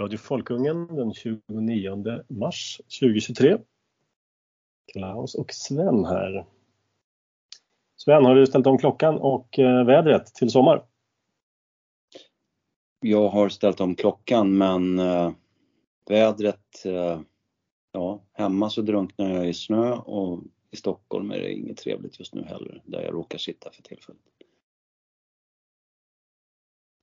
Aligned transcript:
Radio 0.00 0.18
Folkungen 0.18 0.96
den 0.96 1.14
29 1.14 2.24
mars 2.28 2.80
2023. 3.00 3.58
Klaus 4.92 5.34
och 5.34 5.52
Sven 5.52 6.04
här. 6.04 6.46
Sven, 7.96 8.24
har 8.24 8.34
du 8.34 8.46
ställt 8.46 8.66
om 8.66 8.78
klockan 8.78 9.18
och 9.18 9.58
eh, 9.58 9.84
vädret 9.84 10.26
till 10.26 10.50
sommar? 10.50 10.84
Jag 13.00 13.28
har 13.28 13.48
ställt 13.48 13.80
om 13.80 13.94
klockan 13.94 14.58
men 14.58 14.98
äh, 14.98 15.32
vädret, 16.08 16.84
äh, 16.84 17.20
ja 17.92 18.22
hemma 18.32 18.70
så 18.70 18.82
drunknar 18.82 19.30
jag 19.30 19.48
i 19.48 19.54
snö 19.54 19.92
och 19.92 20.42
i 20.70 20.76
Stockholm 20.76 21.30
är 21.30 21.38
det 21.38 21.52
inget 21.52 21.76
trevligt 21.76 22.18
just 22.18 22.34
nu 22.34 22.42
heller 22.44 22.82
där 22.84 23.02
jag 23.02 23.14
råkar 23.14 23.38
sitta 23.38 23.70
för 23.70 23.82
tillfället. 23.82 24.22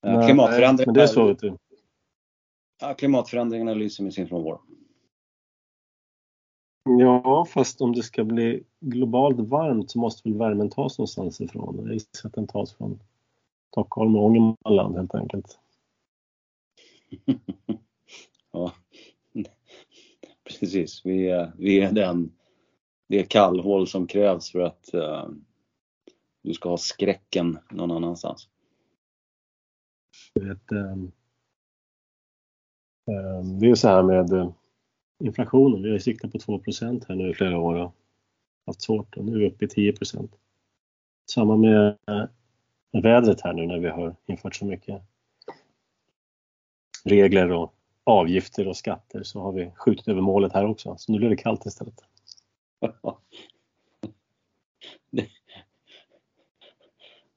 Nej, 0.04 0.26
klimatförändringarna, 0.26 0.94
det 0.94 1.04
är 1.04 1.08
så, 1.08 1.28
vet 1.28 1.40
du. 1.40 1.58
Ja, 2.82 2.94
klimatförändringarna 2.94 3.74
lyser 3.74 4.04
med 4.04 4.14
sin 4.14 4.28
frånvaro. 4.28 4.62
Ja, 6.90 7.46
fast 7.50 7.82
om 7.82 7.94
det 7.94 8.04
ska 8.04 8.24
bli 8.24 8.64
globalt 8.80 9.40
varmt 9.40 9.92
så 9.92 10.00
måste 10.00 10.30
väl 10.30 10.38
värmen 10.38 10.70
tas 10.70 10.98
någonstans 10.98 11.42
ifrån. 11.42 11.80
Jag 11.86 11.94
gissar 11.94 12.30
att 12.30 12.34
den 12.34 12.48
tas 12.48 12.74
från 12.74 13.00
Stockholm 13.72 14.16
och 14.16 14.26
Ångermanland 14.26 14.96
helt 14.96 15.16
enkelt. 15.16 15.60
ja, 18.52 18.74
precis. 20.44 21.06
Vi 21.06 21.28
är, 21.28 21.52
vi 21.58 21.80
är 21.80 21.92
den, 21.92 22.32
det 23.08 23.24
kallhål 23.24 23.88
som 23.88 24.08
krävs 24.08 24.52
för 24.52 24.60
att 24.60 24.90
uh, 24.94 25.30
du 26.42 26.54
ska 26.54 26.70
ha 26.70 26.78
skräcken 26.78 27.58
någon 27.72 27.92
annanstans. 27.92 28.50
Du 30.34 30.50
vet, 30.50 30.72
um, 30.72 31.12
det 33.60 33.70
är 33.70 33.76
så 33.76 33.88
här 33.88 34.04
med 34.04 34.34
uh, 34.34 34.52
inflationen. 35.20 35.84
Vi 35.84 35.92
har 35.92 36.00
siktat 36.00 36.32
på 36.32 36.38
2% 36.38 37.06
här 37.08 37.16
nu 37.16 37.30
i 37.30 37.34
flera 37.34 37.60
år 37.60 37.76
och 37.76 37.96
haft 38.66 38.82
svårt 38.82 39.18
och 39.18 39.26
nu 39.26 39.34
är 39.34 39.40
vi 39.40 39.48
uppe 39.48 39.66
i 39.66 39.68
10 39.68 39.94
Samma 41.32 41.56
med 41.56 41.98
uh, 42.10 42.26
vädret 43.02 43.42
här 43.42 43.54
nu 43.54 43.66
när 43.66 43.80
vi 43.80 43.90
har 43.90 44.16
infört 44.26 44.56
så 44.56 44.66
mycket 44.66 45.02
regler 47.04 47.52
och 47.52 47.74
avgifter 48.04 48.68
och 48.68 48.78
skatter 48.78 49.24
så 49.24 49.42
har 49.42 49.52
vi 49.52 49.72
skjutit 49.76 50.08
över 50.08 50.22
målet 50.22 50.54
här 50.54 50.66
också. 50.66 50.96
Så 50.98 51.12
nu 51.12 51.18
blir 51.18 51.30
det 51.30 51.38
kallt 51.38 51.66
istället. 51.66 52.02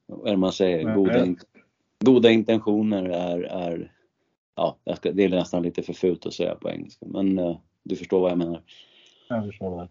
Vad 0.05 0.27
är 0.27 0.31
det 0.31 0.37
man 0.37 0.53
säger? 0.53 0.95
Goda, 0.95 1.25
in, 1.25 1.39
goda 1.99 2.29
intentioner 2.29 3.03
är, 3.03 3.41
är 3.41 3.91
ja, 4.55 4.77
det 5.01 5.23
är 5.23 5.29
nästan 5.29 5.63
lite 5.63 5.83
för 5.83 5.93
fult 5.93 6.25
att 6.25 6.33
säga 6.33 6.55
på 6.55 6.69
engelska, 6.69 7.05
men 7.05 7.39
eh, 7.39 7.57
du 7.83 7.95
förstår 7.95 8.19
vad 8.19 8.31
jag 8.31 8.37
menar. 8.37 8.61
Jag 9.29 9.45
förstår 9.45 9.77
det. 9.77 9.89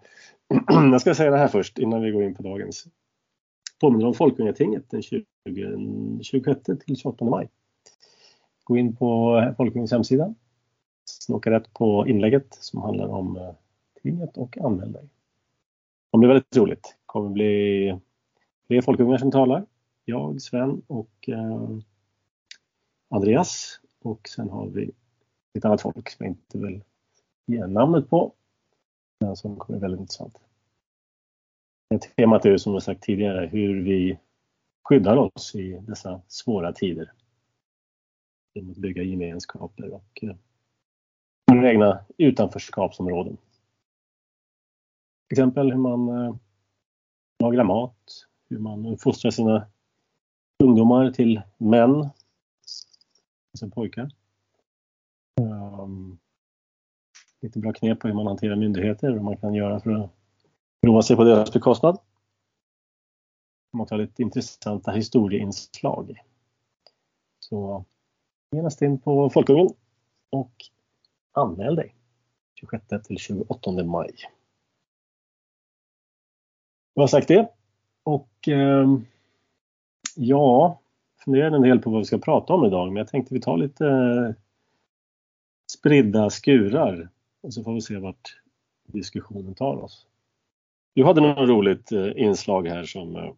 Jag 0.92 1.00
ska 1.00 1.14
säga 1.14 1.30
det 1.30 1.38
här 1.38 1.48
först 1.48 1.78
innan 1.78 2.02
vi 2.02 2.10
går 2.10 2.22
in 2.22 2.34
på 2.34 2.42
dagens. 2.42 2.86
Påminner 3.80 4.06
om 4.06 4.14
Folkungatinget 4.14 4.90
den 4.90 5.02
20, 5.02 5.26
26 6.22 6.60
till 6.86 6.96
28 6.96 7.24
maj. 7.24 7.48
Gå 8.64 8.76
in 8.76 8.96
på 8.96 9.42
Folkungens 9.56 9.92
hemsida, 9.92 10.34
snoka 11.04 11.50
rätt 11.50 11.72
på 11.72 12.08
inlägget 12.08 12.54
som 12.54 12.82
handlar 12.82 13.06
om 13.06 13.36
eh, 13.36 13.54
tinget 14.02 14.36
och 14.36 14.58
anmäl 14.58 14.92
dig. 14.92 15.08
Det 16.12 16.18
blir 16.18 16.28
väldigt 16.28 16.56
roligt. 16.56 16.82
Det 16.82 17.06
kommer 17.06 17.30
bli 17.30 17.98
fler 18.66 18.82
folkungar 18.82 19.18
som 19.18 19.30
talar. 19.30 19.66
Jag, 20.04 20.42
Sven 20.42 20.82
och 20.86 21.28
eh, 21.28 21.68
Andreas 23.10 23.80
och 24.02 24.28
sen 24.28 24.50
har 24.50 24.66
vi 24.66 24.90
ett 25.54 25.64
annat 25.64 25.82
folk 25.82 26.10
som 26.10 26.26
jag 26.26 26.32
inte 26.32 26.58
vill 26.58 26.82
ge 27.46 27.66
namnet 27.66 28.10
på. 28.10 28.32
Men 29.20 29.36
som 29.36 29.56
kommer 29.56 29.78
bli 29.78 29.82
väldigt 29.82 30.00
intressant. 30.00 30.38
Temat 32.16 32.44
är 32.44 32.50
ju 32.50 32.58
som 32.58 32.72
jag 32.72 32.82
sagt 32.82 33.02
tidigare 33.02 33.46
hur 33.46 33.82
vi 33.82 34.18
skyddar 34.84 35.16
oss 35.16 35.54
i 35.54 35.78
dessa 35.78 36.20
svåra 36.28 36.72
tider. 36.72 37.12
Genom 38.54 38.70
att 38.70 38.76
bygga 38.76 39.02
gemenskaper 39.02 39.90
och 39.90 40.18
eh, 40.22 41.64
egna 41.64 42.04
utanförskapsområden. 42.16 43.36
Till 45.28 45.34
exempel 45.34 45.72
hur 45.72 45.78
man 45.78 46.08
eh, 46.08 46.36
lagar 47.38 47.64
mat, 47.64 48.26
hur 48.48 48.58
man 48.58 48.98
fostrar 48.98 49.30
sina 49.30 49.66
ungdomar 50.58 51.10
till 51.10 51.40
män, 51.56 52.08
alltså 53.62 53.74
pojkar. 53.74 54.10
Um, 55.40 55.52
ehm, 55.52 56.18
lite 57.40 57.58
bra 57.58 57.72
knep 57.72 58.00
på 58.00 58.08
hur 58.08 58.14
man 58.14 58.26
hanterar 58.26 58.56
myndigheter 58.56 59.08
och 59.08 59.14
vad 59.14 59.24
man 59.24 59.36
kan 59.36 59.54
göra 59.54 59.80
för 59.80 59.90
att 59.90 60.10
roa 60.86 61.02
sig 61.02 61.16
på 61.16 61.24
deras 61.24 61.52
bekostnad. 61.52 61.98
Man 63.72 63.86
tar 63.86 63.98
lite 63.98 64.22
intressanta 64.22 64.90
historieinslag. 64.90 66.22
Så 67.40 67.84
genast 68.50 68.82
in 68.82 69.00
på 69.00 69.30
Folkungen 69.30 69.68
och 70.30 70.52
anmäl 71.32 71.74
dig 71.74 71.94
26 72.54 72.84
till 73.06 73.18
28 73.18 73.84
maj. 73.84 74.14
Jag 76.94 77.02
har 77.02 77.08
sagt 77.08 77.28
det. 77.28 77.48
Och 78.02 78.48
eh, 78.48 78.98
ja, 80.16 80.80
funderade 81.24 81.56
en 81.56 81.62
del 81.62 81.78
på 81.78 81.90
vad 81.90 82.00
vi 82.00 82.04
ska 82.04 82.18
prata 82.18 82.52
om 82.52 82.64
idag 82.64 82.86
men 82.86 82.96
jag 82.96 83.08
tänkte 83.08 83.34
vi 83.34 83.40
tar 83.40 83.56
lite 83.56 83.86
eh, 83.86 84.34
spridda 85.72 86.30
skurar 86.30 87.08
och 87.40 87.54
så 87.54 87.62
får 87.62 87.74
vi 87.74 87.80
se 87.80 87.96
vart 87.96 88.40
diskussionen 88.86 89.54
tar 89.54 89.76
oss. 89.76 90.06
Du 90.94 91.04
hade 91.04 91.20
något 91.20 91.48
roligt 91.48 91.92
eh, 91.92 92.10
inslag 92.16 92.68
här 92.68 92.84
som 92.84 93.16
eh, 93.16 93.32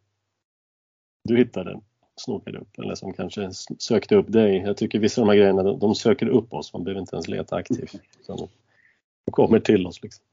du 1.24 1.36
hittade, 1.36 1.80
snokade 2.16 2.58
upp 2.58 2.78
eller 2.78 2.94
som 2.94 3.12
kanske 3.12 3.50
sökte 3.78 4.16
upp 4.16 4.32
dig. 4.32 4.56
Jag 4.56 4.76
tycker 4.76 4.98
vissa 4.98 5.20
av 5.20 5.26
de 5.26 5.32
här 5.32 5.38
grejerna 5.38 5.62
de 5.62 5.94
söker 5.94 6.28
upp 6.28 6.52
oss, 6.52 6.72
man 6.72 6.84
behöver 6.84 7.00
inte 7.00 7.16
ens 7.16 7.28
leta 7.28 7.56
aktivt. 7.56 8.00
de 8.26 8.48
kommer 9.32 9.60
till 9.60 9.86
oss. 9.86 10.02
Liksom. 10.02 10.24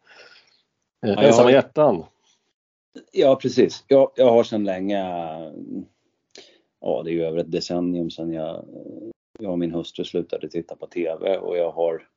Eh, 1.06 1.12
ja, 1.12 1.22
ensamma 1.22 1.52
hjärtan. 1.52 2.04
Ja 3.12 3.36
precis. 3.36 3.84
Jag, 3.88 4.12
jag 4.16 4.32
har 4.32 4.44
sedan 4.44 4.64
länge, 4.64 5.04
ja 6.88 7.04
det 7.04 7.12
är 7.12 7.14
ju 7.14 7.24
över 7.24 7.38
ett 7.38 7.52
decennium 7.52 8.10
sedan 8.10 8.34
jag, 8.34 8.66
jag 9.40 9.52
och 9.52 9.60
min 9.60 9.72
hustru 9.72 10.06
slutade 10.06 10.50
titta 10.50 10.76
på 10.76 10.88
TV 10.88 11.38
och 11.38 11.58
jag 11.58 11.72
har 11.72 12.08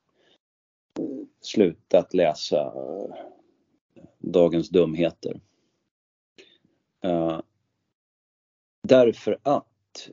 eh, 0.99 1.05
slutat 1.41 2.15
läsa 2.15 2.61
eh, 2.61 3.15
Dagens 4.19 4.69
dumheter. 4.69 5.41
Eh, 7.05 7.41
därför 8.89 9.39
att 9.43 10.09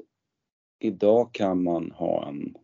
idag 0.79 1.33
kan 1.33 1.63
man 1.63 1.91
ha 1.91 2.27
en 2.27 2.57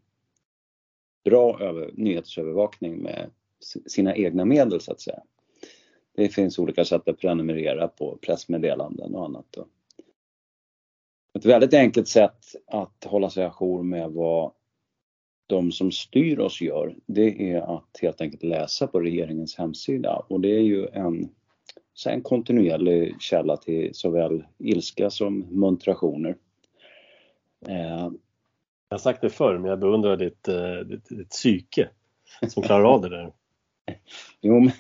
bra 1.24 1.60
över, 1.62 1.92
nyhetsövervakning 1.94 2.98
med 2.98 3.30
sina 3.86 4.16
egna 4.16 4.46
medel 4.46 4.82
så 4.82 4.92
att 4.92 5.02
säga. 5.02 5.24
Det 6.16 6.30
finns 6.30 6.60
olika 6.60 6.86
sätt 6.86 7.08
att 7.08 7.20
prenumerera 7.20 7.88
på 7.88 8.18
pressmeddelanden 8.22 9.16
och 9.16 9.26
annat. 9.26 9.58
Ett 11.44 11.50
väldigt 11.50 11.74
enkelt 11.74 12.08
sätt 12.08 12.56
att 12.68 13.04
hålla 13.06 13.30
sig 13.30 13.44
ajour 13.46 13.84
med 13.84 14.12
vad 14.12 14.52
de 15.48 15.72
som 15.72 15.92
styr 15.92 16.40
oss 16.40 16.62
gör, 16.62 16.96
det 17.06 17.52
är 17.52 17.78
att 17.78 18.00
helt 18.02 18.22
enkelt 18.22 18.44
läsa 18.44 18.88
på 18.88 19.00
regeringens 19.00 19.58
hemsida 19.58 20.26
och 20.28 20.42
det 20.42 20.56
är 20.56 20.62
ju 20.62 20.88
en, 20.88 21.30
en 22.08 22.22
kontinuerlig 22.22 23.16
källa 23.22 23.58
till 23.58 23.90
såväl 23.94 24.44
ilska 24.58 25.10
som 25.10 25.40
muntrationer. 25.40 26.38
Eh. 27.68 28.12
Jag 28.90 28.96
har 28.96 28.98
sagt 28.98 29.22
det 29.22 29.30
förr, 29.30 29.58
men 29.58 29.70
jag 29.70 29.80
beundrar 29.80 30.18
ditt, 30.18 30.48
eh, 30.48 30.76
ditt, 30.86 31.10
ditt 31.10 31.30
psyke 31.30 31.90
som 32.48 32.64
klarar 32.64 32.84
av 32.84 33.02
det 33.02 33.10
där. 33.10 33.32
Jo, 34.42 34.60
men 34.60 34.72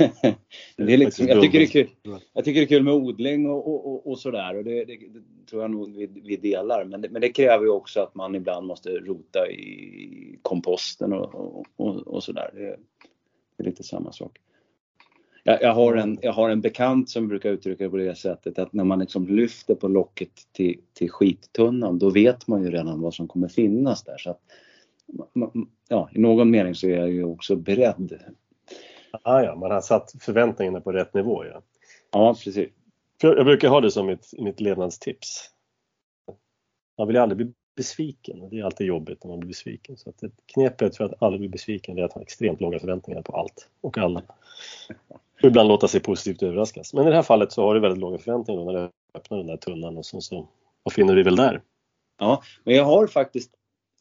det 0.88 0.94
är 0.94 0.98
liksom, 0.98 1.28
jag, 1.28 1.42
tycker 1.42 1.60
det 1.60 1.66
är 1.66 1.68
kul, 1.68 1.90
jag 2.34 2.46
tycker 2.46 2.60
det 2.60 2.66
är 2.66 2.68
kul 2.68 2.84
med 2.84 2.94
odling 2.94 3.50
och, 3.50 3.68
och, 3.68 4.08
och 4.08 4.20
sådär 4.20 4.58
och 4.58 4.64
det, 4.64 4.86
det, 4.86 4.96
det, 4.96 5.22
tror 5.50 5.62
jag 5.62 5.72
nog 5.72 5.96
vi, 5.96 6.10
vi 6.24 6.38
delar. 6.38 6.86
Men 6.86 7.02
det, 7.02 7.10
men 7.10 7.22
det 7.22 7.30
kräver 7.30 7.64
ju 7.64 7.70
också 7.70 8.00
att 8.00 8.16
man 8.16 8.36
ibland 8.36 8.68
måste 8.68 8.90
rota 8.90 9.52
i 9.52 10.40
komposten 10.42 11.14
och, 11.14 11.66
och, 11.76 12.08
och 12.08 12.24
sådär. 12.24 12.50
Det, 12.54 12.78
det 13.58 13.64
är 13.64 13.66
lite 13.66 13.84
samma 13.84 14.12
sak. 14.12 14.40
Jag, 15.44 15.62
jag, 15.62 15.74
har 15.74 15.96
en, 15.96 16.20
jag 16.22 16.34
har 16.34 16.50
en 16.50 16.62
bekant 16.62 17.10
som 17.10 17.28
brukar 17.28 17.50
uttrycka 17.50 17.84
det 17.84 17.90
på 17.90 17.98
det 17.98 18.16
sättet 18.16 18.60
att 18.60 18.74
när 18.74 18.84
man 18.84 19.00
liksom 19.00 19.28
lyfter 19.28 19.76
på 19.76 19.88
locket 19.88 20.32
till, 20.52 20.80
till 20.94 21.12
skittunnan 21.12 22.00
då 22.00 22.10
vet 22.10 22.48
man 22.48 22.64
ju 22.64 22.72
redan 22.72 23.02
vad 23.02 23.14
som 23.14 23.28
kommer 23.28 23.48
finnas 23.48 24.04
där. 24.04 24.18
Så 24.18 24.30
att, 24.30 24.42
ja, 25.88 26.10
I 26.12 26.20
någon 26.20 26.52
mening 26.52 26.76
så 26.76 26.88
är 26.88 26.98
jag 26.98 27.12
ju 27.12 27.24
också 27.24 27.56
beredd 27.56 28.20
Ah, 29.21 29.42
ja, 29.42 29.56
man 29.56 29.71
har 29.71 29.81
satt 29.81 30.13
förväntningarna 30.19 30.81
på 30.81 30.92
rätt 30.92 31.13
nivå. 31.13 31.45
Ja, 31.45 31.62
ja 32.12 32.36
precis. 32.44 32.69
Jag 33.21 33.45
brukar 33.45 33.69
ha 33.69 33.81
det 33.81 33.92
som 33.92 34.06
mitt, 34.06 34.33
mitt 34.38 34.60
levnadstips. 34.60 35.50
Man 36.98 37.07
vill 37.07 37.18
aldrig 37.18 37.38
bli 37.38 37.54
besviken 37.75 38.42
och 38.42 38.50
det 38.50 38.60
är 38.60 38.63
alltid 38.63 38.88
jobbigt 38.88 39.24
när 39.24 39.30
man 39.30 39.39
blir 39.39 39.48
besviken. 39.48 39.98
Så 39.98 40.10
att 40.10 40.24
ett 40.24 40.33
knepet 40.45 40.98
för 40.98 41.04
att 41.04 41.21
aldrig 41.24 41.39
bli 41.39 41.50
besviken 41.50 41.98
är 41.98 42.04
att 42.04 42.13
ha 42.13 42.21
extremt 42.21 42.62
låga 42.62 42.80
förväntningar 42.80 43.21
på 43.21 43.38
allt 43.38 43.69
och 43.81 43.98
alla. 43.98 44.24
Och 45.42 45.48
ibland 45.48 45.69
låta 45.69 45.88
sig 45.88 46.00
positivt 46.00 46.44
överraskas. 46.44 46.94
Men 46.94 47.07
i 47.07 47.09
det 47.09 47.16
här 47.16 47.24
fallet 47.24 47.51
så 47.51 47.63
har 47.63 47.74
du 47.74 47.80
väldigt 47.80 48.00
låga 48.00 48.18
förväntningar 48.18 48.66
när 48.66 48.74
du 48.74 48.89
öppnar 49.13 49.38
den 49.38 49.48
där 49.48 49.57
tunnan 49.57 49.98
och 49.98 50.06
så, 50.06 50.21
så 50.21 50.48
vad 50.83 50.94
finner 50.94 51.16
du 51.16 51.24
väl 51.24 51.36
där? 51.36 51.62
Ja, 52.19 52.44
men 52.63 52.75
jag 52.75 52.86
har 52.86 53.07
faktiskt, 53.07 53.51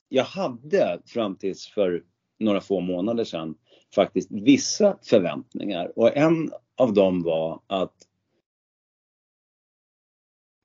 jag 0.09 0.25
hade 0.25 1.01
fram 1.07 1.37
tills 1.37 1.69
för 1.69 2.03
några 2.45 2.61
få 2.61 2.81
månader 2.81 3.25
sedan 3.25 3.55
faktiskt 3.95 4.29
vissa 4.31 4.99
förväntningar 5.03 5.99
och 5.99 6.17
en 6.17 6.51
av 6.77 6.95
dem 6.95 7.23
var 7.23 7.61
att 7.67 7.95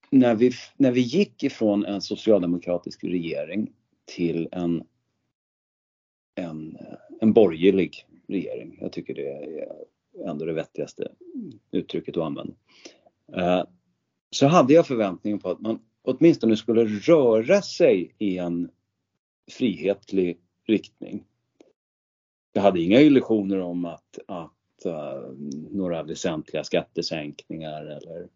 när 0.10 0.36
vi, 0.36 0.52
när 0.78 0.92
vi 0.92 1.02
gick 1.02 1.44
ifrån 1.44 1.86
en 1.86 2.02
socialdemokratisk 2.02 3.04
regering 3.04 3.74
till 4.06 4.50
en, 4.52 4.84
en, 6.36 6.78
en 7.22 7.34
borgerlig 7.34 8.06
regering, 8.28 8.78
jag 8.82 8.92
tycker 8.92 9.14
det 9.14 9.28
är 9.28 10.30
ändå 10.30 10.46
det 10.46 10.54
vettigaste 10.54 11.12
uttrycket 11.72 12.18
att 12.18 12.24
använda. 12.24 12.54
Eh, 13.34 13.64
så 14.30 14.48
hade 14.48 14.74
jag 14.74 14.88
förväntningen 14.88 15.40
på 15.40 15.50
att 15.50 15.60
man 15.60 15.80
åtminstone 16.02 16.58
skulle 16.58 16.86
röra 16.86 17.62
sig 17.62 18.16
i 18.18 18.38
en 18.38 18.70
frihetlig 19.52 20.40
riktning. 20.68 21.24
Jag 22.54 22.62
hade 22.62 22.82
inga 22.82 23.02
illusioner 23.02 23.60
om 23.60 23.86
att, 23.86 24.20
att 24.28 24.86
uh, 24.86 25.32
några 25.72 26.04
väsentliga 26.04 26.64
skattesänkningar 26.64 27.86
eller, 27.86 28.28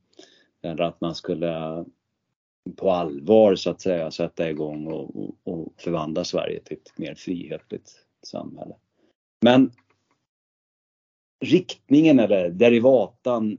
eller 0.62 0.84
att 0.84 1.02
man 1.02 1.16
skulle 1.16 1.86
på 2.76 2.92
allvar 2.92 3.56
så 3.56 3.70
att 3.70 3.82
säga 3.82 4.12
sätta 4.12 4.50
igång 4.50 4.88
och, 4.88 5.16
och, 5.16 5.36
och 5.44 5.74
förvandla 5.78 6.24
Sverige 6.24 6.60
till 6.60 6.78
ett 6.78 6.98
mer 6.98 7.16
frihetligt 7.16 8.06
samhälle. 8.24 8.76
Men 9.42 9.72
riktningen 11.40 12.20
eller 12.20 12.50
derivatan 12.50 13.58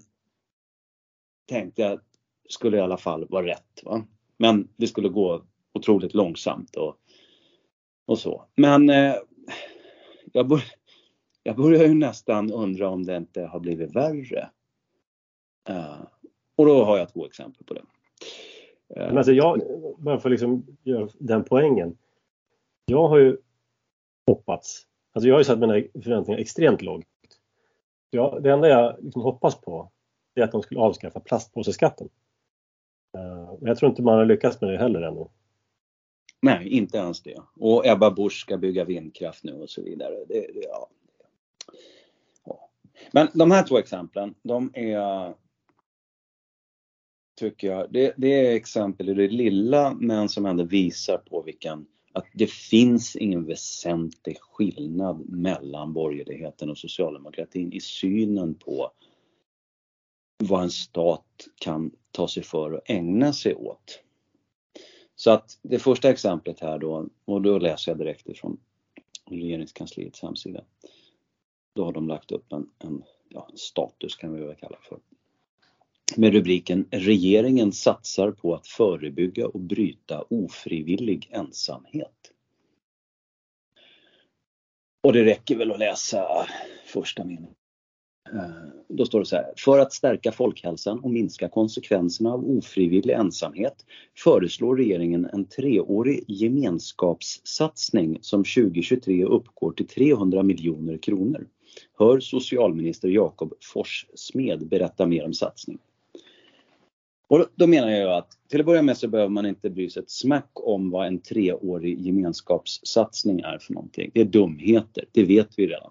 tänkte 1.48 1.82
jag 1.82 2.00
skulle 2.48 2.76
i 2.76 2.80
alla 2.80 2.96
fall 2.96 3.26
vara 3.28 3.46
rätt. 3.46 3.82
Va? 3.84 4.04
Men 4.36 4.68
det 4.76 4.86
skulle 4.86 5.08
gå 5.08 5.42
otroligt 5.72 6.14
långsamt 6.14 6.76
och, 6.76 6.96
och 8.06 8.18
så. 8.18 8.44
Men 8.54 8.90
eh, 8.90 9.14
jag, 10.32 10.48
bör, 10.48 10.62
jag 11.42 11.56
börjar 11.56 11.82
ju 11.82 11.94
nästan 11.94 12.52
undra 12.52 12.88
om 12.88 13.04
det 13.04 13.16
inte 13.16 13.42
har 13.42 13.60
blivit 13.60 13.96
värre. 13.96 14.50
Uh, 15.70 16.02
och 16.56 16.66
då 16.66 16.84
har 16.84 16.98
jag 16.98 17.12
två 17.12 17.26
exempel 17.26 17.64
på 17.66 17.74
det. 17.74 17.80
Uh, 17.80 19.06
Men 19.06 19.18
alltså 19.18 19.32
jag, 19.32 19.60
bara 19.98 20.18
för 20.18 20.28
att 20.28 20.30
liksom 20.30 20.66
göra 20.82 21.08
den 21.18 21.44
poängen. 21.44 21.98
Jag 22.86 23.08
har 23.08 23.18
ju 23.18 23.36
hoppats, 24.26 24.86
alltså 25.12 25.28
jag 25.28 25.34
har 25.34 25.40
ju 25.40 25.44
satt 25.44 25.58
mina 25.58 25.74
förväntningar 26.02 26.40
extremt 26.40 26.82
lågt. 26.82 27.06
Jag, 28.10 28.42
det 28.42 28.52
enda 28.52 28.68
jag 28.68 29.04
liksom 29.04 29.22
hoppas 29.22 29.60
på 29.60 29.90
är 30.34 30.42
att 30.42 30.52
de 30.52 30.62
skulle 30.62 30.80
avskaffa 30.80 31.20
plastpåseskatten. 31.20 32.08
Uh, 33.18 33.54
jag 33.60 33.78
tror 33.78 33.90
inte 33.90 34.02
man 34.02 34.18
har 34.18 34.26
lyckats 34.26 34.60
med 34.60 34.70
det 34.70 34.78
heller 34.78 35.02
ännu. 35.02 35.26
Nej, 36.42 36.68
inte 36.68 36.98
ens 36.98 37.22
det. 37.22 37.42
Och 37.56 37.86
Ebba 37.86 38.10
Busch 38.10 38.40
ska 38.40 38.56
bygga 38.56 38.84
vindkraft 38.84 39.44
nu 39.44 39.52
och 39.52 39.70
så 39.70 39.82
vidare. 39.82 40.14
Det, 40.28 40.40
det, 40.54 40.62
ja. 40.62 40.88
ja. 42.44 42.70
Men 43.12 43.28
de 43.34 43.50
här 43.50 43.66
två 43.66 43.78
exemplen, 43.78 44.34
de 44.42 44.70
är 44.74 45.34
tycker 47.36 47.66
jag, 47.68 47.92
det, 47.92 48.14
det, 48.16 48.46
är 48.46 48.54
exempel 48.54 49.08
i 49.08 49.14
det 49.14 49.28
lilla 49.28 49.94
men 49.94 50.28
som 50.28 50.46
ändå 50.46 50.64
visar 50.64 51.18
på 51.18 51.42
vilken, 51.42 51.86
att 52.12 52.26
det 52.34 52.50
finns 52.50 53.16
ingen 53.16 53.46
väsentlig 53.46 54.40
skillnad 54.40 55.28
mellan 55.28 55.92
borgerligheten 55.92 56.70
och 56.70 56.78
socialdemokratin 56.78 57.72
i 57.72 57.80
synen 57.80 58.54
på 58.54 58.90
vad 60.38 60.62
en 60.62 60.70
stat 60.70 61.26
kan 61.60 61.90
ta 62.10 62.28
sig 62.28 62.42
för 62.42 62.72
och 62.72 62.90
ägna 62.90 63.32
sig 63.32 63.54
åt. 63.54 64.02
Så 65.22 65.30
att 65.30 65.58
det 65.62 65.78
första 65.78 66.10
exemplet 66.10 66.60
här 66.60 66.78
då, 66.78 67.08
och 67.24 67.42
då 67.42 67.58
läser 67.58 67.90
jag 67.90 67.98
direkt 67.98 68.28
ifrån 68.28 68.60
regeringskansliets 69.30 70.22
hemsida. 70.22 70.64
Då 71.74 71.84
har 71.84 71.92
de 71.92 72.08
lagt 72.08 72.32
upp 72.32 72.52
en, 72.52 72.70
en 72.78 73.02
ja, 73.28 73.48
status 73.54 74.16
kan 74.16 74.34
vi 74.34 74.44
väl 74.44 74.56
kalla 74.56 74.76
för. 74.82 74.98
Med 76.16 76.32
rubriken 76.32 76.88
Regeringen 76.90 77.72
satsar 77.72 78.30
på 78.30 78.54
att 78.54 78.66
förebygga 78.66 79.46
och 79.46 79.60
bryta 79.60 80.24
ofrivillig 80.30 81.28
ensamhet. 81.30 82.32
Och 85.02 85.12
det 85.12 85.24
räcker 85.24 85.56
väl 85.56 85.72
att 85.72 85.78
läsa 85.78 86.46
första 86.86 87.24
meningen. 87.24 87.54
Eh, 88.32 88.40
då 88.88 89.04
står 89.06 89.18
det 89.18 89.26
så 89.26 89.36
här. 89.36 89.52
För 89.56 89.78
att 89.78 89.92
stärka 89.92 90.32
folkhälsan 90.32 90.98
och 90.98 91.10
minska 91.10 91.48
konsekvenserna 91.48 92.32
av 92.32 92.50
ofrivillig 92.50 93.14
ensamhet 93.14 93.86
föreslår 94.18 94.76
regeringen 94.76 95.28
en 95.32 95.44
treårig 95.44 96.24
gemenskapssatsning 96.28 98.18
som 98.20 98.44
2023 98.44 99.24
uppgår 99.24 99.72
till 99.72 99.86
300 99.86 100.42
miljoner 100.42 100.98
kronor. 100.98 101.46
Hör 101.98 102.20
socialminister 102.20 103.08
Jakob 103.08 103.54
Forssmed 103.72 104.68
berätta 104.68 105.06
mer 105.06 105.24
om 105.24 105.34
satsningen. 105.34 105.82
Och 107.28 107.46
då 107.54 107.66
menar 107.66 107.90
jag 107.90 108.18
att 108.18 108.28
till 108.48 108.60
att 108.60 108.66
börja 108.66 108.82
med 108.82 108.96
så 108.96 109.08
behöver 109.08 109.30
man 109.30 109.46
inte 109.46 109.70
bry 109.70 109.90
sig 109.90 110.02
ett 110.02 110.10
smack 110.10 110.50
om 110.54 110.90
vad 110.90 111.06
en 111.06 111.18
treårig 111.18 112.00
gemenskapssatsning 112.00 113.40
är 113.40 113.58
för 113.58 113.72
någonting. 113.72 114.10
Det 114.14 114.20
är 114.20 114.24
dumheter, 114.24 115.04
det 115.12 115.24
vet 115.24 115.48
vi 115.56 115.66
redan. 115.66 115.90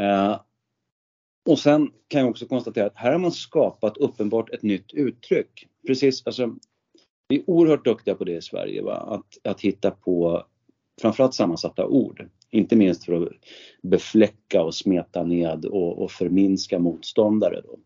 Eh, 0.00 0.40
och 1.48 1.58
sen 1.58 1.90
kan 2.08 2.20
jag 2.20 2.30
också 2.30 2.46
konstatera 2.46 2.86
att 2.86 2.96
här 2.96 3.12
har 3.12 3.18
man 3.18 3.32
skapat 3.32 3.96
uppenbart 3.96 4.50
ett 4.50 4.62
nytt 4.62 4.92
uttryck. 4.92 5.68
Precis, 5.86 6.26
alltså, 6.26 6.54
vi 7.28 7.36
är 7.36 7.50
oerhört 7.50 7.84
duktiga 7.84 8.14
på 8.14 8.24
det 8.24 8.36
i 8.36 8.42
Sverige, 8.42 8.82
va? 8.82 8.94
Att, 8.94 9.46
att 9.52 9.60
hitta 9.60 9.90
på 9.90 10.44
framförallt 11.00 11.34
sammansatta 11.34 11.86
ord. 11.86 12.28
Inte 12.50 12.76
minst 12.76 13.04
för 13.04 13.22
att 13.22 13.32
befläcka 13.82 14.62
och 14.62 14.74
smeta 14.74 15.22
ned 15.22 15.64
och, 15.64 16.02
och 16.02 16.10
förminska 16.10 16.78
motståndare. 16.78 17.62
Då. 17.64 17.78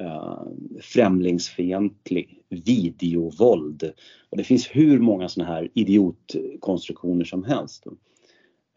Uh, 0.00 0.42
främlingsfientlig, 0.80 2.42
videovåld. 2.48 3.92
Och 4.30 4.36
det 4.36 4.44
finns 4.44 4.66
hur 4.66 4.98
många 4.98 5.28
sådana 5.28 5.52
här 5.52 5.70
idiotkonstruktioner 5.74 7.24
som 7.24 7.44
helst. 7.44 7.86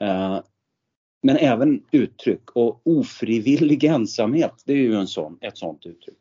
Uh, 0.04 0.40
men 1.22 1.38
även 1.38 1.84
uttryck 1.92 2.52
och 2.52 2.82
ofrivillig 2.84 3.84
ensamhet, 3.84 4.54
det 4.66 4.74
är 4.74 4.78
ju 4.78 4.96
en 4.96 5.08
sån, 5.08 5.38
ett 5.42 5.58
sånt 5.58 5.86
uttryck. 5.86 6.18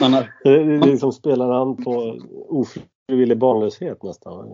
Man 0.00 0.12
har, 0.12 0.32
det 0.44 0.86
liksom 0.86 1.12
spelar 1.12 1.50
an 1.50 1.84
på 1.84 2.20
ofrivillig 2.48 3.38
barnlöshet 3.38 4.02
nästan. 4.02 4.48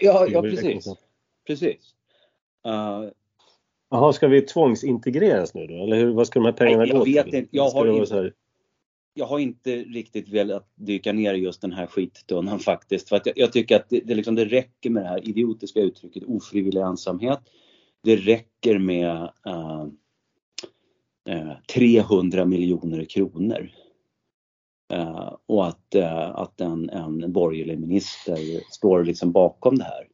Ja, 0.00 0.26
ja 0.28 0.42
precis. 0.42 0.86
precis. 1.46 1.94
Uh, 2.66 3.10
Jaha, 3.90 4.12
ska 4.12 4.28
vi 4.28 4.42
tvångsintegreras 4.42 5.54
nu 5.54 5.66
då? 5.66 5.74
Eller 5.74 5.96
hur, 5.96 6.12
vad 6.12 6.26
ska 6.26 6.40
de 6.40 6.44
här 6.44 6.52
pengarna 6.52 6.82
nej, 6.82 6.88
jag 6.88 6.98
gå 6.98 7.04
vet 7.04 7.24
till? 7.24 7.34
Inte, 7.34 7.56
jag, 7.56 7.70
har 7.70 7.86
inte, 7.86 8.32
jag 9.14 9.26
har 9.26 9.38
inte 9.38 9.76
riktigt 9.76 10.28
velat 10.28 10.72
dyka 10.74 11.12
ner 11.12 11.34
i 11.34 11.38
just 11.38 11.60
den 11.60 11.72
här 11.72 11.86
skittunnan 11.86 12.58
faktiskt. 12.70 13.08
För 13.08 13.16
att 13.16 13.26
jag, 13.26 13.38
jag 13.38 13.52
tycker 13.52 13.76
att 13.76 13.88
det, 13.88 14.00
det, 14.00 14.14
liksom, 14.14 14.34
det 14.34 14.44
räcker 14.44 14.90
med 14.90 15.02
det 15.02 15.08
här 15.08 15.28
idiotiska 15.28 15.80
uttrycket 15.80 16.24
ofrivillig 16.26 16.80
ensamhet. 16.80 17.40
Det 18.02 18.16
räcker 18.16 18.78
med 18.78 19.30
äh, 19.46 19.86
äh, 21.28 21.52
300 21.74 22.44
miljoner 22.44 23.04
kronor. 23.04 23.70
Uh, 24.92 25.36
och 25.46 25.66
att, 25.66 25.94
uh, 25.96 26.30
att 26.30 26.60
en, 26.60 26.90
en 26.90 27.32
borgerlig 27.32 27.80
minister 27.80 28.36
står 28.72 29.04
liksom 29.04 29.32
bakom 29.32 29.78
det 29.78 29.84
här. 29.84 30.08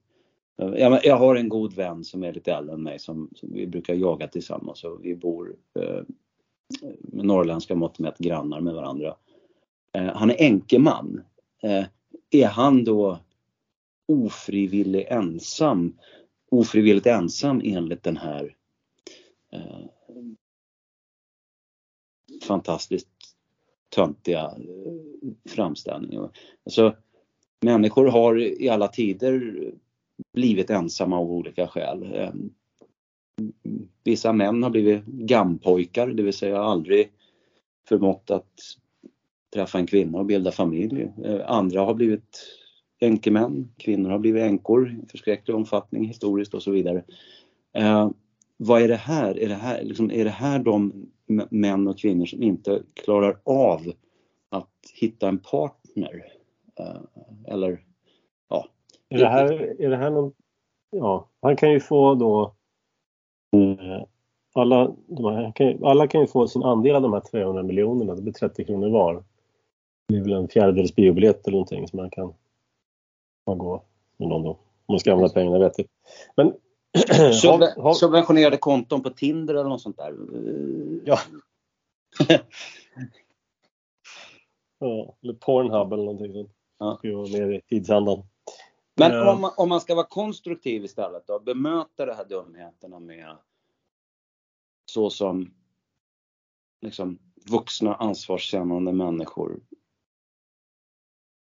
Uh, 0.63 0.79
jag, 0.79 1.05
jag, 1.05 1.17
har 1.17 1.37
en 1.37 1.49
god 1.49 1.75
vän 1.75 2.05
som 2.05 2.23
är 2.25 2.33
lite 2.33 2.53
äldre 2.53 2.75
än 2.75 2.83
mig 2.83 2.99
som, 2.99 3.31
som 3.35 3.53
vi 3.53 3.67
brukar 3.67 3.95
jaga 3.95 4.29
tillsammans 4.29 4.85
och 4.85 4.99
vi 5.03 5.17
bor 5.17 5.57
med 6.99 7.25
norrländska 7.25 7.75
mått 7.75 7.99
mätt 7.99 8.19
grannar 8.19 8.61
med 8.61 8.75
varandra. 8.75 9.17
Eh, 9.93 10.15
han 10.15 10.31
är 10.31 10.43
enkeman. 10.43 11.23
Eh, 11.63 11.85
är 12.31 12.47
han 12.47 12.85
då 12.85 13.19
ofrivillig 14.07 15.07
ensam, 15.11 15.99
ofrivilligt 16.51 17.07
ensam 17.07 17.61
enligt 17.65 18.03
den 18.03 18.17
här 18.17 18.57
eh, 19.53 19.87
fantastiskt 22.43 23.09
töntiga 23.89 24.45
eh, 24.45 25.51
framställningen. 25.51 26.29
Alltså, 26.65 26.97
människor 27.61 28.07
har 28.07 28.63
i 28.63 28.69
alla 28.69 28.89
tider 28.89 29.55
blivit 30.33 30.71
ensamma 30.71 31.19
av 31.19 31.33
olika 31.33 31.67
skäl. 31.67 32.15
Eh, 32.15 32.33
Vissa 34.05 34.33
män 34.33 34.63
har 34.63 34.71
blivit 34.71 35.05
gammpojkar, 35.07 36.07
det 36.07 36.23
vill 36.23 36.33
säga 36.33 36.63
aldrig 36.63 37.13
förmått 37.89 38.31
att 38.31 38.53
träffa 39.55 39.79
en 39.79 39.87
kvinna 39.87 40.19
och 40.19 40.27
bilda 40.27 40.53
familj. 40.53 41.13
Eh, 41.25 41.41
andra 41.47 41.81
har 41.81 41.95
blivit 41.95 42.47
änkemän, 43.01 43.73
kvinnor 43.77 44.11
har 44.11 44.19
blivit 44.19 44.43
änkor 44.43 44.89
i 44.89 45.09
förskräcklig 45.11 45.57
omfattning 45.57 46.05
historiskt 46.05 46.55
och 46.55 46.63
så 46.63 46.71
vidare. 46.71 47.05
Eh, 47.73 48.11
vad 48.57 48.83
är 48.83 48.89
det 48.89 48.97
här? 48.97 49.39
Är 49.39 49.49
det 49.49 49.55
här, 49.55 49.83
liksom, 49.83 50.11
är 50.11 50.25
det 50.25 50.31
här 50.31 50.59
de 50.59 51.07
män 51.51 51.89
och 51.89 51.99
kvinnor 51.99 52.27
som 52.27 52.43
inte 52.43 52.83
klarar 52.95 53.41
av 53.45 53.93
att 54.49 54.71
hitta 54.95 55.29
en 55.29 55.39
partner? 55.39 56.25
Eh, 56.79 57.01
eller 57.47 57.85
ja. 58.49 58.69
Är 59.09 59.19
det 59.19 59.29
här, 59.29 59.81
är 59.81 59.91
det 59.91 59.97
här 59.97 60.11
någon, 60.11 60.33
ja, 60.91 61.29
han 61.43 61.57
kan 61.57 61.73
ju 61.73 61.81
få 61.81 62.15
då 62.15 62.57
alla, 64.55 64.95
här, 65.19 65.53
kan, 65.55 65.85
alla 65.85 66.07
kan 66.07 66.21
ju 66.21 66.27
få 66.27 66.49
sin 66.49 66.63
andel 66.63 66.97
av 66.97 67.03
de 67.03 67.13
här 67.13 67.21
300 67.21 67.63
miljonerna, 67.63 68.15
det 68.15 68.23
blir 68.23 68.33
30 68.33 68.65
kronor 68.65 68.91
var. 68.91 69.25
Det 70.09 70.17
är 70.17 70.23
väl 70.23 70.33
en 70.33 70.49
fjärdedels 70.49 70.95
biobiljett 70.95 71.47
eller 71.47 71.57
någonting 71.57 71.89
som 71.89 71.97
man 71.97 72.11
kan 72.11 72.35
man 73.47 73.59
gå 73.59 73.83
med 74.17 74.29
någon 74.29 74.43
då. 74.43 74.51
Om 74.51 74.93
man 74.93 75.01
ska 75.01 75.13
använda 75.13 75.35
pengarna 75.35 75.59
vettigt. 75.59 75.91
Men. 76.37 76.55
Subventionerade 77.95 78.57
konton 78.57 79.03
på 79.03 79.11
Tinder 79.11 79.55
eller 79.55 79.69
något 79.69 79.81
sånt 79.81 79.97
där? 79.97 80.15
Ja. 81.05 81.19
ja 84.79 85.15
eller 85.23 85.35
Pornhub 85.35 85.93
eller 85.93 86.05
någonting 86.05 86.33
sånt. 86.33 86.51
Ja. 86.79 86.97
Ska 86.99 87.17
vara 87.17 87.29
mer 87.29 87.53
i 87.53 87.61
tidsandan. 87.61 88.23
Men 88.97 89.13
uh, 89.13 89.29
om, 89.29 89.41
man, 89.41 89.53
om 89.57 89.69
man 89.69 89.81
ska 89.81 89.95
vara 89.95 90.07
konstruktiv 90.07 90.85
istället 90.85 91.27
då, 91.27 91.41
bemöta 91.41 92.07
de 92.07 92.13
här 92.13 92.25
dumheterna 92.25 92.99
med 92.99 93.37
så 94.87 95.11
som 95.11 95.55
liksom, 96.81 97.19
vuxna 97.51 97.95
ansvarskännande 97.95 98.93
människor 98.93 99.61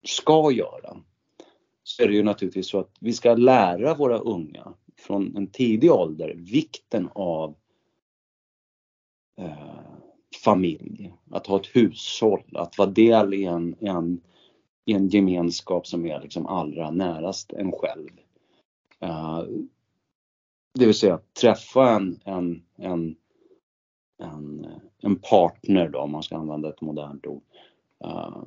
ska 0.06 0.52
göra. 0.52 0.98
Så 1.84 2.04
är 2.04 2.08
det 2.08 2.14
ju 2.14 2.24
naturligtvis 2.24 2.70
så 2.70 2.80
att 2.80 2.96
vi 3.00 3.14
ska 3.14 3.36
lära 3.36 3.94
våra 3.94 4.18
unga 4.18 4.74
från 4.98 5.38
en 5.38 5.48
tidig 5.48 5.92
ålder 5.92 6.34
vikten 6.36 7.10
av 7.16 7.56
eh, 9.38 9.80
familj, 10.44 11.14
att 11.32 11.48
ha 11.48 11.60
ett 11.60 11.76
hushåll, 11.76 12.44
att 12.56 12.78
vara 12.78 12.90
del 12.90 13.34
i 13.34 13.46
en, 13.46 13.76
en, 13.80 14.22
i 14.88 14.94
en 14.94 15.08
gemenskap 15.08 15.88
som 15.88 16.06
är 16.06 16.22
liksom 16.22 16.46
allra 16.46 16.92
närast 16.92 17.54
en 17.54 17.72
själv. 17.72 18.10
Uh, 19.04 19.44
det 20.74 20.86
vill 20.86 20.96
säga 20.96 21.20
träffa 21.42 21.90
en, 21.90 22.20
en, 22.24 22.64
en, 22.78 23.16
en, 24.18 24.68
en 25.02 25.16
partner 25.16 25.90
då, 25.90 26.00
om 26.00 26.12
man 26.12 26.24
ska 26.24 26.38
använda 26.38 26.70
ett 26.70 26.82
modernt 26.82 27.26
ord. 27.26 27.44
Uh, 28.06 28.44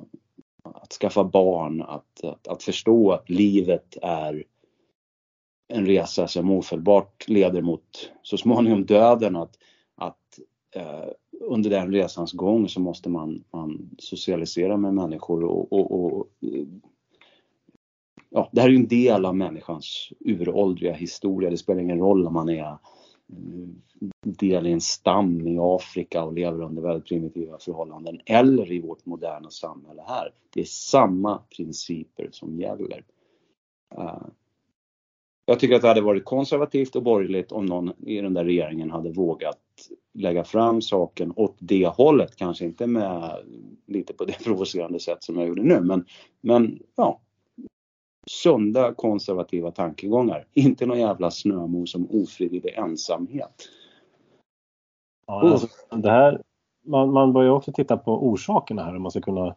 att 0.63 0.93
skaffa 0.93 1.23
barn, 1.23 1.81
att, 1.81 2.23
att, 2.23 2.47
att, 2.47 2.63
förstå 2.63 3.11
att 3.11 3.29
livet 3.29 3.97
är 4.01 4.43
en 5.67 5.85
resa 5.85 6.27
som 6.27 6.51
ofelbart 6.51 7.27
leder 7.27 7.61
mot 7.61 8.11
så 8.21 8.37
småningom 8.37 8.85
döden. 8.85 9.35
Att, 9.35 9.57
att 9.95 10.39
uh, 10.75 11.09
under 11.41 11.69
den 11.69 11.91
resans 11.91 12.31
gång 12.31 12.69
så 12.69 12.79
måste 12.79 13.09
man, 13.09 13.43
man 13.51 13.89
socialisera 13.97 14.77
med 14.77 14.93
människor 14.93 15.43
och, 15.43 15.73
och, 15.73 15.91
och 15.91 16.27
ja, 18.29 18.49
det 18.51 18.61
här 18.61 18.67
är 18.67 18.71
ju 18.71 18.77
en 18.77 18.87
del 18.87 19.25
av 19.25 19.35
människans 19.35 20.09
uråldriga 20.19 20.93
historia. 20.93 21.49
Det 21.49 21.57
spelar 21.57 21.81
ingen 21.81 21.99
roll 21.99 22.27
om 22.27 22.33
man 22.33 22.49
är 22.49 22.65
eh, 22.65 22.77
del 24.21 24.67
i 24.67 24.71
en 24.71 24.81
stam 24.81 25.47
i 25.47 25.57
Afrika 25.59 26.23
och 26.23 26.33
lever 26.33 26.61
under 26.61 26.81
väldigt 26.81 27.05
primitiva 27.05 27.57
förhållanden 27.57 28.21
eller 28.25 28.71
i 28.71 28.81
vårt 28.81 29.05
moderna 29.05 29.49
samhälle 29.49 30.03
här. 30.07 30.33
Det 30.53 30.61
är 30.61 30.65
samma 30.65 31.41
principer 31.57 32.29
som 32.31 32.59
gäller. 32.59 33.03
Eh, 33.97 34.21
jag 35.45 35.59
tycker 35.59 35.75
att 35.75 35.81
det 35.81 35.87
hade 35.87 36.01
varit 36.01 36.25
konservativt 36.25 36.95
och 36.95 37.03
borgerligt 37.03 37.51
om 37.51 37.65
någon 37.65 37.93
i 38.07 38.21
den 38.21 38.33
där 38.33 38.45
regeringen 38.45 38.91
hade 38.91 39.11
vågat 39.11 39.57
lägga 40.13 40.43
fram 40.43 40.81
saken 40.81 41.33
åt 41.35 41.55
det 41.59 41.87
hållet. 41.87 42.35
Kanske 42.35 42.65
inte 42.65 42.87
med 42.87 43.37
lite 43.85 44.13
på 44.13 44.25
det 44.25 44.39
provocerande 44.43 44.99
sätt 44.99 45.23
som 45.23 45.37
jag 45.37 45.47
gjorde 45.47 45.63
nu 45.63 45.81
men, 45.81 46.05
men 46.41 46.79
ja, 46.95 47.21
sunda 48.27 48.93
konservativa 48.93 49.71
tankegångar. 49.71 50.47
Inte 50.53 50.85
någon 50.85 50.99
jävla 50.99 51.31
snömos 51.31 51.95
om 51.95 52.07
ofrivillig 52.11 52.73
ensamhet. 52.73 53.69
Ja, 55.27 55.51
alltså, 55.51 55.67
det 55.97 56.09
här, 56.09 56.41
man, 56.85 57.13
man 57.13 57.33
bör 57.33 57.43
ju 57.43 57.49
också 57.49 57.71
titta 57.71 57.97
på 57.97 58.27
orsakerna 58.27 58.83
här 58.83 58.95
om 58.95 59.01
man 59.01 59.11
ska 59.11 59.21
kunna 59.21 59.55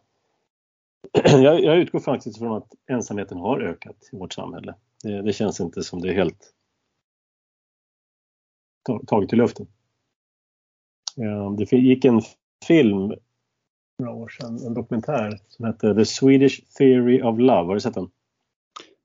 jag, 1.23 1.63
jag 1.63 1.77
utgår 1.77 1.99
faktiskt 1.99 2.37
från 2.37 2.57
att 2.57 2.73
ensamheten 2.87 3.37
har 3.37 3.59
ökat 3.61 4.09
i 4.11 4.17
vårt 4.17 4.33
samhälle. 4.33 4.75
Det, 5.03 5.21
det 5.21 5.33
känns 5.33 5.59
inte 5.59 5.83
som 5.83 6.01
det 6.01 6.09
är 6.09 6.13
helt 6.13 6.53
taget 9.07 9.33
i 9.33 9.35
luften. 9.35 9.67
Det 11.57 11.71
gick 11.71 12.05
en 12.05 12.21
film 12.67 13.13
några 13.99 14.13
år 14.13 14.29
sedan, 14.29 14.57
en 14.67 14.73
dokumentär 14.73 15.39
som 15.47 15.65
hette 15.65 15.95
The 15.95 16.05
Swedish 16.05 16.61
Theory 16.77 17.21
of 17.21 17.39
Love. 17.39 17.67
Har 17.67 17.73
du 17.73 17.79
sett 17.79 17.93
den? 17.93 18.09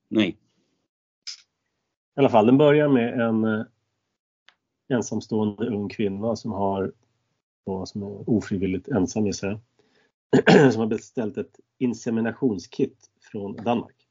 Nej. 0.08 0.28
I 0.28 2.20
alla 2.20 2.28
fall, 2.28 2.46
den 2.46 2.58
börjar 2.58 2.88
med 2.88 3.20
en 3.20 3.44
eh, 3.44 3.64
ensamstående 4.88 5.68
ung 5.68 5.88
kvinna 5.88 6.36
som 6.36 6.52
har 6.52 6.92
som 7.84 8.02
är 8.02 8.30
ofrivilligt 8.30 8.88
ensam 8.88 9.26
i 9.26 9.32
sig. 9.32 9.58
som 10.72 10.80
har 10.80 10.86
beställt 10.86 11.36
ett 11.36 11.60
inseminationskit 11.78 13.10
från 13.20 13.56
Danmark. 13.56 14.08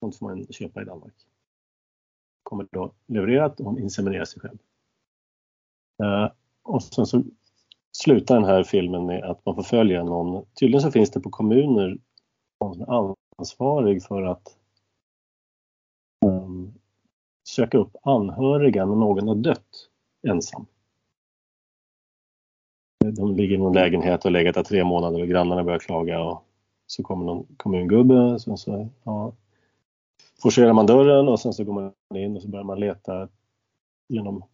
Sånt 0.00 0.18
får 0.18 0.26
man 0.26 0.46
köpa 0.46 0.82
i 0.82 0.84
Danmark. 0.84 1.14
Kommer 2.42 2.66
då 2.70 2.94
levererat 3.06 3.60
och 3.60 3.66
hon 3.66 3.78
inseminerar 3.78 4.24
sig 4.24 4.40
själv. 4.40 4.58
Och 6.62 6.82
sen 6.82 7.06
så 7.06 7.22
slutar 7.92 8.34
den 8.34 8.44
här 8.44 8.62
filmen 8.62 9.06
med 9.06 9.24
att 9.24 9.46
man 9.46 9.54
får 9.54 9.62
följa 9.62 10.04
någon, 10.04 10.44
tydligen 10.60 10.80
så 10.80 10.90
finns 10.90 11.10
det 11.10 11.20
på 11.20 11.30
kommuner 11.30 11.98
någon 12.60 12.74
som 12.74 12.82
är 12.82 13.14
ansvarig 13.38 14.02
för 14.02 14.22
att 14.22 14.56
um, 16.26 16.74
söka 17.48 17.78
upp 17.78 17.96
anhöriga 18.02 18.86
när 18.86 18.94
någon 18.94 19.28
har 19.28 19.34
dött 19.34 19.88
ensam. 20.28 20.66
De 23.04 23.36
ligger 23.36 23.54
i 23.54 23.58
någon 23.58 23.72
lägenhet 23.72 24.24
och 24.24 24.30
legat 24.30 24.54
där 24.54 24.62
tre 24.62 24.84
månader 24.84 25.20
och 25.20 25.28
grannarna 25.28 25.64
börjar 25.64 25.78
klaga 25.78 26.20
och 26.20 26.44
så 26.86 27.02
kommer 27.02 27.24
någon 27.24 27.46
kommungubbe. 27.56 28.38
Så, 28.38 28.56
så, 28.56 28.88
ja, 29.04 29.32
forcerar 30.42 30.72
man 30.72 30.86
dörren 30.86 31.28
och 31.28 31.40
sen 31.40 31.52
så 31.52 31.64
går 31.64 31.72
man 31.72 31.92
in 32.14 32.36
och 32.36 32.42
så 32.42 32.48
börjar 32.48 32.64
man 32.64 32.80
leta 32.80 33.28
genom 34.08 34.44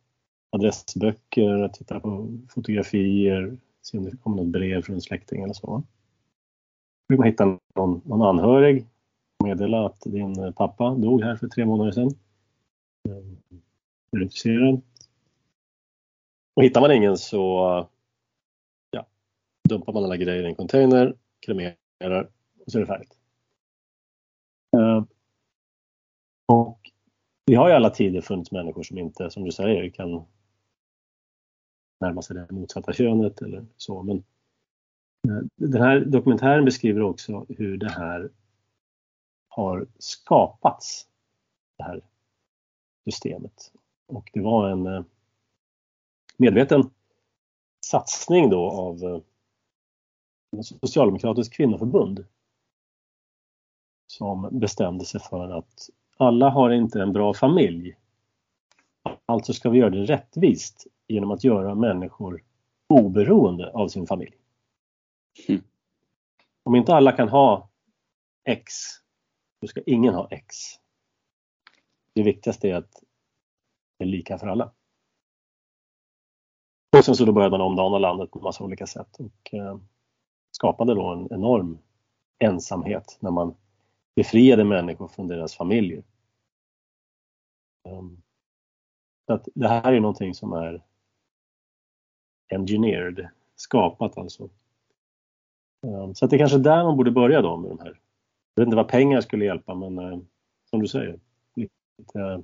adressböcker, 0.50 1.68
titta 1.68 2.00
på 2.00 2.38
fotografier, 2.48 3.56
se 3.82 3.98
om 3.98 4.04
det 4.04 4.16
kommer 4.16 4.36
något 4.36 4.46
brev 4.46 4.82
från 4.82 4.94
en 4.94 5.00
släkting 5.00 5.42
eller 5.42 5.54
så. 5.54 5.82
Då 7.08 7.16
man 7.16 7.26
hitta 7.26 7.58
någon, 7.74 8.00
någon 8.04 8.22
anhörig 8.22 8.86
och 9.38 9.46
meddela 9.48 9.86
att 9.86 10.00
din 10.00 10.52
pappa 10.52 10.94
dog 10.94 11.22
här 11.22 11.36
för 11.36 11.48
tre 11.48 11.64
månader 11.64 11.92
sedan. 11.92 12.10
Ehm, 13.08 13.36
är 14.12 14.16
du 14.16 14.22
intresserad? 14.22 14.80
Och 16.56 16.64
hittar 16.64 16.80
man 16.80 16.92
ingen 16.92 17.16
så 17.16 17.88
ja, 18.90 19.06
dumpar 19.68 19.92
man 19.92 20.04
alla 20.04 20.16
grejer 20.16 20.42
i 20.42 20.46
en 20.46 20.54
container, 20.54 21.14
kremerar 21.46 22.30
och 22.66 22.72
så 22.72 22.78
är 22.78 22.80
det 22.80 22.86
färdigt. 22.86 23.18
Ehm, 24.76 25.06
och 26.46 26.90
det 27.46 27.54
har 27.54 27.70
i 27.70 27.72
alla 27.72 27.90
tider 27.90 28.20
funnits 28.20 28.52
människor 28.52 28.82
som 28.82 28.98
inte, 28.98 29.30
som 29.30 29.44
du 29.44 29.52
säger, 29.52 29.90
kan 29.90 30.24
närma 32.00 32.22
sig 32.22 32.36
det 32.36 32.50
motsatta 32.50 32.92
könet 32.92 33.42
eller 33.42 33.66
så. 33.76 34.02
Men 34.02 34.16
eh, 35.28 35.44
den 35.56 35.82
här 35.82 36.00
dokumentären 36.00 36.64
beskriver 36.64 37.02
också 37.02 37.46
hur 37.48 37.76
det 37.76 37.90
här 37.90 38.30
har 39.48 39.86
skapats, 39.98 41.08
det 41.78 41.84
här 41.84 42.00
systemet. 43.04 43.72
Och 44.06 44.30
det 44.32 44.40
var 44.40 44.70
en 44.70 44.86
eh, 44.86 45.04
medveten 46.36 46.90
satsning 47.80 48.50
då 48.50 48.70
av 48.70 49.04
eh, 49.04 49.20
Socialdemokratiskt 50.62 51.54
kvinnoförbund 51.54 52.26
som 54.06 54.48
bestämde 54.52 55.04
sig 55.04 55.20
för 55.20 55.50
att 55.50 55.90
alla 56.16 56.48
har 56.48 56.70
inte 56.70 57.02
en 57.02 57.12
bra 57.12 57.34
familj. 57.34 57.96
Alltså 59.26 59.52
ska 59.52 59.70
vi 59.70 59.78
göra 59.78 59.90
det 59.90 60.04
rättvist 60.04 60.86
genom 61.08 61.30
att 61.30 61.44
göra 61.44 61.74
människor 61.74 62.44
oberoende 62.88 63.70
av 63.70 63.88
sin 63.88 64.06
familj. 64.06 64.36
Mm. 65.48 65.62
Om 66.62 66.74
inte 66.74 66.94
alla 66.94 67.12
kan 67.12 67.28
ha 67.28 67.70
X, 68.44 68.72
då 69.60 69.66
ska 69.66 69.80
ingen 69.86 70.14
ha 70.14 70.28
X. 70.30 70.56
Det 72.12 72.22
viktigaste 72.22 72.68
är 72.68 72.74
att 72.74 73.02
det 73.98 74.04
är 74.04 74.08
lika 74.08 74.38
för 74.38 74.46
alla. 74.46 74.72
Och 76.96 77.04
sen 77.04 77.16
så 77.16 77.24
då 77.24 77.32
började 77.32 77.58
man 77.58 77.66
omdana 77.66 77.98
landet 77.98 78.30
på 78.30 78.40
massa 78.40 78.64
olika 78.64 78.86
sätt. 78.86 79.16
Och, 79.18 79.54
eh, 79.54 79.78
skapade 80.50 80.94
då 80.94 81.12
en 81.12 81.32
enorm 81.32 81.78
ensamhet 82.38 83.18
när 83.20 83.30
man 83.30 83.54
befriade 84.14 84.64
människor 84.64 85.08
från 85.08 85.28
deras 85.28 85.54
familjer. 85.54 86.04
Um, 87.88 88.22
att 89.26 89.48
det 89.54 89.68
här 89.68 89.92
är 89.92 90.00
någonting 90.00 90.34
som 90.34 90.52
är 90.52 90.82
engineered, 92.48 93.28
skapat 93.56 94.18
alltså. 94.18 94.48
Ehm, 95.86 96.14
så 96.14 96.24
att 96.24 96.30
det 96.30 96.36
är 96.36 96.38
kanske 96.38 96.58
där 96.58 96.84
man 96.84 96.96
borde 96.96 97.10
börja 97.10 97.42
då 97.42 97.56
med 97.56 97.70
de 97.70 97.78
här. 97.78 98.00
Jag 98.54 98.62
vet 98.62 98.66
inte 98.66 98.76
vad 98.76 98.88
pengar 98.88 99.20
skulle 99.20 99.44
hjälpa 99.44 99.74
men 99.74 99.98
eh, 99.98 100.18
som 100.70 100.80
du 100.80 100.88
säger, 100.88 101.20
lite 101.54 102.20
eh, 102.20 102.38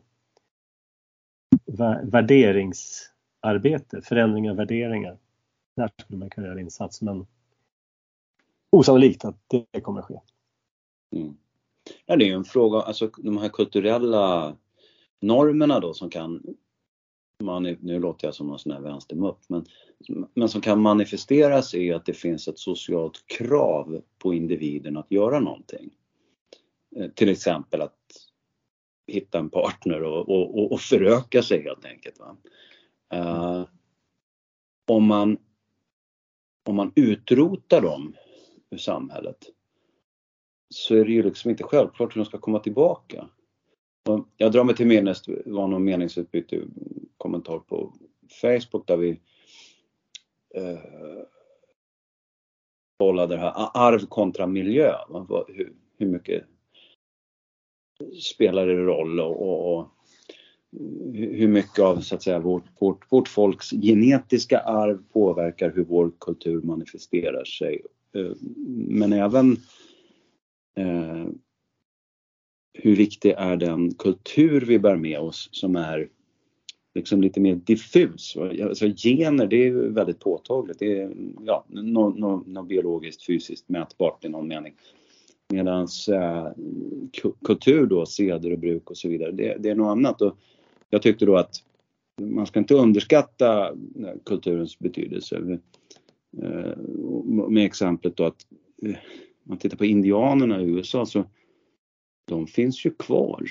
värderingsarbete, 2.02 4.02
förändring 4.02 4.50
av 4.50 4.56
värderingar. 4.56 5.18
Där 5.76 5.90
skulle 5.98 6.18
man 6.18 6.30
kunna 6.30 6.46
göra 6.46 6.58
en 6.58 6.64
insats 6.64 7.02
men 7.02 7.26
osannolikt 8.70 9.24
att 9.24 9.36
det 9.46 9.80
kommer 9.80 10.02
ske. 10.02 10.20
Mm. 11.16 11.36
Ja, 12.06 12.16
det 12.16 12.24
är 12.24 12.26
ju 12.26 12.34
en 12.34 12.44
fråga, 12.44 12.78
alltså 12.78 13.06
de 13.06 13.38
här 13.38 13.48
kulturella 13.48 14.56
normerna 15.20 15.80
då 15.80 15.94
som 15.94 16.10
kan 16.10 16.56
man, 17.44 17.62
nu 17.62 17.98
låter 17.98 18.26
jag 18.26 18.34
som 18.34 18.46
någon 18.46 18.58
sån 18.58 18.72
här 18.72 18.80
vänstermupp, 18.80 19.38
men, 19.46 19.66
men 20.34 20.48
som 20.48 20.60
kan 20.60 20.80
manifesteras 20.80 21.74
i 21.74 21.92
att 21.92 22.06
det 22.06 22.12
finns 22.12 22.48
ett 22.48 22.58
socialt 22.58 23.24
krav 23.26 24.02
på 24.18 24.34
individen 24.34 24.96
att 24.96 25.10
göra 25.10 25.40
någonting. 25.40 25.90
Eh, 26.96 27.10
till 27.10 27.28
exempel 27.28 27.82
att 27.82 27.98
hitta 29.06 29.38
en 29.38 29.50
partner 29.50 30.02
och, 30.02 30.28
och, 30.28 30.72
och 30.72 30.80
föröka 30.80 31.42
sig 31.42 31.62
helt 31.62 31.84
enkelt. 31.84 32.18
Va? 32.18 32.36
Uh, 33.14 33.66
om, 34.86 35.06
man, 35.06 35.38
om 36.64 36.76
man 36.76 36.92
utrotar 36.96 37.80
dem 37.80 38.16
ur 38.70 38.78
samhället 38.78 39.38
så 40.68 40.94
är 40.94 41.04
det 41.04 41.12
ju 41.12 41.22
liksom 41.22 41.50
inte 41.50 41.64
självklart 41.64 42.16
hur 42.16 42.20
de 42.20 42.24
ska 42.24 42.38
komma 42.38 42.58
tillbaka. 42.58 43.28
Och 44.08 44.28
jag 44.36 44.52
drar 44.52 44.64
mig 44.64 44.76
till 44.76 44.86
minnes, 44.86 45.22
det 45.22 45.42
var 45.46 45.68
någon 45.68 45.84
meningsutbyte, 45.84 46.60
kommentar 47.16 47.58
på 47.58 47.94
Facebook 48.40 48.86
där 48.86 48.96
vi 48.96 49.10
eh, 50.54 50.78
bollade 52.98 53.34
det 53.34 53.40
här 53.40 53.52
arv 53.74 54.06
kontra 54.06 54.46
miljö. 54.46 54.94
Hur, 55.48 55.72
hur 55.98 56.06
mycket 56.06 56.44
spelar 58.22 58.66
det 58.66 58.76
roll 58.76 59.20
och, 59.20 59.42
och, 59.42 59.78
och, 59.78 59.88
hur 61.14 61.48
mycket 61.48 61.78
av 61.78 62.00
så 62.00 62.14
att 62.14 62.22
säga, 62.22 62.38
vårt, 62.38 62.64
vårt, 62.78 63.12
vårt 63.12 63.28
folks 63.28 63.70
genetiska 63.70 64.58
arv 64.58 65.02
påverkar 65.12 65.72
hur 65.74 65.84
vår 65.84 66.12
kultur 66.18 66.62
manifesterar 66.62 67.44
sig. 67.44 67.82
Eh, 68.14 68.32
men 68.88 69.12
även 69.12 69.52
eh, 70.76 71.26
hur 72.72 72.96
viktig 72.96 73.34
är 73.38 73.56
den 73.56 73.94
kultur 73.94 74.60
vi 74.60 74.78
bär 74.78 74.96
med 74.96 75.18
oss 75.18 75.48
som 75.52 75.76
är 75.76 76.08
liksom 76.94 77.22
lite 77.22 77.40
mer 77.40 77.54
diffus. 77.54 78.36
Alltså 78.36 78.86
gener 78.96 79.46
det 79.46 79.66
är 79.66 79.72
väldigt 79.72 80.20
påtagligt. 80.20 80.78
Det 80.78 80.98
är 81.00 81.12
ja, 81.40 81.64
något 81.68 82.18
no, 82.18 82.44
no 82.46 82.62
biologiskt 82.62 83.26
fysiskt 83.26 83.68
mätbart 83.68 84.24
i 84.24 84.28
någon 84.28 84.48
mening. 84.48 84.74
Medan 85.52 85.88
eh, 86.08 86.46
kultur 87.44 87.86
då, 87.86 88.06
seder 88.06 88.52
och 88.52 88.58
bruk 88.58 88.90
och 88.90 88.96
så 88.96 89.08
vidare, 89.08 89.32
det, 89.32 89.56
det 89.58 89.70
är 89.70 89.74
något 89.74 89.90
annat. 89.90 90.22
Och 90.22 90.36
jag 90.90 91.02
tyckte 91.02 91.26
då 91.26 91.36
att 91.36 91.54
man 92.20 92.46
ska 92.46 92.58
inte 92.58 92.74
underskatta 92.74 93.68
eh, 93.68 94.14
kulturens 94.24 94.78
betydelse. 94.78 95.58
Eh, 96.42 96.76
med 97.48 97.66
exemplet 97.66 98.16
då 98.16 98.24
att 98.24 98.46
eh, 98.82 98.96
man 99.42 99.58
tittar 99.58 99.76
på 99.76 99.84
indianerna 99.84 100.60
i 100.60 100.64
USA 100.64 101.06
så 101.06 101.24
de 102.32 102.46
finns 102.46 102.86
ju 102.86 102.90
kvar 102.90 103.48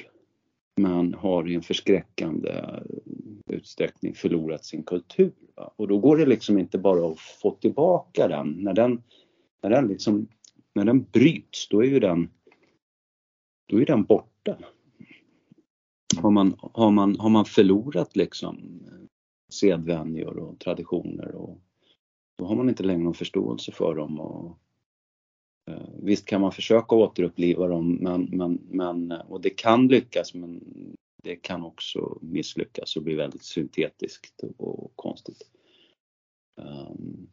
men 0.76 1.14
har 1.14 1.50
i 1.50 1.56
en 1.56 1.62
förskräckande 1.62 2.52
utsträckning 3.48 4.14
förlorat 4.14 4.66
sin 4.66 4.84
kultur. 4.84 5.34
Va? 5.56 5.74
Och 5.76 5.88
då 5.88 6.00
går 6.00 6.18
det 6.18 6.26
liksom 6.26 6.58
inte 6.58 6.78
bara 6.78 7.12
att 7.12 7.20
få 7.20 7.52
tillbaka 7.52 8.28
den. 8.28 8.48
När 8.48 8.74
den, 8.74 9.04
när 9.64 9.70
den, 9.70 9.88
liksom, 9.88 10.28
när 10.76 10.86
den 10.86 11.04
bryts, 11.04 11.68
då 11.70 11.84
är 11.84 11.88
ju 11.88 12.00
den, 12.00 12.30
då 13.68 13.82
är 13.82 13.86
den 13.86 14.04
borta. 14.04 14.58
Har 16.18 16.32
man, 16.32 16.56
har 16.60 16.92
man, 16.92 17.20
har 17.20 17.30
man 17.30 17.46
förlorat 17.46 18.16
liksom 18.16 18.82
sedvänjor 19.54 20.38
och 20.38 20.60
traditioner 20.60 21.36
och 21.36 21.60
då 22.38 22.46
har 22.46 22.56
man 22.56 22.70
inte 22.70 22.84
längre 22.84 23.04
någon 23.04 23.14
förståelse 23.14 23.72
för 23.72 23.96
dem 23.96 24.20
och 24.20 24.58
visst 26.02 26.26
kan 26.26 26.42
man 26.42 26.52
försöka 26.52 26.96
återuppliva 26.96 27.68
dem 27.68 27.94
men, 28.02 28.24
men, 28.32 28.60
men, 28.70 29.12
och 29.12 29.42
det 29.42 29.50
kan 29.50 29.88
lyckas 29.88 30.34
men 30.34 30.62
det 31.24 31.36
kan 31.36 31.64
också 31.64 32.18
misslyckas 32.22 32.96
och 32.96 33.04
bli 33.04 33.16
väldigt 33.16 33.44
syntetiskt 33.44 34.44
och 34.58 34.92
konstigt. 34.96 35.44
Um, 36.62 37.28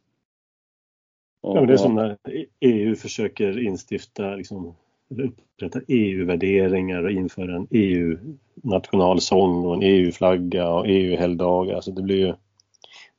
och, 1.41 1.57
ja, 1.57 1.65
det 1.65 1.73
är 1.73 1.77
som 1.77 1.95
när 1.95 2.17
EU 2.59 2.95
försöker 2.95 3.59
instifta, 3.59 4.35
liksom, 4.35 4.75
upprätta 5.09 5.81
EU-värderingar 5.87 7.03
och 7.03 7.11
införa 7.11 7.55
en 7.55 7.67
EU-nationalsång 7.71 9.65
och 9.65 9.73
en 9.73 9.83
EU-flagga 9.83 10.69
och 10.69 10.87
EU-helgdagar. 10.87 11.75
Alltså 11.75 11.91
det 11.91 12.01
blir 12.01 12.17
ju 12.17 12.33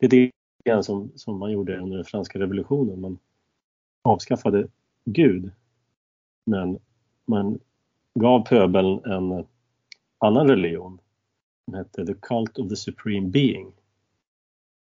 lite 0.01 0.31
grann 0.65 0.85
som, 0.85 1.13
som 1.15 1.39
man 1.39 1.53
gjorde 1.53 1.79
under 1.79 1.97
den 1.97 2.05
franska 2.05 2.39
revolutionen. 2.39 3.01
Man 3.01 3.19
avskaffade 4.05 4.69
Gud. 5.13 5.51
Men 6.47 6.79
man 7.25 7.61
gav 8.15 8.47
pöbeln 8.47 9.05
en 9.05 9.47
annan 10.19 10.49
religion 10.49 11.01
som 11.65 11.75
hette 11.75 12.07
The 12.07 12.15
Cult 12.15 12.59
of 12.59 12.69
the 12.69 12.77
Supreme 12.77 13.29
Being 13.29 13.73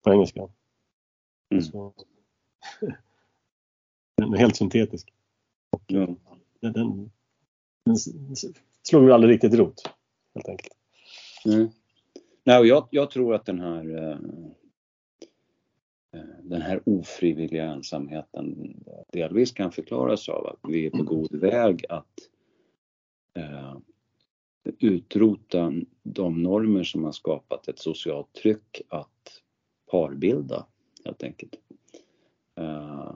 på 0.03 0.13
engelska. 0.13 0.49
Mm. 1.51 1.63
Så, 1.63 1.93
den 4.17 4.33
är 4.33 4.37
helt 4.37 4.55
syntetisk. 4.55 5.13
Och, 5.69 5.91
mm. 5.91 6.15
den, 6.59 6.73
den, 6.73 7.11
den 7.85 7.97
slog 8.83 9.11
aldrig 9.11 9.33
riktigt 9.33 9.53
rot 9.53 9.81
helt 10.33 10.49
enkelt. 10.49 10.73
Mm. 11.45 11.69
Nej, 12.43 12.67
jag, 12.67 12.87
jag 12.91 13.11
tror 13.11 13.35
att 13.35 13.45
den 13.45 13.59
här 13.59 14.11
eh, 14.11 14.17
Eh, 14.17 14.62
den 16.43 16.61
här 16.61 16.81
ofrivilliga 16.85 17.63
ensamheten 17.63 18.75
delvis 19.11 19.51
kan 19.51 19.71
förklaras 19.71 20.29
av 20.29 20.47
att 20.47 20.59
vi 20.71 20.85
är 20.85 20.89
på 20.89 21.03
god 21.03 21.35
väg 21.35 21.85
att 21.89 22.29
eh, 23.37 23.77
utrota 24.79 25.73
de 26.03 26.43
normer 26.43 26.83
som 26.83 27.03
har 27.03 27.11
skapat 27.11 27.67
ett 27.67 27.79
socialt 27.79 28.33
tryck 28.33 28.81
att 28.89 29.41
parbilda 29.91 30.67
helt 31.05 31.23
enkelt. 31.23 31.55
Eh, 32.55 33.15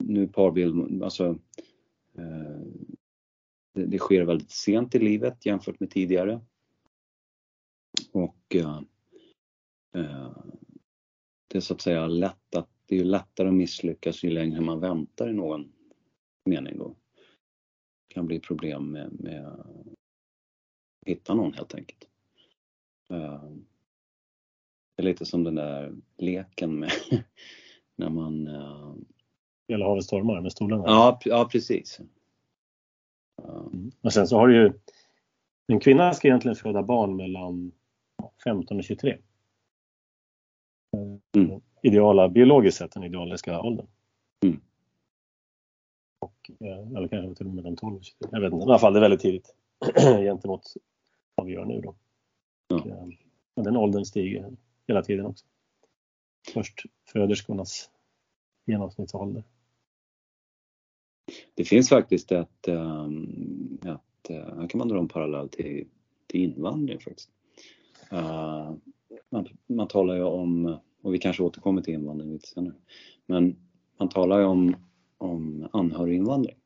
nu 0.00 0.28
parbild, 0.28 1.02
alltså 1.02 1.38
eh, 2.18 2.60
det, 3.74 3.86
det, 3.86 3.98
sker 3.98 4.22
väldigt 4.22 4.50
sent 4.50 4.94
i 4.94 4.98
livet 4.98 5.46
jämfört 5.46 5.80
med 5.80 5.90
tidigare. 5.90 6.40
Och 8.12 8.54
eh, 8.54 8.80
eh, 9.94 10.32
det 11.54 11.58
är 11.58 11.60
så 11.60 11.74
att 11.74 11.80
säga 11.80 12.06
lätt 12.06 12.54
att, 12.56 12.68
det 12.86 12.98
är 12.98 13.04
lättare 13.04 13.48
att 13.48 13.54
misslyckas 13.54 14.22
ju 14.22 14.30
längre 14.30 14.60
man 14.60 14.80
väntar 14.80 15.28
i 15.28 15.32
någon 15.32 15.72
mening 16.44 16.78
då. 16.78 16.88
Det 18.08 18.14
kan 18.14 18.26
bli 18.26 18.40
problem 18.40 18.90
med, 18.90 19.20
med 19.20 19.46
att 19.46 19.66
hitta 21.06 21.34
någon 21.34 21.54
helt 21.54 21.74
enkelt. 21.74 22.08
Eh, 23.10 23.42
det 24.96 25.02
är 25.02 25.02
lite 25.02 25.24
som 25.24 25.44
den 25.44 25.54
där 25.54 25.94
leken 26.16 26.78
med 26.78 26.90
när 27.96 28.08
man... 28.10 28.48
Hela 29.68 29.84
havet 29.84 30.04
stormar 30.04 30.40
med 30.40 30.52
stolarna? 30.52 30.84
Ja, 30.86 31.20
ja 31.24 31.48
precis. 31.52 32.00
Mm. 33.42 33.92
Och 34.00 34.12
sen 34.12 34.28
så 34.28 34.36
har 34.36 34.48
du 34.48 34.56
ju 34.56 34.72
en 35.66 35.80
kvinna 35.80 36.14
ska 36.14 36.28
egentligen 36.28 36.56
föda 36.56 36.82
barn 36.82 37.16
mellan 37.16 37.72
15 38.44 38.78
och 38.78 38.84
23 38.84 39.18
mm. 41.36 41.60
ideala, 41.82 42.28
biologiskt 42.28 42.78
sett, 42.78 42.92
den 42.92 43.04
idealiska 43.04 43.60
åldern. 43.60 43.86
Mm. 44.44 44.60
Och, 46.18 46.50
eh, 46.60 46.96
eller 46.96 47.08
kanske 47.08 47.34
till 47.34 47.46
och 47.46 47.54
med 47.54 47.64
den 47.64 47.76
12, 47.76 48.00
jag 48.30 48.40
vet 48.40 48.52
inte. 48.52 48.64
I 48.64 48.68
alla 48.68 48.78
fall 48.78 48.92
det 48.92 48.98
är 48.98 49.00
väldigt 49.00 49.20
tidigt 49.20 49.54
gentemot 49.96 50.62
vad 51.34 51.46
vi 51.46 51.52
gör 51.52 51.64
nu 51.64 51.80
då. 51.80 51.94
Ja. 52.68 52.76
Och, 52.76 52.86
eh, 52.86 53.64
den 53.64 53.76
åldern 53.76 54.04
stiger 54.04 54.56
hela 54.88 55.02
tiden 55.02 55.26
också. 55.26 55.46
Först 56.54 56.82
föderskornas 57.12 57.90
genomsnittsålder. 58.66 59.44
Det 61.54 61.64
finns 61.64 61.88
faktiskt 61.88 62.32
ett, 62.32 62.68
um, 62.68 63.78
ett 63.82 64.30
uh, 64.30 64.36
här 64.36 64.68
kan 64.68 64.78
man 64.78 64.88
dra 64.88 64.98
en 64.98 65.08
parallell 65.08 65.48
till, 65.48 65.88
till 66.26 66.40
invandring 66.40 67.00
faktiskt. 67.00 67.30
Uh, 68.12 68.72
man, 69.30 69.48
man 69.66 69.88
talar 69.88 70.14
ju 70.14 70.22
om 70.22 70.78
och 71.04 71.14
vi 71.14 71.18
kanske 71.18 71.42
återkommer 71.42 71.82
till 71.82 71.94
invandring 71.94 72.32
lite 72.32 72.48
senare. 72.48 72.74
Men 73.26 73.56
man 73.98 74.08
talar 74.08 74.38
ju 74.38 74.44
om 74.44 74.76
om 75.24 75.68
anhöriginvandring. 75.72 76.56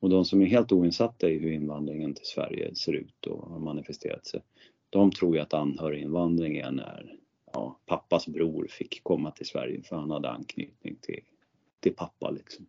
Och 0.00 0.10
de 0.10 0.24
som 0.24 0.42
är 0.42 0.46
helt 0.46 0.72
oinsatta 0.72 1.30
i 1.30 1.38
hur 1.38 1.52
invandringen 1.52 2.14
till 2.14 2.26
Sverige 2.26 2.74
ser 2.74 2.92
ut 2.92 3.26
och 3.26 3.50
har 3.50 3.58
manifesterat 3.58 4.26
sig, 4.26 4.42
de 4.90 5.10
tror 5.10 5.36
ju 5.36 5.42
att 5.42 5.54
anhöriginvandring 5.54 6.56
är 6.56 6.70
när 6.70 7.16
ja, 7.52 7.80
pappas 7.86 8.26
bror 8.26 8.66
fick 8.70 9.02
komma 9.02 9.30
till 9.30 9.46
Sverige 9.46 9.82
för 9.82 9.96
han 9.96 10.10
hade 10.10 10.30
anknytning 10.30 10.96
till, 11.00 11.20
till 11.80 11.94
pappa 11.94 12.30
liksom. 12.30 12.66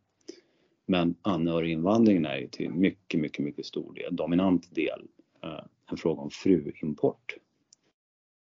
Men 0.85 1.15
anhöriginvandringen 1.21 2.25
är 2.25 2.37
ju 2.37 2.47
till 2.47 2.69
mycket, 2.69 3.19
mycket, 3.19 3.45
mycket 3.45 3.65
stor 3.65 3.93
del, 3.93 4.15
dominant 4.15 4.75
del, 4.75 5.07
eh, 5.43 5.63
en 5.91 5.97
fråga 5.97 6.21
om 6.21 6.29
fruimport. 6.29 7.37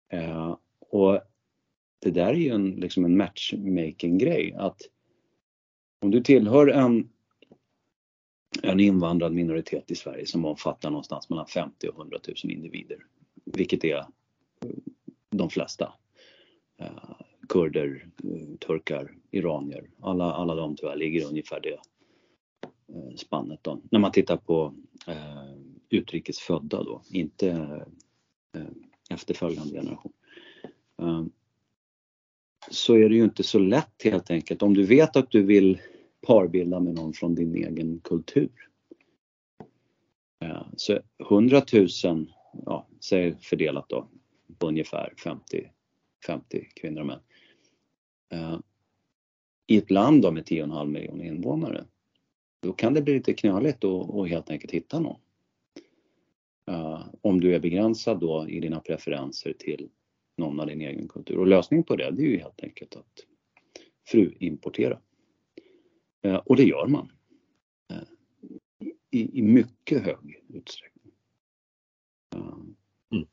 Eh, 0.08 0.56
och 0.78 1.20
det 2.00 2.10
där 2.10 2.26
är 2.26 2.34
ju 2.34 2.48
en, 2.48 2.70
liksom 2.70 3.04
en 3.04 3.16
matchmaking-grej 3.16 4.54
att 4.58 4.80
om 6.02 6.10
du 6.10 6.20
tillhör 6.20 6.66
en, 6.66 7.10
en 8.62 8.80
invandrad 8.80 9.32
minoritet 9.32 9.90
i 9.90 9.94
Sverige 9.94 10.26
som 10.26 10.44
omfattar 10.44 10.90
någonstans 10.90 11.30
mellan 11.30 11.46
50 11.46 11.88
och 11.88 11.98
100 11.98 12.18
000 12.44 12.52
individer, 12.52 12.98
vilket 13.44 13.84
är 13.84 13.96
eh, 13.96 14.04
de 15.30 15.50
flesta. 15.50 15.92
Eh, 16.78 17.16
kurder, 17.48 18.08
eh, 18.24 18.56
turkar, 18.58 19.14
iranier, 19.30 19.90
alla, 20.00 20.32
alla 20.32 20.54
de 20.54 20.76
tyvärr 20.76 20.96
ligger 20.96 21.26
ungefär 21.26 21.60
det 21.60 21.78
spannet 23.16 23.58
då. 23.62 23.80
När 23.90 23.98
man 23.98 24.12
tittar 24.12 24.36
på 24.36 24.74
eh, 25.06 25.54
utrikesfödda 25.88 26.82
då, 26.82 27.02
inte 27.10 27.50
eh, 28.54 28.66
efterföljande 29.10 29.74
generation. 29.74 30.12
Eh, 31.02 31.24
så 32.68 32.94
är 32.94 33.08
det 33.08 33.14
ju 33.14 33.24
inte 33.24 33.42
så 33.42 33.58
lätt 33.58 34.02
helt 34.04 34.30
enkelt. 34.30 34.62
Om 34.62 34.74
du 34.74 34.86
vet 34.86 35.16
att 35.16 35.30
du 35.30 35.42
vill 35.42 35.78
parbilda 36.26 36.80
med 36.80 36.94
någon 36.94 37.12
från 37.12 37.34
din 37.34 37.54
egen 37.54 38.00
kultur. 38.00 38.68
Eh, 40.40 40.66
så 40.76 40.98
100 41.30 41.62
000, 41.72 41.88
ja, 42.66 42.86
säg 43.00 43.36
fördelat 43.40 43.88
då 43.88 44.08
på 44.58 44.68
ungefär 44.68 45.14
50, 45.24 45.70
50 46.26 46.68
kvinnor 46.74 47.00
och 47.00 47.06
män. 47.06 47.20
Eh, 48.32 48.58
I 49.66 49.76
ett 49.76 49.90
land 49.90 50.22
då 50.22 50.30
med 50.30 50.44
10,5 50.44 50.86
miljoner 50.86 51.24
invånare, 51.24 51.84
då 52.62 52.72
kan 52.72 52.94
det 52.94 53.02
bli 53.02 53.14
lite 53.14 53.34
knöligt 53.34 53.84
att 53.84 54.28
helt 54.28 54.50
enkelt 54.50 54.72
hitta 54.72 55.00
någon. 55.00 55.20
Eh, 56.70 57.02
om 57.20 57.40
du 57.40 57.54
är 57.54 57.60
begränsad 57.60 58.20
då 58.20 58.48
i 58.48 58.60
dina 58.60 58.80
preferenser 58.80 59.52
till 59.52 59.88
någon 60.40 60.60
av 60.60 60.66
din 60.66 60.80
egen 60.80 61.08
kultur. 61.08 61.38
Och 61.38 61.46
lösningen 61.46 61.84
på 61.84 61.96
det, 61.96 62.10
det 62.10 62.22
är 62.22 62.26
ju 62.26 62.38
helt 62.38 62.62
enkelt 62.62 62.96
att 62.96 63.26
fruimportera. 64.06 65.00
Uh, 66.26 66.34
och 66.34 66.56
det 66.56 66.64
gör 66.64 66.86
man. 66.86 67.12
Uh, 67.92 68.88
i, 69.10 69.38
I 69.38 69.42
mycket 69.42 70.02
hög 70.02 70.42
utsträckning. 70.48 71.14
Mm. 72.34 73.26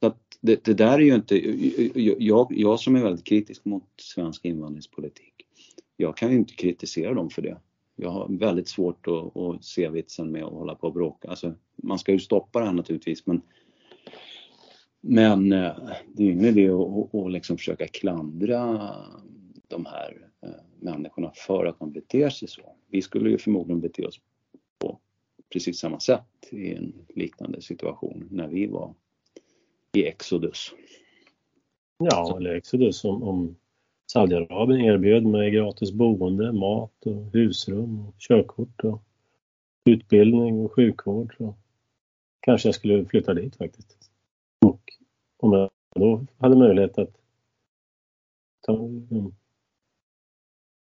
Så 0.00 0.06
att 0.06 0.38
det, 0.40 0.64
det, 0.64 0.74
där 0.74 0.92
är 0.92 0.98
ju 0.98 1.14
inte, 1.14 1.36
jag, 2.24 2.46
jag 2.50 2.80
som 2.80 2.96
är 2.96 3.02
väldigt 3.02 3.26
kritisk 3.26 3.64
mot 3.64 3.88
svensk 3.96 4.44
invandringspolitik, 4.44 5.34
jag 5.96 6.16
kan 6.16 6.30
ju 6.30 6.36
inte 6.36 6.54
kritisera 6.54 7.14
dem 7.14 7.30
för 7.30 7.42
det 7.42 7.60
jag 7.96 8.10
har 8.10 8.26
väldigt 8.28 8.68
svårt 8.68 9.06
att, 9.06 9.36
att, 9.36 9.64
se 9.64 9.88
vitsen 9.88 10.32
med 10.32 10.44
att 10.44 10.52
hålla 10.52 10.74
på 10.74 10.86
och 10.86 10.92
bråka. 10.92 11.28
Alltså, 11.28 11.54
man 11.76 11.98
ska 11.98 12.12
ju 12.12 12.18
stoppa 12.18 12.60
det 12.60 12.66
här 12.66 12.72
naturligtvis 12.72 13.26
men 13.26 13.42
men 15.04 15.52
eh, 15.52 15.76
det 16.06 16.22
är 16.24 16.30
ingen 16.30 16.44
idé 16.44 16.68
att, 16.68 17.14
att 17.14 17.32
liksom 17.32 17.56
försöka 17.56 17.86
klandra 17.86 18.90
de 19.68 19.86
här 19.86 20.28
eh, 20.42 20.48
människorna 20.80 21.32
för 21.34 21.66
att 21.66 21.78
de 21.78 21.92
beter 21.92 22.30
sig 22.30 22.48
så. 22.48 22.62
Vi 22.88 23.02
skulle 23.02 23.30
ju 23.30 23.38
förmodligen 23.38 23.80
bete 23.80 24.06
oss 24.06 24.20
på 24.78 24.98
precis 25.52 25.78
samma 25.78 26.00
sätt 26.00 26.48
i 26.50 26.74
en 26.74 26.92
liknande 27.08 27.62
situation 27.62 28.28
när 28.30 28.48
vi 28.48 28.66
var 28.66 28.94
i 29.92 30.06
Exodus. 30.06 30.72
Ja, 31.98 32.36
eller 32.36 32.54
Exodus 32.54 33.04
om, 33.04 33.22
om 33.22 33.56
Saudiarabien 34.06 34.80
erbjöd 34.80 35.26
mig 35.26 35.50
gratis 35.50 35.92
boende, 35.92 36.52
mat 36.52 37.06
och 37.06 37.32
husrum, 37.32 38.06
och 38.06 38.14
körkort 38.18 38.84
och 38.84 39.02
utbildning 39.84 40.60
och 40.60 40.72
sjukvård. 40.72 41.34
Så 41.38 41.54
kanske 42.40 42.68
jag 42.68 42.74
skulle 42.74 43.04
flytta 43.04 43.34
dit 43.34 43.56
faktiskt. 43.56 44.01
Om 45.42 45.52
jag 45.52 45.70
då 45.94 46.26
hade 46.38 46.56
möjlighet 46.56 46.98
att 46.98 47.16
ta, 48.60 48.72
um, 48.72 49.34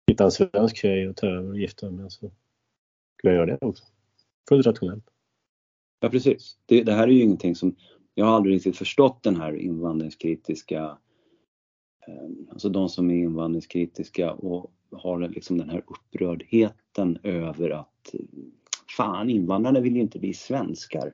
hitta 0.06 0.24
en 0.24 0.30
svensk 0.30 0.76
tjej 0.76 1.08
och 1.08 1.16
ta 1.16 1.26
över 1.26 1.48
och 1.48 1.58
gifta 1.58 1.90
mig 1.90 2.10
så 2.10 2.30
skulle 3.18 3.34
jag 3.34 3.34
göra 3.34 3.46
det 3.46 3.66
också. 3.66 3.84
Fullt 4.48 4.66
rationellt. 4.66 5.04
Ja 6.00 6.08
precis. 6.08 6.58
Det, 6.66 6.82
det 6.82 6.92
här 6.92 7.08
är 7.08 7.12
ju 7.12 7.22
ingenting 7.22 7.54
som, 7.54 7.76
jag 8.14 8.26
har 8.26 8.32
aldrig 8.32 8.54
riktigt 8.54 8.76
förstått 8.76 9.22
den 9.22 9.36
här 9.36 9.52
invandringskritiska 9.52 10.98
Ehm, 12.10 12.46
alltså 12.50 12.68
de 12.68 12.88
som 12.88 13.10
är 13.10 13.14
invandringskritiska 13.14 14.32
och 14.32 14.72
har 14.92 15.28
liksom 15.28 15.58
den 15.58 15.70
här 15.70 15.82
upprördheten 15.86 17.18
över 17.22 17.70
att 17.70 18.14
fan 18.96 19.30
invandrarna 19.30 19.80
vill 19.80 19.94
ju 19.94 20.00
inte 20.00 20.18
bli 20.18 20.34
svenskar. 20.34 21.12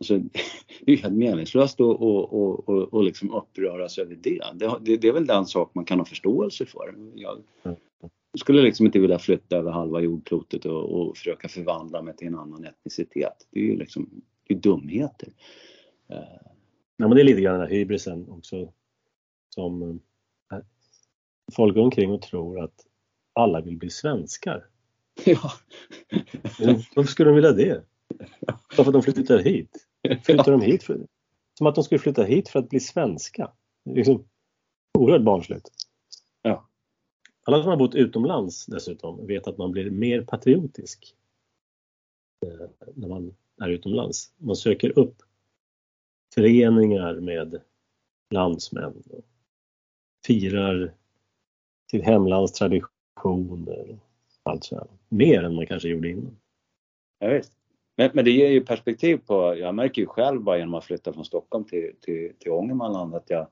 Alltså, 0.00 0.18
det 0.80 0.92
är 0.92 0.96
helt 0.96 1.14
meningslöst 1.14 1.74
att 1.74 1.80
och, 1.80 2.32
och, 2.32 2.68
och, 2.68 2.94
och 2.94 3.04
liksom 3.04 3.30
uppröras 3.30 3.98
över 3.98 4.14
det. 4.14 4.42
Det, 4.54 4.78
det. 4.80 4.96
det, 4.96 5.08
är 5.08 5.12
väl 5.12 5.26
den 5.26 5.46
sak 5.46 5.74
man 5.74 5.84
kan 5.84 5.98
ha 5.98 6.04
förståelse 6.04 6.66
för. 6.66 6.94
Jag 8.32 8.40
skulle 8.40 8.62
liksom 8.62 8.86
inte 8.86 8.98
vilja 8.98 9.18
flytta 9.18 9.56
över 9.56 9.70
halva 9.70 10.00
jordklotet 10.00 10.64
och, 10.64 11.00
och 11.00 11.16
försöka 11.16 11.48
förvandla 11.48 12.02
mig 12.02 12.16
till 12.16 12.26
en 12.26 12.38
annan 12.38 12.64
etnicitet. 12.64 13.48
Det 13.50 13.60
är 13.60 13.64
ju 13.64 13.76
liksom 13.76 14.22
det 14.48 14.54
är 14.54 14.58
dumheter. 14.58 15.28
Ja, 16.96 17.08
men 17.08 17.10
det 17.10 17.20
är 17.20 17.24
lite 17.24 17.40
grann 17.40 17.58
den 17.58 17.68
här 17.68 17.74
hybrisen 17.74 18.28
också 18.28 18.72
som 19.54 20.00
folk 21.56 21.74
går 21.74 21.82
omkring 21.82 22.10
och 22.10 22.22
tror 22.22 22.60
att 22.60 22.86
alla 23.32 23.60
vill 23.60 23.76
bli 23.76 23.90
svenskar. 23.90 24.64
Ja. 25.24 25.52
Varför 26.94 27.10
skulle 27.10 27.30
de 27.30 27.34
vilja 27.34 27.52
det? 27.52 27.84
Bara 28.46 28.84
för 28.84 28.86
att 28.86 28.92
de 28.92 29.02
flyttar 29.02 29.38
hit? 29.38 29.89
Flyttar 30.24 30.52
de 30.52 30.60
hit 30.60 30.82
för, 30.82 31.06
som 31.58 31.66
att 31.66 31.74
de 31.74 31.84
skulle 31.84 31.98
flytta 31.98 32.22
hit 32.22 32.48
för 32.48 32.58
att 32.58 32.68
bli 32.68 32.80
svenska. 32.80 33.52
Liksom, 33.84 34.24
oerhört 34.98 35.22
barnsligt. 35.22 35.68
Ja. 36.42 36.68
Alla 37.46 37.62
som 37.62 37.70
har 37.70 37.76
bott 37.76 37.94
utomlands 37.94 38.66
dessutom 38.66 39.26
vet 39.26 39.46
att 39.46 39.58
man 39.58 39.70
blir 39.70 39.90
mer 39.90 40.22
patriotisk 40.22 41.14
eh, 42.46 42.68
när 42.94 43.08
man 43.08 43.34
är 43.62 43.68
utomlands. 43.68 44.32
Man 44.36 44.56
söker 44.56 44.98
upp 44.98 45.22
föreningar 46.34 47.14
med 47.14 47.60
landsmän 48.30 49.02
och 49.10 49.24
firar 50.26 50.94
sitt 51.90 52.04
hemlands 52.04 52.52
traditioner. 52.52 53.98
Alltså, 54.42 54.88
mer 55.08 55.42
än 55.42 55.54
man 55.54 55.66
kanske 55.66 55.88
gjorde 55.88 56.10
innan. 56.10 56.36
Ja, 57.18 57.28
visst. 57.28 57.59
Men, 57.96 58.10
men, 58.14 58.24
det 58.24 58.30
ger 58.30 58.48
ju 58.48 58.60
perspektiv 58.60 59.16
på, 59.26 59.56
jag 59.56 59.74
märker 59.74 60.02
ju 60.02 60.06
själv 60.06 60.42
bara 60.42 60.58
genom 60.58 60.74
att 60.74 60.84
flytta 60.84 61.12
från 61.12 61.24
Stockholm 61.24 61.64
till, 61.64 61.92
till, 62.00 62.32
till 62.38 62.52
Ångermanland 62.52 63.14
att 63.14 63.30
jag 63.30 63.46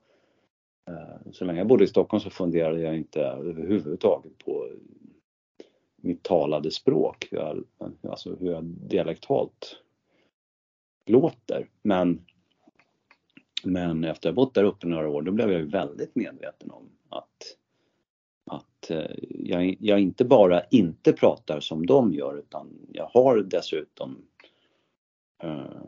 eh, 0.89 1.31
så 1.31 1.45
länge 1.45 1.59
jag 1.59 1.67
bodde 1.67 1.83
i 1.83 1.87
Stockholm 1.87 2.21
så 2.21 2.29
funderade 2.29 2.81
jag 2.81 2.97
inte 2.97 3.21
överhuvudtaget 3.21 4.37
på 4.37 4.69
mitt 6.01 6.23
talade 6.23 6.71
språk, 6.71 7.27
hur 7.31 7.37
jag, 7.37 7.63
alltså 8.09 8.35
hur 8.35 8.51
jag 8.51 8.63
dialektalt 8.63 9.81
låter. 11.05 11.69
Men, 11.81 12.25
men 13.63 14.03
efter 14.03 14.29
att 14.29 14.35
ha 14.35 14.43
bott 14.43 14.53
där 14.53 14.63
uppe 14.63 14.87
några 14.87 15.09
år 15.09 15.21
då 15.21 15.31
blev 15.31 15.51
jag 15.51 15.59
ju 15.59 15.67
väldigt 15.67 16.15
medveten 16.15 16.71
om 16.71 16.89
att 17.09 17.57
att 18.89 19.09
eh, 19.09 19.15
jag, 19.29 19.77
jag 19.79 19.99
inte 19.99 20.25
bara 20.25 20.63
inte 20.63 21.13
pratar 21.13 21.59
som 21.59 21.85
de 21.85 22.13
gör 22.13 22.37
utan 22.37 22.87
jag 22.91 23.05
har 23.05 23.37
dessutom 23.37 24.25
uh, 25.43 25.81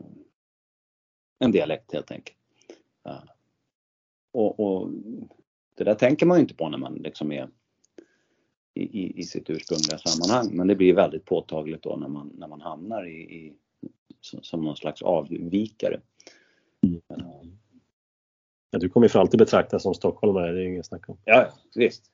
en 1.38 1.52
dialekt 1.52 1.92
helt 1.92 2.10
enkelt. 2.10 2.38
Uh, 3.08 3.24
och, 4.32 4.60
och, 4.60 4.90
det 5.74 5.84
där 5.84 5.94
tänker 5.94 6.26
man 6.26 6.36
ju 6.36 6.42
inte 6.42 6.54
på 6.54 6.68
när 6.68 6.78
man 6.78 6.94
liksom 6.94 7.32
är 7.32 7.48
i, 8.74 8.82
i, 8.82 9.20
i, 9.20 9.22
sitt 9.22 9.50
ursprungliga 9.50 9.98
sammanhang 9.98 10.56
men 10.56 10.66
det 10.66 10.74
blir 10.74 10.94
väldigt 10.94 11.24
påtagligt 11.24 11.82
då 11.82 11.96
när 11.96 12.08
man, 12.08 12.32
när 12.38 12.48
man 12.48 12.60
hamnar 12.60 13.06
i, 13.06 13.20
i 13.20 13.52
som 14.20 14.60
någon 14.60 14.76
slags 14.76 15.02
avvikare. 15.02 16.00
Mm. 16.82 17.00
Ja, 18.70 18.78
du 18.78 18.88
kommer 18.88 19.08
för 19.08 19.18
alltid 19.18 19.38
betraktas 19.38 19.82
som 19.82 19.94
stockholmare, 19.94 20.52
det 20.52 20.62
är 20.62 20.66
inget 20.66 20.86
snack 20.86 21.08
om. 21.08 21.18
Ja, 21.24 21.52
visst. 21.74 22.12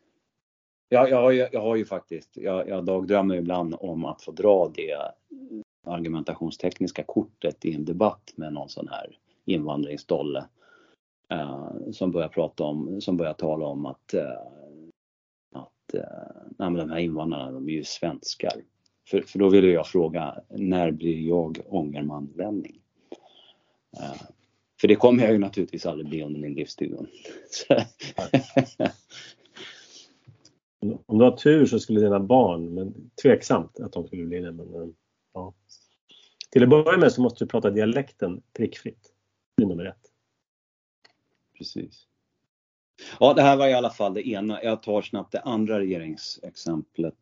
Jag, 0.88 1.10
jag, 1.10 1.22
har, 1.22 1.30
ju, 1.30 1.48
jag 1.52 1.60
har 1.60 1.76
ju 1.76 1.84
faktiskt, 1.84 2.36
jag, 2.36 2.68
jag 2.68 2.84
dagdrömmer 2.84 3.34
ibland 3.34 3.74
om 3.80 4.04
att 4.04 4.22
få 4.22 4.32
dra 4.32 4.72
det 4.74 4.96
argumentationstekniska 5.86 7.02
kortet 7.02 7.64
i 7.64 7.74
en 7.74 7.84
debatt 7.84 8.32
med 8.36 8.52
någon 8.52 8.68
sån 8.68 8.88
här 8.88 9.18
invandringsdolle. 9.44 10.44
Uh, 11.32 11.90
som 11.92 12.12
börjar 12.12 12.28
prata 12.28 12.64
om, 12.64 13.00
som 13.00 13.16
börjar 13.16 13.32
tala 13.32 13.66
om 13.66 13.86
att, 13.86 14.14
uh, 14.14 14.22
att 15.54 15.94
eh, 15.94 16.02
nej, 16.58 16.70
men 16.70 16.74
de 16.74 16.90
här 16.90 16.98
invandrarna 16.98 17.50
de 17.50 17.68
är 17.68 17.72
ju 17.72 17.84
svenskar. 17.84 18.52
För, 19.08 19.20
för 19.20 19.38
då 19.38 19.48
ville 19.48 19.68
jag 19.68 19.86
fråga, 19.86 20.34
när 20.48 20.90
blir 20.90 21.28
jag 21.28 21.58
ångermanlänning? 21.66 22.80
Uh, 23.96 24.22
för 24.80 24.88
det 24.88 24.96
kommer 24.96 25.22
jag 25.22 25.32
ju 25.32 25.38
naturligtvis 25.38 25.86
aldrig 25.86 26.08
bli 26.08 26.22
under 26.22 26.40
min 26.40 26.54
livstid. 26.54 26.96
Om 30.80 31.18
du 31.18 31.24
har 31.24 31.36
tur 31.36 31.66
så 31.66 31.80
skulle 31.80 32.00
dina 32.00 32.20
barn, 32.20 32.74
men 32.74 33.10
tveksamt 33.22 33.80
att 33.80 33.92
de 33.92 34.06
skulle 34.06 34.24
bli 34.24 34.40
det. 34.40 34.52
Men, 34.52 34.74
eh, 34.74 34.88
ja. 35.34 35.54
Till 36.50 36.62
att 36.62 36.68
börja 36.68 36.98
med 36.98 37.12
så 37.12 37.22
måste 37.22 37.44
du 37.44 37.48
prata 37.48 37.70
dialekten 37.70 38.42
prickfritt. 38.52 39.12
Det 39.56 39.62
är 39.62 39.66
nummer 39.66 39.84
ett. 39.84 40.12
Precis. 41.58 42.06
Ja, 43.20 43.34
det 43.34 43.42
här 43.42 43.56
var 43.56 43.68
i 43.68 43.74
alla 43.74 43.90
fall 43.90 44.14
det 44.14 44.28
ena. 44.28 44.62
Jag 44.62 44.82
tar 44.82 45.02
snabbt 45.02 45.32
det 45.32 45.40
andra 45.40 45.78
regeringsexemplet. 45.78 47.14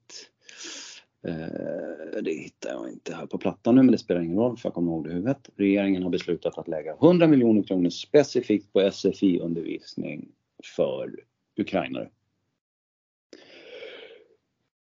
Eh, 1.27 2.23
det 2.23 2.33
hittar 2.33 2.71
jag 2.71 2.89
inte 2.89 3.15
här 3.15 3.27
på 3.27 3.39
plattan 3.39 3.75
nu 3.75 3.83
men 3.83 3.93
det 3.93 3.99
spelar 3.99 4.21
ingen 4.21 4.39
roll 4.39 4.57
för 4.57 4.69
jag 4.69 4.75
kommer 4.75 4.93
ihåg 4.93 5.05
det 5.05 5.11
i 5.11 5.15
huvudet. 5.15 5.51
Regeringen 5.57 6.03
har 6.03 6.11
beslutat 6.11 6.59
att 6.59 6.69
lägga 6.69 6.95
100 6.95 7.27
miljoner 7.27 7.63
kronor 7.63 7.91
specifikt 7.91 8.73
på 8.73 8.91
SFI-undervisning 8.91 10.29
för 10.77 11.21
ukrainare. 11.57 12.11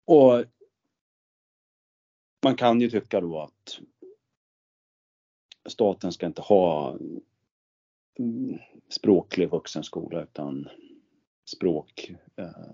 Och 0.08 0.46
man 2.44 2.56
kan 2.56 2.82
ju 2.82 2.90
tycka 2.90 3.22
då 3.22 3.40
att 3.40 3.80
staten 5.70 6.12
ska 6.12 6.26
inte 6.26 6.42
ha 6.42 6.98
mm, 8.20 8.60
språklig 8.90 9.50
vuxenskola 9.50 10.24
utan 10.24 10.70
språk 11.46 12.12
eh, 12.36 12.70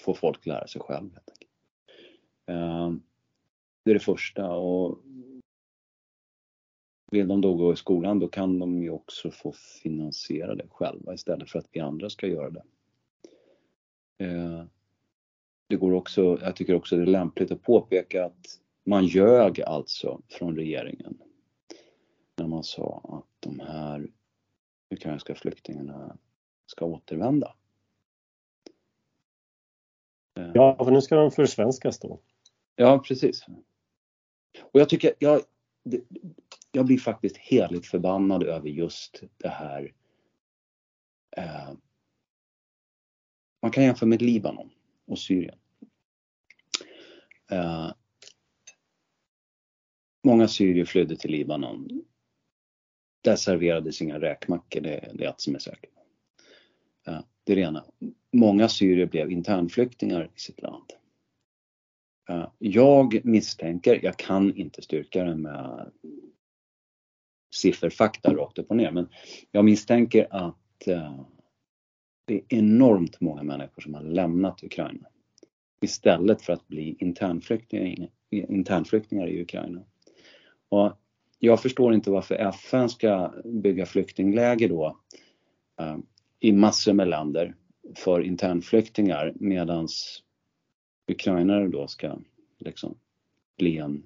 får 0.00 0.14
folk 0.14 0.46
lära 0.46 0.66
sig 0.66 0.80
själv. 0.80 1.10
Helt. 1.12 1.42
Eh, 2.46 2.92
det 3.84 3.90
är 3.90 3.94
det 3.94 4.00
första 4.00 4.50
och 4.50 4.98
vill 7.10 7.28
de 7.28 7.40
då 7.40 7.54
gå 7.54 7.72
i 7.72 7.76
skolan 7.76 8.18
då 8.18 8.28
kan 8.28 8.58
de 8.58 8.82
ju 8.82 8.90
också 8.90 9.30
få 9.30 9.52
finansiera 9.82 10.54
det 10.54 10.68
själva 10.70 11.14
istället 11.14 11.50
för 11.50 11.58
att 11.58 11.68
vi 11.72 11.80
andra 11.80 12.10
ska 12.10 12.26
göra 12.26 12.50
det. 12.50 12.64
Eh, 14.18 14.64
det 15.70 15.76
går 15.76 15.92
också, 15.92 16.38
jag 16.42 16.56
tycker 16.56 16.74
också 16.74 16.96
det 16.96 17.02
är 17.02 17.06
lämpligt 17.06 17.50
att 17.50 17.62
påpeka 17.62 18.24
att 18.24 18.58
man 18.84 19.06
ljög 19.06 19.60
alltså 19.60 20.20
från 20.28 20.56
regeringen 20.56 21.18
när 22.36 22.46
man 22.46 22.64
sa 22.64 23.00
att 23.04 23.40
de 23.40 23.60
här 23.60 24.10
ukrainska 24.90 25.34
flyktingarna 25.34 26.16
ska 26.66 26.84
återvända. 26.84 27.54
Eh. 30.36 30.50
Ja, 30.54 30.84
för 30.84 30.90
nu 30.90 31.00
ska 31.00 31.16
de 31.16 31.30
försvenskas 31.30 31.98
då. 31.98 32.20
Ja, 32.76 32.98
precis. 32.98 33.46
Och 34.62 34.80
jag 34.80 34.88
tycker, 34.88 35.14
jag, 35.18 35.40
jag 36.72 36.86
blir 36.86 36.98
faktiskt 36.98 37.36
heligt 37.36 37.86
förbannad 37.86 38.42
över 38.42 38.68
just 38.68 39.22
det 39.36 39.48
här. 39.48 39.94
Eh, 41.36 41.72
man 43.62 43.70
kan 43.70 43.84
jämföra 43.84 44.08
med 44.08 44.22
Libanon 44.22 44.70
och 45.10 45.18
Syrien. 45.18 45.58
Eh, 47.50 47.92
många 50.24 50.48
syrier 50.48 50.84
flydde 50.84 51.16
till 51.16 51.30
Libanon. 51.30 52.04
Där 53.20 53.36
serverades 53.36 54.02
inga 54.02 54.20
räkmackor, 54.20 54.80
det, 54.80 55.12
det 55.14 55.24
är 55.24 55.28
allt 55.28 55.40
som 55.40 55.54
är 55.54 55.58
säkert. 55.58 55.90
Eh, 57.06 57.20
det 57.44 57.52
är 57.52 57.56
det 57.56 57.62
ena. 57.62 57.84
Många 58.32 58.68
syrier 58.68 59.06
blev 59.06 59.30
internflyktingar 59.30 60.30
i 60.36 60.40
sitt 60.40 60.62
land. 60.62 60.86
Eh, 62.28 62.48
jag 62.58 63.24
misstänker, 63.24 64.00
jag 64.02 64.16
kan 64.16 64.56
inte 64.56 64.82
styrka 64.82 65.24
det 65.24 65.36
med 65.36 65.92
sifferfakta 67.54 68.34
rakt 68.34 68.58
upp 68.58 68.70
och 68.70 68.76
ner, 68.76 68.90
men 68.90 69.08
jag 69.50 69.64
misstänker 69.64 70.26
att 70.30 70.86
eh, 70.86 71.24
det 72.30 72.36
är 72.36 72.58
enormt 72.58 73.20
många 73.20 73.42
människor 73.42 73.82
som 73.82 73.94
har 73.94 74.02
lämnat 74.02 74.62
Ukraina 74.62 75.06
istället 75.80 76.42
för 76.42 76.52
att 76.52 76.68
bli 76.68 76.96
internflyktingar, 76.98 78.08
internflyktingar 78.30 79.28
i 79.28 79.42
Ukraina. 79.42 79.80
Och 80.68 80.92
jag 81.38 81.62
förstår 81.62 81.94
inte 81.94 82.10
varför 82.10 82.34
FN 82.34 82.88
ska 82.88 83.34
bygga 83.44 83.86
flyktingläger 83.86 84.68
då 84.68 84.96
eh, 85.80 85.96
i 86.40 86.52
massor 86.52 86.92
med 86.92 87.08
länder 87.08 87.54
för 87.96 88.20
internflyktingar 88.20 89.32
medans 89.36 90.22
ukrainare 91.08 91.68
då 91.68 91.86
ska 91.86 92.18
liksom 92.58 92.98
bli 93.58 93.78
en 93.78 94.02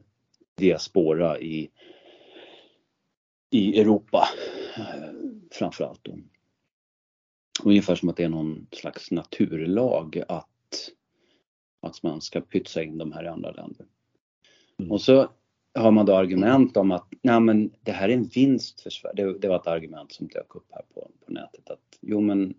diaspora 0.55 1.39
i, 1.39 1.71
i 3.51 3.81
Europa 3.81 4.29
framför 4.77 5.59
framförallt. 5.59 6.05
Då. 6.05 6.19
Ungefär 7.65 7.95
som 7.95 8.09
att 8.09 8.17
det 8.17 8.25
är 8.25 8.29
någon 8.29 8.67
slags 8.73 9.11
naturlag 9.11 10.23
att 10.29 10.49
att 11.81 12.03
man 12.03 12.21
ska 12.21 12.41
pytsa 12.41 12.83
in 12.83 12.99
de 12.99 13.13
här 13.13 13.25
i 13.25 13.29
andra 13.29 13.51
länder. 13.51 13.87
Mm. 14.79 14.93
Och 14.93 15.01
så 15.01 15.29
har 15.75 15.91
man 15.91 16.07
då 16.07 16.15
argument 16.15 16.77
om 16.77 16.91
att 16.91 17.09
nej 17.23 17.41
men 17.41 17.73
det 17.83 17.93
här 17.93 18.09
är 18.09 18.13
en 18.13 18.25
vinst 18.25 18.81
för 18.81 18.91
Sverige. 18.91 19.25
Det, 19.25 19.39
det 19.39 19.49
var 19.49 19.57
ett 19.57 19.67
argument 19.67 20.13
som 20.13 20.27
dök 20.27 20.57
upp 20.57 20.67
här 20.71 20.83
på, 20.95 21.11
på 21.27 21.33
nätet 21.33 21.71
att 21.71 21.99
jo 22.01 22.21
men 22.21 22.55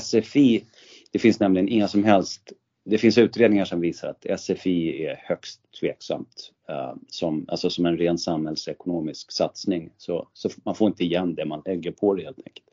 SFI, 0.00 0.64
det 1.10 1.18
finns 1.18 1.40
nämligen 1.40 1.68
inga 1.68 1.88
som 1.88 2.04
helst 2.04 2.52
det 2.84 2.98
finns 2.98 3.18
utredningar 3.18 3.64
som 3.64 3.80
visar 3.80 4.08
att 4.08 4.40
SFI 4.40 5.04
är 5.04 5.16
högst 5.24 5.60
tveksamt 5.80 6.52
uh, 6.70 6.94
som, 7.08 7.44
alltså 7.48 7.70
som 7.70 7.86
en 7.86 7.98
ren 7.98 8.18
samhällsekonomisk 8.18 9.32
satsning. 9.32 9.90
Så, 9.96 10.28
så 10.32 10.48
man 10.64 10.74
får 10.74 10.88
inte 10.88 11.04
igen 11.04 11.34
det 11.34 11.44
man 11.44 11.62
lägger 11.64 11.92
på 11.92 12.14
det 12.14 12.24
helt 12.24 12.38
enkelt. 12.38 12.66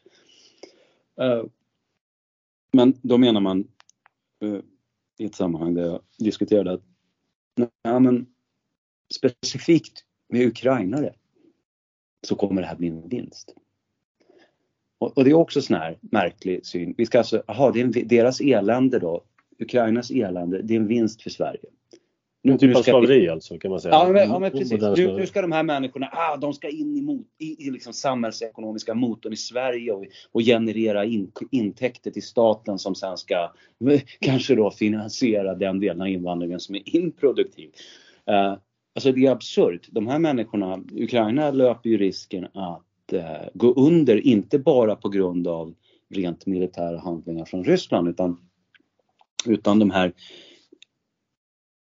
Uh, 1.21 1.49
men 2.71 2.93
då 3.01 3.17
menar 3.17 3.41
man, 3.41 3.67
eh, 4.43 4.59
i 5.17 5.25
ett 5.25 5.35
sammanhang 5.35 5.73
där 5.73 5.85
jag 5.85 6.01
diskuterade 6.19 6.73
att 6.73 6.83
nej, 7.55 7.99
men 7.99 8.25
specifikt 9.13 10.03
med 10.29 10.47
ukrainare 10.47 11.13
så 12.27 12.35
kommer 12.35 12.61
det 12.61 12.67
här 12.67 12.75
bli 12.75 12.87
en 12.87 13.09
vinst. 13.09 13.55
Och, 14.97 15.17
och 15.17 15.23
det 15.23 15.29
är 15.29 15.33
också 15.33 15.61
sån 15.61 15.77
här 15.77 15.97
märklig 16.01 16.65
syn. 16.65 16.93
Vi 16.97 17.05
ska 17.05 17.17
alltså, 17.17 17.43
aha, 17.47 17.71
det 17.71 17.81
är 17.81 17.83
en, 17.83 18.07
deras 18.07 18.41
elände 18.41 18.99
då, 18.99 19.23
Ukrainas 19.59 20.11
elände, 20.11 20.61
det 20.61 20.73
är 20.73 20.79
en 20.79 20.87
vinst 20.87 21.21
för 21.21 21.29
Sverige. 21.29 21.69
En 22.43 22.57
typ 22.57 22.77
av 22.77 22.81
slaveri 22.81 23.29
alltså 23.29 23.57
kan 23.57 23.71
man 23.71 23.81
säga. 23.81 23.93
Ja 23.93 24.09
men, 24.11 24.29
ja, 24.29 24.39
men 24.39 24.51
precis. 24.51 24.81
Nu, 24.81 25.13
nu, 25.13 25.27
ska 25.27 25.41
de 25.41 25.51
här 25.51 25.63
människorna, 25.63 26.09
ah, 26.11 26.37
de 26.37 26.53
ska 26.53 26.69
in 26.69 26.97
i, 26.97 27.01
mot, 27.01 27.27
i, 27.37 27.67
i 27.67 27.71
liksom 27.71 27.93
samhällsekonomiska 27.93 28.93
motorn 28.93 29.33
i 29.33 29.37
Sverige 29.37 29.91
och, 29.91 30.05
och 30.31 30.41
generera 30.41 31.05
in, 31.05 31.31
intäkter 31.51 32.11
till 32.11 32.23
staten 32.23 32.79
som 32.79 32.95
sen 32.95 33.17
ska 33.17 33.51
kanske 34.19 34.55
då 34.55 34.71
finansiera 34.71 35.55
den 35.55 35.79
delen 35.79 36.01
av 36.01 36.07
invandringen 36.07 36.59
som 36.59 36.75
är 36.75 36.95
improduktiv. 36.95 37.69
Uh, 38.29 38.57
alltså 38.95 39.11
det 39.11 39.25
är 39.25 39.31
absurt. 39.31 39.87
De 39.91 40.07
här 40.07 40.19
människorna, 40.19 40.83
Ukraina 40.91 41.51
löper 41.51 41.89
ju 41.89 41.97
risken 41.97 42.45
att 42.45 43.13
uh, 43.13 43.49
gå 43.53 43.73
under, 43.73 44.27
inte 44.27 44.59
bara 44.59 44.95
på 44.95 45.09
grund 45.09 45.47
av 45.47 45.73
rent 46.09 46.45
militära 46.45 46.99
handlingar 46.99 47.45
från 47.45 47.63
Ryssland 47.63 48.07
utan, 48.07 48.37
utan 49.45 49.79
de 49.79 49.91
här 49.91 50.13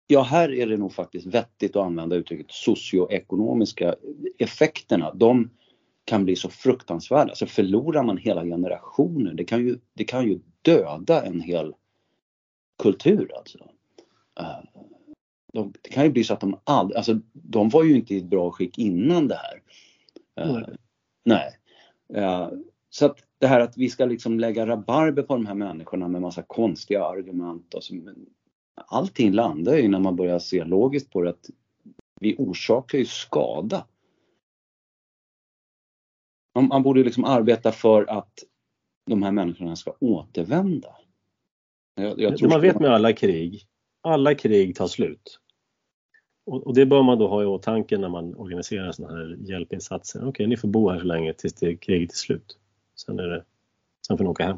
Ja, 0.08 0.22
här 0.22 0.52
är 0.52 0.68
det 0.68 0.78
nog 0.78 0.94
faktiskt 0.94 1.26
vettigt 1.26 1.76
att 1.76 1.86
använda 1.86 2.16
uttrycket 2.16 2.52
socioekonomiska 2.52 3.96
effekterna. 4.38 5.14
De 5.14 5.50
kan 6.06 6.26
bli 6.26 6.36
så 6.36 6.50
fruktansvärda. 6.50 7.30
Alltså 7.30 7.46
förlorar 7.46 8.04
man 8.04 8.18
hela 8.18 8.44
generationer, 8.44 9.34
det 9.34 9.44
kan 9.44 9.60
ju, 9.60 9.78
det 9.94 10.04
kan 10.04 10.28
ju 10.28 10.40
döda 10.62 11.26
en 11.26 11.42
hel 11.42 11.74
kultur 12.84 13.32
alltså. 13.38 13.58
Uh, 14.40 14.60
de, 15.54 15.74
det 15.82 15.90
kan 15.90 16.04
ju 16.04 16.12
bli 16.12 16.24
så 16.24 16.34
att 16.34 16.42
de 16.42 16.60
aldrig, 16.64 16.98
alltså 16.98 17.20
de 17.34 17.70
var 17.70 17.84
ju 17.84 17.96
inte 17.96 18.16
i 18.16 18.18
ett 18.18 18.26
bra 18.26 18.52
skick 18.52 18.78
innan 18.78 19.28
det 19.28 19.36
här. 19.36 19.62
Uh, 20.46 20.58
mm. 20.58 20.78
Nej. 21.24 21.58
Uh, 22.18 22.50
så 22.90 23.06
att 23.06 23.18
det 23.40 23.48
här 23.48 23.60
att 23.60 23.78
vi 23.78 23.90
ska 23.90 24.06
liksom 24.06 24.40
lägga 24.40 24.68
rabarber 24.68 25.24
på 25.24 25.34
de 25.34 25.46
här 25.46 25.54
människorna 25.54 26.08
med 26.08 26.22
massa 26.22 26.42
konstiga 26.42 27.06
argument 27.06 27.74
och 27.74 27.84
så, 27.84 27.94
allting 28.76 29.32
landar 29.32 29.76
ju 29.76 29.88
när 29.88 30.00
man 30.00 30.16
börjar 30.16 30.40
se 30.40 30.64
logiskt 30.64 31.12
på 31.12 31.22
det 31.22 31.30
att 31.30 31.50
vi 32.20 32.36
orsakar 32.38 32.98
ju 32.98 33.06
skada. 33.06 33.88
Man, 36.56 36.68
man 36.68 36.84
borde 36.84 37.04
liksom 37.04 37.26
arbeta 37.26 37.72
för 37.72 38.06
att 38.10 38.44
de 39.06 39.24
här 39.24 39.32
människorna 39.32 39.76
ska 39.76 39.94
återvända. 40.00 40.96
Jag, 41.96 42.20
jag 42.20 42.50
man 42.50 42.62
vet 42.62 42.80
med 42.80 42.94
alla 42.94 43.14
krig, 43.14 43.68
alla 44.02 44.36
krig 44.36 44.76
tar 44.76 44.88
slut. 44.88 45.40
Och, 46.46 46.68
och, 46.68 46.74
det 46.74 46.86
bör 46.86 47.04
man 47.04 47.18
då 47.18 47.28
ha 47.28 47.44
i 47.44 47.46
åtanke 47.46 47.98
när 47.98 48.10
man 48.10 48.36
organiserar 48.36 48.92
sådana 48.92 49.18
här 49.18 49.38
hjälpinsatser. 49.40 50.20
Okej, 50.20 50.30
okay, 50.30 50.48
ni 50.48 50.58
får 50.58 50.68
bo 50.68 50.90
här 50.90 51.00
så 51.00 51.06
länge 51.06 51.34
tills 51.34 51.54
det 51.54 51.76
kriget 51.76 52.12
är 52.12 52.16
slut. 52.16 52.58
Sen, 52.96 53.20
är 53.20 53.28
det, 53.28 53.46
sen 54.08 54.18
får 54.18 54.24
ni 54.24 54.30
åka 54.30 54.46
hem. 54.46 54.58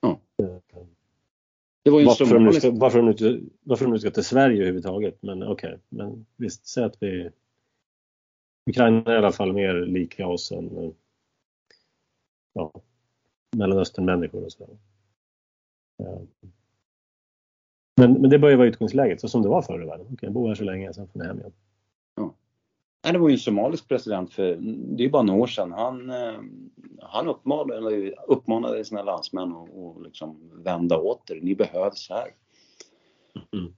Ja. 0.00 0.20
Det 1.82 1.90
var 1.90 2.00
ju 2.00 2.06
Varför 2.06 2.34
de, 2.34 2.44
nu 2.44 2.52
ska, 2.52 2.70
varför, 2.70 2.98
de 2.98 3.04
nu, 3.04 3.10
inte- 3.10 3.40
varför 3.62 3.84
de 3.84 3.90
nu 3.92 3.98
ska 3.98 4.10
till 4.10 4.24
Sverige 4.24 4.56
överhuvudtaget. 4.56 5.22
Men 5.22 5.42
okej, 5.42 5.78
men 5.88 6.26
visst, 6.36 6.66
säg 6.66 6.84
att 6.84 6.96
vi... 7.00 7.30
Ukraina 8.70 9.10
är 9.10 9.14
i 9.14 9.18
alla 9.18 9.32
fall 9.32 9.52
mer 9.52 9.74
lika 9.74 10.26
oss 10.26 10.52
än 10.52 10.94
ja, 12.52 12.72
Mellanöstern-människor 13.56 14.44
och 14.44 14.52
sådär. 14.52 14.78
Ja. 15.96 16.22
Men, 17.96 18.12
men 18.12 18.30
det 18.30 18.38
bör 18.38 18.50
ju 18.50 18.56
vara 18.56 18.68
utgångsläget, 18.68 19.20
så 19.20 19.28
som 19.28 19.42
det 19.42 19.48
var 19.48 19.62
förr 19.62 19.82
i 19.82 19.86
världen. 19.86 20.06
Okej, 20.12 20.30
bo 20.30 20.48
här 20.48 20.54
så 20.54 20.64
länge, 20.64 20.94
sen 20.94 21.08
får 21.08 21.20
ni 21.20 21.26
hem 21.26 21.38
igen. 21.38 21.52
Nej, 23.04 23.12
det 23.12 23.18
var 23.18 23.28
ju 23.28 23.32
en 23.32 23.38
somalisk 23.38 23.88
president 23.88 24.32
för 24.32 24.56
det 24.96 25.04
är 25.04 25.08
bara 25.08 25.22
några 25.22 25.40
år 25.40 25.46
sedan. 25.46 25.72
Han, 25.72 26.10
eh, 26.10 26.40
han 27.02 27.28
uppmanade, 27.28 28.14
uppmanade 28.26 28.84
sina 28.84 29.02
landsmän 29.02 29.52
att, 29.52 29.68
att 29.76 30.02
liksom 30.02 30.50
vända 30.64 30.98
åter. 30.98 31.40
Ni 31.42 31.54
behövs 31.54 32.10
här. 32.10 32.34
Mm. 33.52 33.72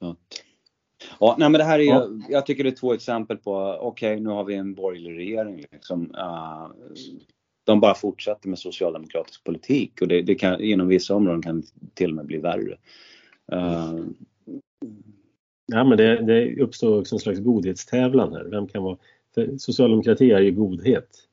Att, 0.00 0.44
ja, 1.20 1.36
nej, 1.38 1.50
men 1.50 1.58
det 1.58 1.64
här 1.64 1.78
är, 1.78 1.82
ju- 1.82 2.22
jag 2.28 2.46
tycker 2.46 2.64
det 2.64 2.70
är 2.70 2.76
två 2.76 2.92
exempel 2.94 3.36
på, 3.36 3.78
okej 3.80 4.20
nu 4.20 4.28
har 4.28 4.44
vi 4.44 4.54
en 4.54 4.74
borgerlig 4.74 5.16
regering 5.18 5.64
liksom. 5.72 6.14
eh, 6.14 6.68
de 7.64 7.80
bara 7.80 7.94
fortsätter 7.94 8.48
med 8.48 8.58
socialdemokratisk 8.58 9.44
politik 9.44 10.02
och 10.02 10.08
det, 10.08 10.22
det 10.22 10.34
kan, 10.34 10.60
inom 10.60 10.88
vissa 10.88 11.14
områden 11.14 11.42
kan 11.42 11.60
det 11.60 11.66
till 11.94 12.10
och 12.10 12.16
med 12.16 12.26
bli 12.26 12.38
värre. 12.38 12.78
Eh, 13.52 13.94
Ja, 15.72 15.84
men 15.84 15.98
det, 15.98 16.22
det 16.22 16.62
uppstår 16.62 17.00
också 17.00 17.14
en 17.14 17.18
slags 17.18 17.40
godhetstävlan 17.40 18.32
här. 18.32 18.44
Vem 18.44 18.68
kan 18.68 18.82
vara... 18.82 18.96
För 19.34 19.56
socialdemokrati 19.58 20.30
är 20.30 20.40
ju 20.40 20.52
godhet 20.52 21.28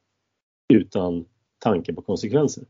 utan 0.73 1.25
tanke 1.59 1.93
på 1.93 2.01
konsekvenser. 2.01 2.63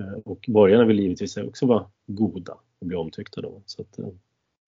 Eh, 0.00 0.18
Och 0.24 0.44
borgarna 0.48 0.84
vill 0.84 1.00
givetvis 1.00 1.36
också 1.36 1.66
vara 1.66 1.90
goda 2.06 2.58
och 2.78 2.86
bli 2.86 2.96
omtyckta 2.96 3.40
då. 3.40 3.62
Så 3.66 3.82
att, 3.82 3.98
eh, 3.98 4.08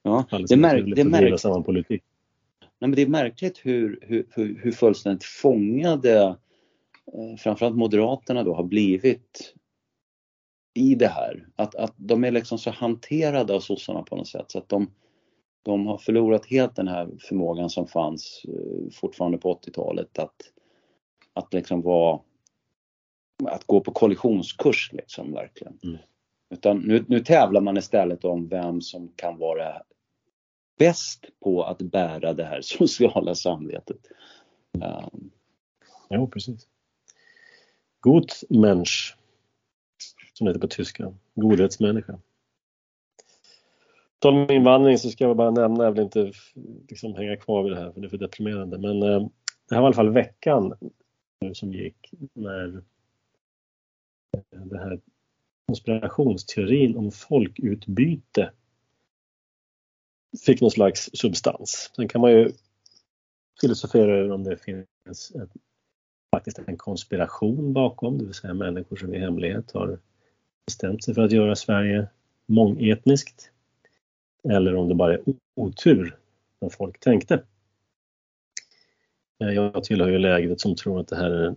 ja, 0.03 0.27
det, 0.31 0.55
är 0.55 0.57
märk, 0.57 0.97
det, 0.97 1.05
märk, 1.05 1.41
samma 1.41 1.63
politik. 1.63 2.03
Nej, 2.61 2.89
men 2.89 2.93
det 2.93 3.03
är 3.03 3.07
märkligt 3.07 3.59
hur, 3.63 3.99
hur, 4.03 4.27
hur, 4.31 4.61
hur 4.63 4.73
fullständigt 4.73 5.25
fångade 5.25 6.37
eh, 7.13 7.37
framförallt 7.39 7.77
Moderaterna 7.77 8.43
då 8.43 8.55
har 8.55 8.65
blivit 8.65 9.55
i 10.75 10.95
det 10.95 11.09
här. 11.09 11.47
Att, 11.57 11.75
att 11.75 11.95
de 11.97 12.25
är 12.25 12.31
liksom 12.31 12.59
så 12.59 12.71
hanterade 12.71 13.55
av 13.55 13.61
sossarna 13.61 14.03
på 14.03 14.17
något 14.17 14.29
sätt 14.29 14.51
så 14.51 14.59
att 14.59 14.69
de, 14.69 14.91
de 15.67 15.87
har 15.87 15.99
förlorat 15.99 16.47
helt 16.47 16.77
den 16.77 16.89
här 16.89 17.11
förmågan 17.21 17.71
som 17.71 17.87
fanns 17.87 18.43
eh, 18.49 18.91
fortfarande 18.93 19.39
på 19.39 19.55
80-talet 19.55 20.19
att, 20.19 20.37
att 21.33 21.55
liksom 21.55 21.83
vara 21.83 22.21
att 23.45 23.65
gå 23.65 23.81
på 23.81 23.93
kollisionskurs 23.93 24.91
liksom 24.93 25.33
verkligen. 25.33 25.79
Mm. 25.85 25.99
Utan 26.51 26.79
nu, 26.79 27.05
nu 27.09 27.21
tävlar 27.21 27.61
man 27.61 27.77
istället 27.77 28.25
om 28.25 28.49
vem 28.49 28.81
som 28.81 29.13
kan 29.17 29.39
vara 29.39 29.83
bäst 30.79 31.25
på 31.41 31.63
att 31.63 31.83
bära 31.83 32.33
det 32.33 32.45
här 32.45 32.61
sociala 32.63 33.35
samvetet. 33.35 34.01
Um, 34.75 35.31
Jo, 36.11 36.27
precis. 36.27 36.69
God 38.01 38.31
Mensch, 38.51 39.17
som 40.33 40.45
det 40.45 40.51
heter 40.51 40.61
på 40.61 40.69
tyska. 40.69 41.15
Godhetsmänniska. 41.35 42.19
På 44.27 44.31
tal 44.31 44.43
om 44.43 44.51
invandring 44.51 44.99
så 44.99 45.11
ska 45.11 45.25
jag 45.25 45.37
bara 45.37 45.51
nämna, 45.51 45.85
jag 45.85 45.93
vill 45.93 46.03
inte 46.03 46.33
liksom 46.89 47.15
hänga 47.15 47.37
kvar 47.37 47.63
vid 47.63 47.73
det 47.73 47.79
här 47.79 47.93
för 47.93 48.01
det 48.01 48.07
är 48.07 48.09
för 48.09 48.19
deprimerande, 48.19 48.79
men 48.79 49.03
eh, 49.03 49.29
det 49.69 49.75
här 49.75 49.83
var 49.83 49.83
i 49.83 49.87
alla 49.87 49.93
fall 49.93 50.13
veckan 50.13 50.75
som 51.53 51.73
gick 51.73 52.11
när 52.33 52.83
den 54.51 54.79
här 54.79 55.01
konspirationsteorin 55.67 56.97
om 56.97 57.11
folkutbyte 57.11 58.53
fick 60.47 60.61
någon 60.61 60.71
slags 60.71 61.11
substans. 61.15 61.91
Sen 61.97 62.09
kan 62.09 62.21
man 62.21 62.33
ju 62.33 62.53
filosofera 63.61 64.17
över 64.17 64.31
om 64.31 64.45
det 64.45 64.57
finns 64.57 65.31
ett, 65.35 65.51
faktiskt 66.35 66.59
en 66.59 66.77
konspiration 66.77 67.73
bakom, 67.73 68.19
det 68.19 68.25
vill 68.25 68.35
säga 68.35 68.55
människor 68.55 68.97
som 68.97 69.15
i 69.15 69.19
hemlighet 69.19 69.73
har 69.73 69.99
bestämt 70.67 71.05
sig 71.05 71.15
för 71.15 71.23
att 71.23 71.33
göra 71.33 71.57
Sverige 71.57 72.09
mångetniskt. 72.47 73.53
Eller 74.51 74.77
om 74.77 74.89
det 74.89 74.95
bara 74.95 75.15
är 75.15 75.23
otur 75.57 76.19
när 76.61 76.69
folk 76.69 77.01
tänkte. 77.01 77.43
Eh, 79.41 79.51
jag 79.51 79.85
tillhör 79.85 80.09
ju 80.09 80.19
lägret 80.19 80.61
som 80.61 80.77
tror 80.77 81.01
att 81.01 81.09
det 81.09 81.17
här 81.17 81.31
är 81.31 81.55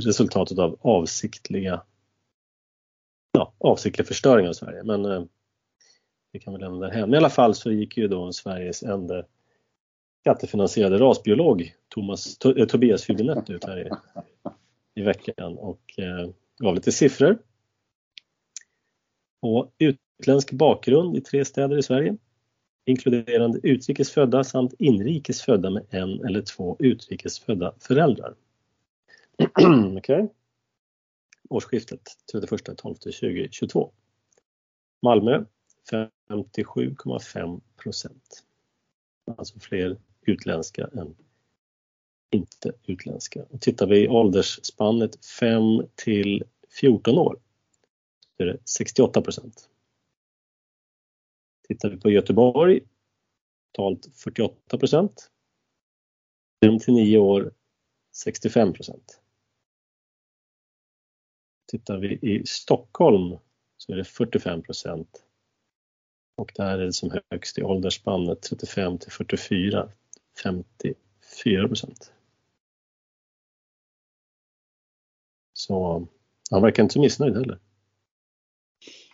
resultatet 0.00 0.58
av 0.58 0.78
avsiktliga 0.80 1.82
ja, 3.32 3.52
avsiktlig 3.58 4.06
förstöring 4.06 4.48
av 4.48 4.52
Sverige. 4.52 4.82
Men 4.82 5.04
eh, 5.04 5.24
det 6.32 6.38
kan 6.38 6.52
vi 6.52 6.60
lämna 6.60 6.86
därhän. 6.86 7.14
I 7.14 7.16
alla 7.16 7.30
fall 7.30 7.54
så 7.54 7.72
gick 7.72 7.96
ju 7.96 8.08
då 8.08 8.32
Sveriges 8.32 8.82
enda 8.82 9.24
skattefinansierade 10.20 10.98
rasbiolog 10.98 11.74
Thomas, 11.88 12.38
eh, 12.44 12.66
Tobias 12.66 13.08
Hübinette 13.08 13.52
ut 13.52 13.64
här 13.64 13.86
i, 13.86 13.90
i 15.00 15.02
veckan 15.02 15.58
och 15.58 15.98
eh, 15.98 16.30
gav 16.58 16.74
lite 16.74 16.92
siffror. 16.92 17.38
Och 19.42 19.74
utländsk 19.78 20.52
bakgrund 20.52 21.16
i 21.16 21.20
tre 21.20 21.44
städer 21.44 21.78
i 21.78 21.82
Sverige 21.82 22.16
inkluderande 22.84 23.60
utrikes 23.62 24.10
födda 24.10 24.44
samt 24.44 24.74
inrikes 24.78 25.42
födda 25.42 25.70
med 25.70 25.86
en 25.90 26.24
eller 26.24 26.42
två 26.42 26.76
utrikes 26.78 27.38
födda 27.38 27.74
föräldrar. 27.80 28.34
Okej. 29.98 30.28
Årsskiftet 31.48 32.00
31.12.2022. 32.32 33.90
Malmö 35.02 35.44
57,5 35.90 37.60
procent. 37.76 38.44
Alltså 39.36 39.58
fler 39.58 39.96
utländska 40.22 40.88
än 40.94 41.14
inte 42.30 42.72
utländska. 42.86 43.42
Och 43.50 43.60
tittar 43.60 43.86
vi 43.86 44.04
i 44.04 44.08
åldersspannet 44.08 45.26
5 45.26 45.82
till 45.94 46.44
14 46.80 47.18
år 47.18 47.38
är 48.42 48.46
det 48.46 48.58
68 48.68 49.22
procent. 49.22 49.68
Tittar 51.68 51.90
vi 51.90 51.96
på 51.96 52.10
Göteborg, 52.10 52.80
totalt 53.72 54.16
48 54.16 54.78
procent. 54.78 55.30
5 56.64 56.78
till 56.78 56.94
9 56.94 57.18
år 57.18 57.52
65 58.12 58.72
procent. 58.72 59.20
Tittar 61.66 61.98
vi 61.98 62.18
i 62.22 62.46
Stockholm 62.46 63.38
så 63.76 63.92
är 63.92 63.96
det 63.96 64.04
45 64.04 64.62
procent. 64.62 65.24
Och 66.36 66.52
där 66.54 66.78
är 66.78 66.84
det 66.84 66.92
som 66.92 67.20
högst 67.30 67.58
i 67.58 67.62
åldersspannet 67.62 68.42
35 68.42 68.98
till 68.98 69.12
44, 69.12 69.88
54 70.42 71.68
procent. 71.68 72.12
Så 75.52 76.06
han 76.50 76.62
verkar 76.62 76.82
inte 76.82 76.92
så 76.92 77.00
missnöjd 77.00 77.34
heller 77.34 77.58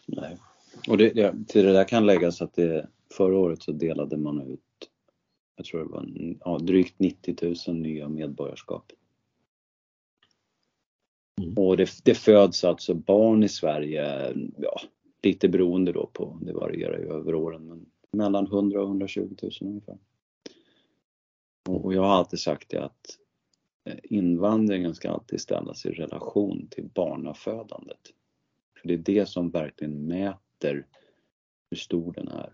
nej. 0.09 0.37
Och 0.89 0.99
det, 0.99 1.11
det, 1.11 1.35
till 1.49 1.65
det 1.65 1.73
där 1.73 1.85
kan 1.85 2.07
läggas 2.07 2.43
att 2.43 2.55
det, 2.55 2.89
förra 3.11 3.39
året 3.39 3.63
så 3.63 3.73
delade 3.73 4.17
man 4.17 4.41
ut, 4.41 4.91
jag 5.57 5.67
tror 5.67 5.81
det 5.81 5.91
var 5.91 6.09
ja, 6.45 6.59
drygt 6.59 6.99
90 6.99 7.55
000 7.69 7.77
nya 7.77 8.09
medborgarskap. 8.09 8.93
Mm. 11.41 11.59
Och 11.59 11.77
det, 11.77 11.91
det 12.05 12.15
föds 12.15 12.65
alltså 12.65 12.95
barn 12.95 13.43
i 13.43 13.49
Sverige, 13.49 14.35
ja, 14.57 14.81
lite 15.23 15.49
beroende 15.49 15.93
då 15.93 16.11
på, 16.13 16.39
det 16.43 16.53
varierar 16.53 16.99
ju 16.99 17.13
över 17.13 17.35
åren, 17.35 17.67
men 17.67 17.87
mellan 18.11 18.47
100 18.47 18.81
och 18.81 18.87
120 18.87 19.35
000 19.43 19.53
ungefär. 19.61 19.99
Och, 21.69 21.85
och 21.85 21.95
jag 21.95 22.03
har 22.03 22.15
alltid 22.15 22.41
sagt 22.41 22.69
det 22.69 22.85
att 22.85 23.19
eh, 23.85 23.99
invandringen 24.03 24.95
ska 24.95 25.11
alltid 25.11 25.41
ställas 25.41 25.87
i 25.87 25.91
relation 25.91 26.69
till 26.71 26.85
barnafödandet. 26.95 28.13
För 28.81 28.89
det 28.89 28.95
är 28.95 28.99
det 28.99 29.27
som 29.27 29.51
verkligen 29.51 30.07
mäter 30.07 30.87
hur 31.71 31.77
stor 31.77 32.13
den 32.13 32.29
är. 32.29 32.53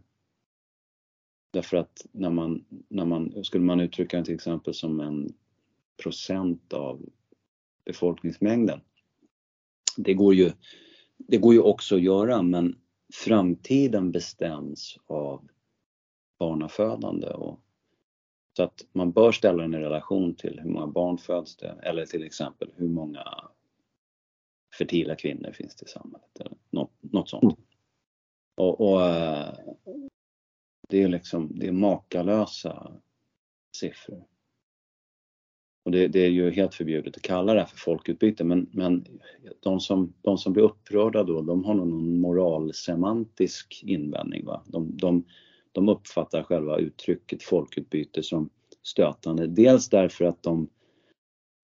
Därför 1.52 1.76
att 1.76 2.06
när 2.12 2.30
man, 2.30 2.64
när 2.88 3.04
man, 3.04 3.44
skulle 3.44 3.64
man 3.64 3.80
uttrycka 3.80 4.16
den 4.16 4.24
till 4.24 4.34
exempel 4.34 4.74
som 4.74 5.00
en 5.00 5.34
procent 6.02 6.72
av 6.72 7.08
befolkningsmängden. 7.84 8.80
Det 9.96 10.14
går 10.14 10.34
ju, 10.34 10.52
det 11.16 11.38
går 11.38 11.54
ju 11.54 11.60
också 11.60 11.94
att 11.94 12.02
göra 12.02 12.42
men 12.42 12.78
framtiden 13.14 14.12
bestäms 14.12 14.98
av 15.06 15.48
barnafödande. 16.38 17.26
Och, 17.26 17.60
så 18.56 18.62
att 18.62 18.86
man 18.92 19.12
bör 19.12 19.32
ställa 19.32 19.62
den 19.62 19.74
i 19.74 19.78
relation 19.78 20.34
till 20.34 20.60
hur 20.62 20.70
många 20.70 20.86
barn 20.86 21.18
föds 21.18 21.56
det 21.56 21.80
eller 21.82 22.06
till 22.06 22.24
exempel 22.24 22.70
hur 22.76 22.88
många 22.88 23.24
fertila 24.78 25.16
kvinnor 25.16 25.52
finns 25.52 25.74
det 25.74 25.86
i 25.86 25.88
samhället 25.88 26.40
eller 26.40 26.56
något, 26.70 26.92
något 27.00 27.28
sånt. 27.28 27.42
Mm. 27.42 27.56
Och, 28.56 28.80
och 28.80 29.02
eh, 29.02 29.54
det 30.88 31.02
är 31.02 31.08
liksom, 31.08 31.52
det 31.54 31.66
är 31.66 31.72
makalösa 31.72 32.92
siffror. 33.76 34.24
och 35.84 35.90
det, 35.90 36.08
det, 36.08 36.20
är 36.20 36.30
ju 36.30 36.50
helt 36.50 36.74
förbjudet 36.74 37.16
att 37.16 37.22
kalla 37.22 37.54
det 37.54 37.60
här 37.60 37.66
för 37.66 37.76
folkutbyte 37.76 38.44
men, 38.44 38.70
men 38.72 39.06
de, 39.60 39.80
som, 39.80 40.14
de 40.20 40.38
som 40.38 40.52
blir 40.52 40.62
upprörda 40.62 41.22
då 41.22 41.42
de 41.42 41.64
har 41.64 41.74
någon 41.74 42.20
moralsemantisk 42.20 43.82
invändning. 43.84 44.44
Va? 44.44 44.62
De, 44.66 44.96
de, 44.96 45.24
de 45.72 45.88
uppfattar 45.88 46.42
själva 46.42 46.78
uttrycket 46.78 47.42
folkutbyte 47.42 48.22
som 48.22 48.50
stötande. 48.82 49.46
Dels 49.46 49.88
därför 49.88 50.24
att 50.24 50.42
de 50.42 50.68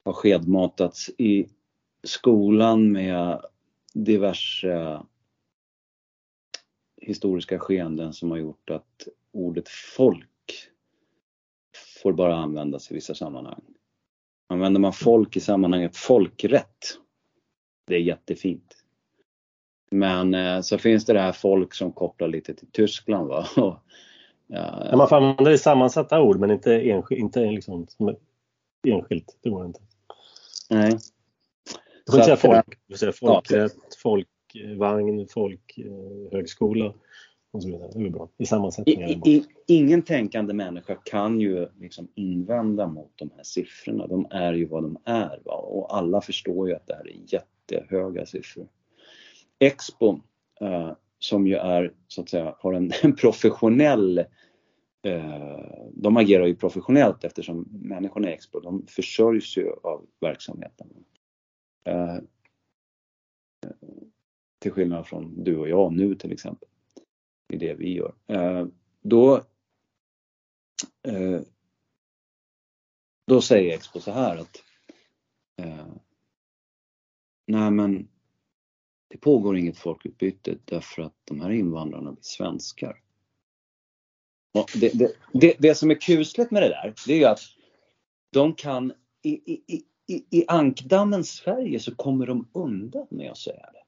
har 0.04 0.12
skedmatats 0.12 1.10
i 1.18 1.46
skolan 2.02 2.92
med 2.92 3.40
diverse 3.94 5.00
historiska 7.00 7.58
skeenden 7.58 8.12
som 8.12 8.30
har 8.30 8.38
gjort 8.38 8.70
att 8.70 9.08
ordet 9.32 9.68
folk 9.68 10.28
får 12.02 12.12
bara 12.12 12.36
användas 12.36 12.90
i 12.90 12.94
vissa 12.94 13.14
sammanhang. 13.14 13.62
Använder 14.48 14.80
man 14.80 14.92
folk 14.92 15.36
i 15.36 15.40
sammanhanget 15.40 15.96
folkrätt, 15.96 16.98
det 17.86 17.94
är 17.94 18.00
jättefint. 18.00 18.76
Men 19.90 20.34
eh, 20.34 20.60
så 20.60 20.78
finns 20.78 21.04
det 21.04 21.12
det 21.12 21.20
här 21.20 21.32
folk 21.32 21.74
som 21.74 21.92
kopplar 21.92 22.28
lite 22.28 22.54
till 22.54 22.70
Tyskland. 22.72 23.28
Va? 23.28 23.46
ja, 23.56 23.82
ja, 24.46 24.96
man 24.96 25.08
får 25.08 25.16
använda 25.16 25.44
det 25.44 25.52
i 25.52 25.58
sammansatta 25.58 26.20
ord 26.20 26.40
men 26.40 26.50
inte, 26.50 26.80
enskilt, 26.80 27.20
inte 27.20 27.40
liksom 27.40 27.86
enskilt. 28.86 29.38
Det 29.42 29.50
går 29.50 29.66
inte. 29.66 29.80
Nej. 30.70 30.98
Du 32.10 32.16
får 32.16 32.24
säga 32.24 32.36
folk. 32.36 32.78
Du 32.86 32.94
får 32.94 32.98
säga 32.98 33.12
folkrätt, 33.12 33.72
ja. 33.76 33.96
folkvagn, 34.02 35.26
folkhögskola 35.28 36.94
och 37.52 37.62
så 37.62 37.68
vidare. 37.68 37.90
Det 37.94 38.06
är 38.06 38.10
bra. 38.10 38.28
I 38.38 38.46
sammansättningar. 38.46 39.08
I, 39.08 39.20
i, 39.24 39.44
ingen 39.66 40.02
tänkande 40.02 40.54
människa 40.54 40.94
kan 40.94 41.40
ju 41.40 41.68
liksom 41.80 42.08
invända 42.14 42.86
mot 42.86 43.12
de 43.16 43.30
här 43.36 43.42
siffrorna. 43.42 44.06
De 44.06 44.26
är 44.30 44.52
ju 44.52 44.66
vad 44.66 44.82
de 44.82 44.98
är 45.04 45.40
va? 45.44 45.54
och 45.54 45.96
alla 45.96 46.20
förstår 46.20 46.68
ju 46.68 46.74
att 46.74 46.86
det 46.86 46.94
här 46.94 47.08
är 47.08 47.16
jättehöga 47.26 48.26
siffror. 48.26 48.68
Expo 49.58 50.20
eh, 50.60 50.92
som 51.18 51.46
ju 51.46 51.54
är 51.54 51.92
så 52.08 52.20
att 52.20 52.28
säga 52.28 52.54
har 52.58 52.72
en, 52.72 52.92
en 53.02 53.16
professionell 53.16 54.18
eh, 55.02 55.58
de 55.92 56.16
agerar 56.16 56.46
ju 56.46 56.56
professionellt 56.56 57.24
eftersom 57.24 57.68
människorna 57.70 58.30
i 58.30 58.32
Expo 58.32 58.60
de 58.60 58.86
försörjs 58.86 59.56
ju 59.56 59.70
av 59.82 60.06
verksamheten. 60.20 60.88
Eh, 61.84 62.18
till 64.58 64.72
skillnad 64.72 65.06
från 65.06 65.44
du 65.44 65.56
och 65.56 65.68
jag 65.68 65.92
nu 65.92 66.14
till 66.14 66.32
exempel 66.32 66.68
i 67.52 67.56
det 67.56 67.74
vi 67.74 67.94
gör. 67.94 68.14
Eh, 68.26 68.66
då, 69.00 69.36
eh, 71.02 71.40
då 73.26 73.40
säger 73.40 73.74
Expo 73.74 74.00
så 74.00 74.10
här 74.10 74.36
att 74.36 74.64
eh, 75.56 75.86
nej 77.46 77.70
men 77.70 78.08
det 79.08 79.18
pågår 79.18 79.56
inget 79.56 79.78
folkutbyte 79.78 80.58
därför 80.64 81.02
att 81.02 81.14
de 81.24 81.40
här 81.40 81.50
invandrarna 81.50 82.12
blir 82.12 82.22
svenskar. 82.22 83.02
Det, 84.74 84.98
det, 84.98 85.12
det, 85.32 85.56
det, 85.58 85.74
som 85.74 85.90
är 85.90 86.00
kusligt 86.00 86.50
med 86.50 86.62
det 86.62 86.68
där, 86.68 86.94
det 87.06 87.12
är 87.12 87.18
ju 87.18 87.24
att 87.24 87.40
de 88.30 88.54
kan 88.54 88.92
i, 89.22 89.52
i, 89.52 89.84
i, 90.10 90.24
i 90.30 90.44
ankdammens 90.48 91.30
Sverige 91.30 91.80
så 91.80 91.94
kommer 91.94 92.26
de 92.26 92.48
undan 92.52 93.06
med 93.10 93.30
att 93.30 93.38
säga 93.38 93.68
det. 93.72 93.82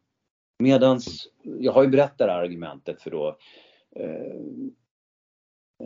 Medans, 0.65 1.29
jag 1.43 1.73
har 1.73 1.83
ju 1.83 1.89
berättat 1.89 2.19
det 2.19 2.33
här 2.33 2.43
argumentet 2.43 3.03
för 3.03 3.11
då 3.11 3.37
eh, 3.97 4.37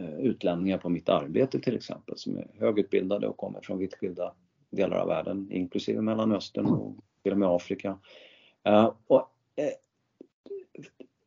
eh, 0.02 0.18
utlänningar 0.18 0.78
på 0.78 0.88
mitt 0.88 1.08
arbete 1.08 1.60
till 1.60 1.76
exempel 1.76 2.18
som 2.18 2.36
är 2.36 2.48
högutbildade 2.58 3.28
och 3.28 3.36
kommer 3.36 3.60
från 3.60 3.78
vitt 3.78 3.94
skilda 3.94 4.34
delar 4.70 4.96
av 4.96 5.08
världen 5.08 5.48
inklusive 5.52 6.00
Mellanöstern 6.00 6.66
och 6.66 6.94
till 7.22 7.32
och 7.32 7.38
med 7.38 7.48
Afrika. 7.48 7.98
Uh, 8.68 8.92
och, 9.06 9.30
eh, 9.56 9.72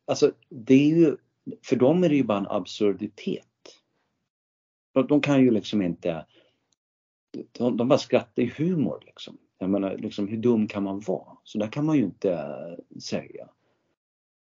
alltså 0.04 0.32
det 0.48 0.74
är 0.74 0.96
ju, 0.96 1.16
för 1.62 1.76
dem 1.76 2.04
är 2.04 2.08
det 2.08 2.16
ju 2.16 2.24
bara 2.24 2.38
en 2.38 2.46
absurditet. 2.46 3.46
De 5.08 5.20
kan 5.20 5.42
ju 5.42 5.50
liksom 5.50 5.82
inte, 5.82 6.26
de, 7.52 7.76
de 7.76 7.88
bara 7.88 7.98
skrattar 7.98 8.42
i 8.42 8.52
humor 8.56 9.02
liksom. 9.06 9.38
Jag 9.58 9.70
menar, 9.70 9.96
liksom, 9.96 10.28
hur 10.28 10.36
dum 10.36 10.68
kan 10.68 10.82
man 10.82 11.00
vara? 11.00 11.36
Så 11.44 11.58
där 11.58 11.66
kan 11.66 11.84
man 11.84 11.96
ju 11.96 12.02
inte 12.02 12.56
säga. 13.02 13.48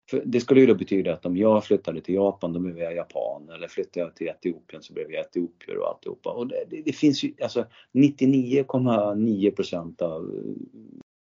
För 0.09 0.23
det 0.25 0.39
skulle 0.39 0.61
ju 0.61 0.67
då 0.67 0.75
betyda 0.75 1.13
att 1.13 1.25
om 1.25 1.37
jag 1.37 1.65
flyttade 1.65 2.01
till 2.01 2.15
Japan 2.15 2.53
då 2.53 2.59
blev 2.59 2.79
jag 2.79 2.95
japan 2.95 3.49
eller 3.49 3.67
flyttade 3.67 4.05
jag 4.05 4.15
till 4.15 4.27
Etiopien 4.27 4.83
så 4.83 4.93
blev 4.93 5.11
jag 5.11 5.25
etiopier 5.25 5.77
och 5.77 5.87
alltihopa. 5.87 6.29
Och 6.29 6.47
det, 6.47 6.63
det, 6.69 6.81
det 6.81 6.93
finns 6.93 7.23
ju 7.23 7.33
alltså 7.41 7.65
99,9 7.93 9.51
procent 9.51 10.01
av 10.01 10.31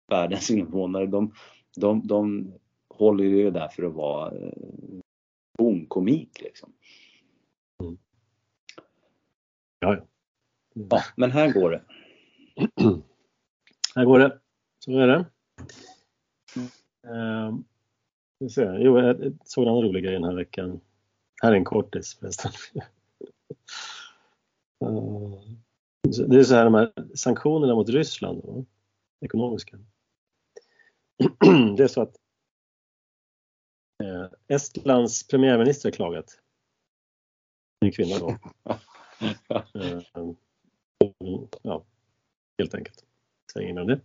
världens 0.10 0.52
invånare 0.52 1.06
de, 1.06 1.34
de, 1.78 2.08
de 2.08 2.54
håller 2.90 3.24
ju 3.24 3.52
där 3.52 3.68
för 3.68 3.84
att 3.84 3.94
vara 3.94 4.38
eh, 4.38 4.54
bonkomik 5.58 6.42
liksom. 6.42 6.74
Mm. 7.84 7.98
Ja, 9.80 9.96
ja 9.96 10.06
ja, 10.90 11.04
men 11.16 11.32
här 11.32 11.54
går 11.54 11.72
det. 11.72 11.82
Här 13.96 14.06
går 14.06 14.20
det. 14.20 14.40
Så 14.80 15.00
är 15.00 15.08
det. 15.08 15.26
Um, 17.08 17.66
jo, 18.80 19.00
jag 19.00 19.38
såg 19.46 19.68
en 19.68 19.74
rolig 19.74 20.04
grej 20.04 20.14
den 20.14 20.24
här 20.24 20.36
veckan. 20.36 20.82
Här 21.42 21.52
är 21.52 21.56
en 21.56 21.64
kortis 21.64 22.16
förresten. 22.16 22.52
uh, 24.86 25.42
det 26.28 26.40
är 26.40 26.44
så 26.44 26.56
här 26.56 26.66
de 26.66 26.74
här 26.74 26.94
sanktionerna 27.16 27.76
mot 27.76 27.90
Ryssland, 27.90 28.42
då, 28.44 28.66
ekonomiska. 29.22 29.80
det 31.78 31.84
är 31.84 31.88
så 31.88 32.02
att 32.02 32.16
uh, 34.04 34.28
Estlands 34.48 35.28
premiärminister 35.28 35.90
har 35.90 35.94
klagat. 35.94 36.40
En 37.86 37.92
kvinna 37.92 38.20
då. 38.20 38.38
ja, 41.62 41.84
helt 42.58 42.76
enkelt 42.76 43.04
säger 43.54 43.70
innan 43.70 43.88
det. 43.88 44.00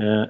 Eh, 0.00 0.26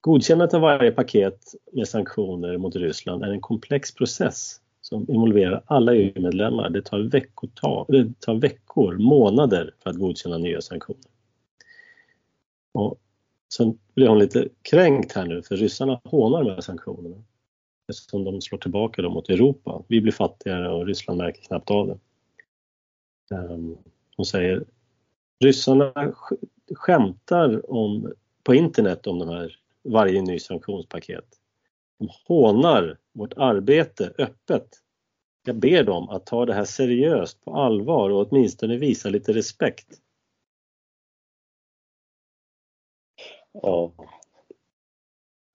godkännandet 0.00 0.54
av 0.54 0.60
varje 0.60 0.92
paket 0.92 1.54
med 1.72 1.88
sanktioner 1.88 2.56
mot 2.56 2.76
Ryssland 2.76 3.24
är 3.24 3.28
en 3.30 3.40
komplex 3.40 3.94
process 3.94 4.60
som 4.80 5.10
involverar 5.10 5.62
alla 5.66 5.94
EU-medlemmar. 5.94 6.70
Det 6.70 6.82
tar, 6.82 6.98
det 7.92 8.20
tar 8.20 8.34
veckor, 8.34 8.98
månader 8.98 9.74
för 9.82 9.90
att 9.90 9.96
godkänna 9.96 10.38
nya 10.38 10.60
sanktioner. 10.60 11.10
Och 12.72 12.98
sen 13.54 13.78
blir 13.94 14.08
hon 14.08 14.18
lite 14.18 14.48
kränkt 14.62 15.12
här 15.12 15.26
nu 15.26 15.42
för 15.42 15.56
ryssarna 15.56 16.00
hånar 16.04 16.44
de 16.44 16.50
här 16.50 16.60
sanktionerna 16.60 17.24
eftersom 17.88 18.24
de 18.24 18.40
slår 18.40 18.58
tillbaka 18.58 19.02
dem 19.02 19.12
mot 19.12 19.28
Europa. 19.28 19.82
Vi 19.88 20.00
blir 20.00 20.12
fattigare 20.12 20.68
och 20.68 20.86
Ryssland 20.86 21.18
märker 21.18 21.42
knappt 21.42 21.70
av 21.70 21.86
det. 21.86 21.98
Ehm, 23.36 23.76
hon 24.16 24.26
säger 24.26 24.64
ryssarna 25.40 26.14
skämtar 26.74 27.70
om, 27.72 28.12
på 28.42 28.54
internet 28.54 29.06
om 29.06 29.18
de 29.18 29.28
här, 29.28 29.56
varje 29.82 30.22
ny 30.22 30.38
sanktionspaket. 30.38 31.24
De 31.98 32.08
hånar 32.26 32.98
vårt 33.12 33.32
arbete 33.36 34.12
öppet. 34.18 34.68
Jag 35.44 35.56
ber 35.56 35.84
dem 35.84 36.08
att 36.08 36.26
ta 36.26 36.46
det 36.46 36.54
här 36.54 36.64
seriöst 36.64 37.44
på 37.44 37.54
allvar 37.54 38.10
och 38.10 38.26
åtminstone 38.28 38.76
visa 38.76 39.08
lite 39.08 39.32
respekt. 39.32 40.00
Ja. 43.52 43.92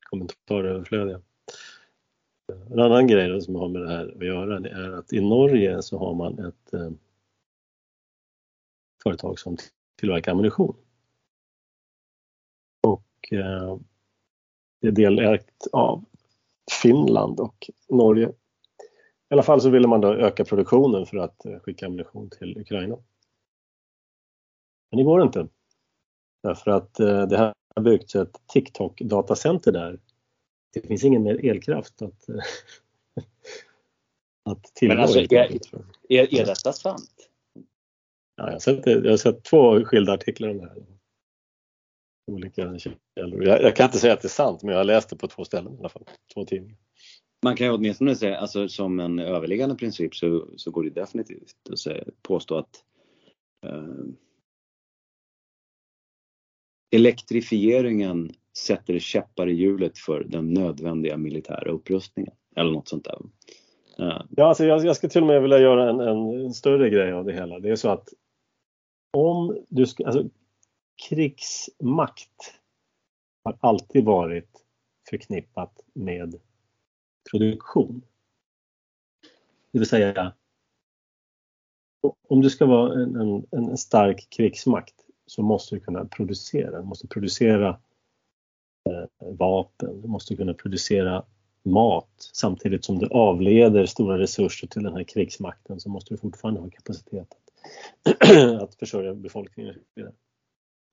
Kommentarer 0.10 0.70
överflödiga. 0.70 1.22
En 2.72 2.80
annan 2.80 3.08
grej 3.08 3.42
som 3.42 3.56
har 3.56 3.68
med 3.70 3.82
det 3.82 3.90
här 3.90 4.14
att 4.16 4.26
göra 4.26 4.70
är 4.70 4.92
att 4.92 5.14
i 5.14 5.22
Norge 5.22 5.82
så 5.82 5.98
har 5.98 6.14
man 6.14 6.40
ett 6.40 6.74
eh, 6.74 6.92
företag 9.04 9.40
som 9.40 9.58
tillverkar 10.00 10.32
ammunition. 10.32 10.76
Och 12.88 13.34
eh, 13.34 13.78
det 14.82 14.88
är 14.88 14.92
delägt 14.92 15.68
av 15.72 16.06
Finland 16.82 17.40
och 17.40 17.70
Norge. 17.90 18.28
I 18.28 19.34
alla 19.34 19.44
fall 19.44 19.62
så 19.62 19.70
ville 19.70 19.88
man 19.88 20.02
då 20.02 20.14
öka 20.14 20.46
produktionen 20.46 21.06
för 21.06 21.18
att 21.18 21.46
eh, 21.46 21.60
skicka 21.60 21.86
ammunition 21.86 22.30
till 22.30 22.58
Ukraina. 22.58 22.98
Men 24.92 24.98
det 24.98 25.04
går 25.04 25.24
inte. 25.24 25.48
Därför 26.44 26.72
att 26.72 27.00
eh, 27.00 27.28
det 27.28 27.38
här 27.38 27.54
har 27.76 27.84
byggts 27.84 28.16
ett 28.16 28.42
TikTok 28.48 29.02
datacenter 29.02 29.72
där. 29.72 30.00
Det 30.74 30.82
finns 30.82 31.04
ingen 31.04 31.24
mer 31.24 31.46
elkraft 31.46 32.02
att, 32.02 32.26
att 34.50 34.64
tillgå. 34.64 34.96
Men 34.96 35.04
alltså, 35.04 35.20
är, 35.20 35.52
är, 36.10 36.20
är 36.34 36.46
detta 36.46 36.74
sant? 36.74 37.23
Ja, 38.36 38.46
jag, 38.46 38.52
har 38.52 38.60
sett, 38.60 38.86
jag 38.86 39.10
har 39.10 39.18
sett 39.18 39.44
två 39.44 39.86
skilda 39.86 40.14
artiklar 40.14 40.50
om 40.50 40.58
det 40.58 40.68
här. 40.68 40.86
Olika 42.32 42.78
källor. 42.80 43.46
Jag, 43.46 43.62
jag, 43.62 43.76
kan 43.76 43.86
inte 43.86 43.98
säga 43.98 44.14
att 44.14 44.22
det 44.22 44.28
är 44.28 44.30
sant, 44.30 44.64
men 44.64 44.72
jag 44.72 44.80
har 44.80 44.86
läst 44.86 45.10
det 45.10 45.16
på 45.16 45.28
två 45.28 45.46
ställen 45.46 45.74
i 45.74 45.80
alla 45.80 45.90
fall. 45.90 46.06
Två 46.34 46.46
tidningar. 46.46 46.78
Man 47.44 47.56
kan 47.56 47.68
ju 47.68 47.74
åtminstone 47.74 48.16
säga, 48.16 48.38
alltså 48.38 48.68
som 48.68 49.00
en 49.00 49.20
överliggande 49.20 49.76
princip 49.76 50.16
så, 50.16 50.48
så 50.58 50.72
går 50.72 50.84
det 50.84 50.90
definitivt 50.90 51.56
att 51.72 51.80
säga, 51.80 52.04
påstå 52.22 52.58
att 52.58 52.84
eh, 53.66 54.06
elektrifieringen 56.96 58.32
sätter 58.58 59.00
käppar 59.00 59.50
i 59.50 59.54
hjulet 59.54 59.98
för 59.98 60.24
den 60.24 60.54
nödvändiga 60.54 61.18
militära 61.18 61.72
upprustningen. 61.72 62.34
Eller 62.56 62.72
något 62.72 62.88
sånt 62.88 63.06
där. 63.06 63.18
Ja, 63.98 64.48
alltså 64.48 64.66
jag, 64.66 64.86
jag 64.86 64.96
ska 64.96 65.10
till 65.10 65.22
och 65.22 65.28
med 65.28 65.42
vilja 65.42 65.60
göra 65.60 65.90
en, 65.90 66.00
en, 66.00 66.46
en, 66.46 66.54
större 66.54 66.90
grej 66.90 67.12
av 67.12 67.26
det 67.26 67.34
hela. 67.34 67.60
Det 67.60 67.70
är 67.70 67.76
så 67.76 67.90
att 67.90 68.10
om 69.14 69.58
du 69.70 69.88
ska, 69.88 70.06
alltså 70.06 70.30
krigsmakt 71.10 72.60
har 73.44 73.58
alltid 73.60 74.06
varit 74.06 74.66
förknippat 75.10 75.82
med 75.94 76.40
produktion. 77.32 78.02
Det 79.72 79.80
vill 79.80 79.88
säga, 79.88 80.34
om 82.28 82.42
du 82.42 82.50
ska 82.50 82.66
vara 82.66 82.94
en, 82.94 83.16
en, 83.16 83.46
en 83.52 83.78
stark 83.78 84.28
krigsmakt 84.30 84.96
så 85.26 85.42
måste 85.42 85.76
du 85.76 85.80
kunna 85.80 86.06
producera. 86.06 86.80
Du 86.80 86.86
måste 86.86 87.08
producera 87.08 87.70
eh, 88.90 89.28
vapen, 89.38 90.02
du 90.02 90.08
måste 90.08 90.36
kunna 90.36 90.54
producera 90.54 91.26
mat 91.64 92.30
samtidigt 92.34 92.86
som 92.86 93.00
du 93.00 93.08
avleder 93.08 93.86
stora 93.86 94.20
resurser 94.20 94.68
till 94.68 94.84
den 94.84 94.94
här 94.94 95.04
krigsmakten 95.04 95.80
så 95.80 95.90
måste 95.90 96.14
du 96.14 96.18
fortfarande 96.18 96.62
ha 96.62 96.70
kapacitet 96.70 97.28
att, 98.62 98.76
försörja 98.76 99.14
befolkningen. 99.14 99.76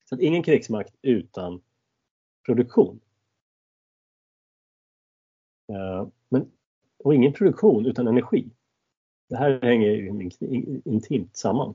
Så 0.04 0.14
att 0.14 0.20
ingen 0.20 0.42
krigsmakt 0.42 0.94
utan 1.02 1.62
produktion. 2.46 3.00
Eh, 5.72 6.08
men, 6.28 6.50
och 6.98 7.14
ingen 7.14 7.32
produktion 7.32 7.86
utan 7.86 8.08
energi. 8.08 8.50
Det 9.28 9.36
här 9.36 9.60
hänger 9.62 9.88
intimt 10.88 11.36
samman. 11.36 11.74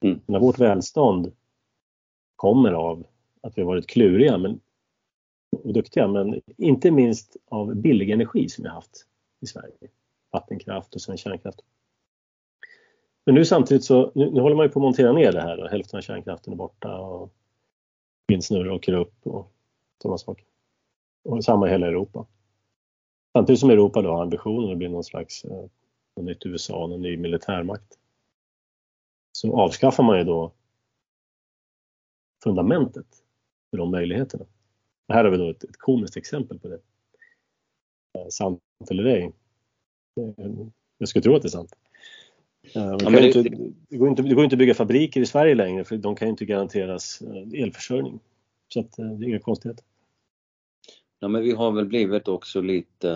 Mm. 0.00 0.20
När 0.26 0.40
vårt 0.40 0.58
välstånd 0.58 1.32
kommer 2.36 2.72
av 2.72 3.06
att 3.40 3.58
vi 3.58 3.62
har 3.62 3.66
varit 3.66 3.86
kluriga 3.86 4.38
men, 4.38 4.60
och 5.50 5.72
duktiga, 5.72 6.08
men 6.08 6.40
inte 6.56 6.90
minst 6.90 7.36
av 7.48 7.74
billig 7.74 8.10
energi 8.10 8.48
som 8.48 8.62
vi 8.62 8.68
har 8.68 8.74
haft 8.74 9.06
i 9.40 9.46
Sverige. 9.46 9.74
Vattenkraft 10.30 10.94
och 10.94 11.02
sen 11.02 11.16
kärnkraft. 11.16 11.60
Men 13.24 13.34
nu 13.34 13.44
samtidigt 13.44 13.84
så, 13.84 14.12
nu, 14.14 14.30
nu 14.30 14.40
håller 14.40 14.56
man 14.56 14.66
ju 14.66 14.72
på 14.72 14.78
att 14.78 14.82
montera 14.82 15.12
ner 15.12 15.32
det 15.32 15.40
här 15.40 15.62
och 15.62 15.68
hälften 15.68 15.98
av 15.98 16.02
kärnkraften 16.02 16.52
är 16.52 16.56
borta 16.56 16.98
och 16.98 17.32
vindsnurror 18.26 18.70
åker 18.70 18.92
upp 18.92 19.26
och 19.26 19.52
sådana 20.02 20.18
saker. 20.18 20.44
Och 21.24 21.44
samma 21.44 21.68
i 21.68 21.70
hela 21.70 21.86
Europa. 21.86 22.26
Samtidigt 23.32 23.60
som 23.60 23.70
Europa 23.70 24.02
då 24.02 24.10
har 24.10 24.22
ambitionen 24.22 24.72
att 24.72 24.78
bli 24.78 24.88
någon 24.88 25.04
slags 25.04 25.44
eh, 25.44 25.64
något 26.16 26.26
nytt 26.26 26.46
USA, 26.46 26.86
någon 26.86 27.02
ny 27.02 27.16
militärmakt. 27.16 27.98
Så 29.32 29.60
avskaffar 29.60 30.02
man 30.02 30.18
ju 30.18 30.24
då 30.24 30.52
fundamentet 32.44 33.06
för 33.70 33.78
de 33.78 33.90
möjligheterna. 33.90 34.44
här 35.08 35.24
har 35.24 35.30
vi 35.30 35.36
då 35.36 35.50
ett, 35.50 35.64
ett 35.64 35.78
komiskt 35.78 36.16
exempel 36.16 36.58
på 36.58 36.68
det. 36.68 36.80
Eh, 38.18 38.28
sant 38.28 38.60
eller 38.90 39.04
ej? 39.04 39.32
Eh, 40.20 40.66
jag 40.98 41.08
skulle 41.08 41.22
tro 41.22 41.36
att 41.36 41.42
det 41.42 41.48
är 41.48 41.50
sant. 41.50 41.76
Eh, 42.62 42.96
ja, 43.00 43.10
det, 43.10 43.26
inte, 43.26 43.42
det, 43.88 43.96
går 43.96 44.08
inte, 44.08 44.22
det 44.22 44.34
går 44.34 44.44
inte 44.44 44.54
att 44.54 44.58
bygga 44.58 44.74
fabriker 44.74 45.20
i 45.20 45.26
Sverige 45.26 45.54
längre 45.54 45.84
för 45.84 45.96
de 45.96 46.16
kan 46.16 46.28
inte 46.28 46.44
garanteras 46.44 47.22
eh, 47.22 47.62
elförsörjning. 47.62 48.20
Så 48.68 48.80
att, 48.80 48.96
det 48.96 49.02
är 49.02 49.28
inga 49.28 49.38
konstigheter. 49.38 49.84
Ja, 51.20 51.28
men 51.28 51.42
vi 51.42 51.52
har 51.52 51.72
väl 51.72 51.86
blivit 51.86 52.28
också 52.28 52.60
lite, 52.60 53.08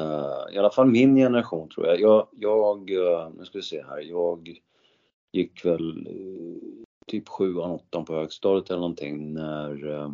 i 0.53 0.59
alla 0.59 0.71
fall 0.71 0.87
min 0.87 1.17
generation 1.17 1.69
tror 1.69 1.87
jag. 1.87 2.01
Jag, 2.01 2.29
jag 2.33 2.91
nu 3.39 3.45
ska 3.45 3.59
vi 3.59 3.63
se 3.63 3.83
här, 3.83 4.01
jag 4.01 4.61
gick 5.33 5.65
väl 5.65 6.09
typ 7.07 7.29
sjuan, 7.29 7.71
åttan 7.71 8.05
på 8.05 8.15
högstadiet 8.15 8.71
eller 8.71 8.81
någonting 8.81 9.33
när 9.33 9.93
eh, 9.93 10.13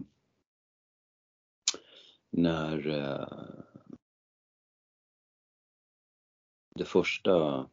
när 2.31 2.89
eh, 2.89 3.29
det 6.75 6.85
första 6.85 7.67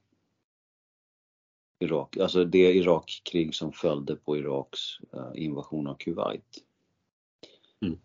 Irak, 1.80 2.18
alltså 2.18 2.46
det 2.46 2.74
Irakkrig 2.74 3.56
som 3.56 3.72
följde 3.72 4.16
på 4.16 4.38
Iraks 4.38 4.80
eh, 5.14 5.32
invasion 5.44 5.88
av 5.88 5.96
Kuwait. 5.96 6.64
Mm. 7.82 8.00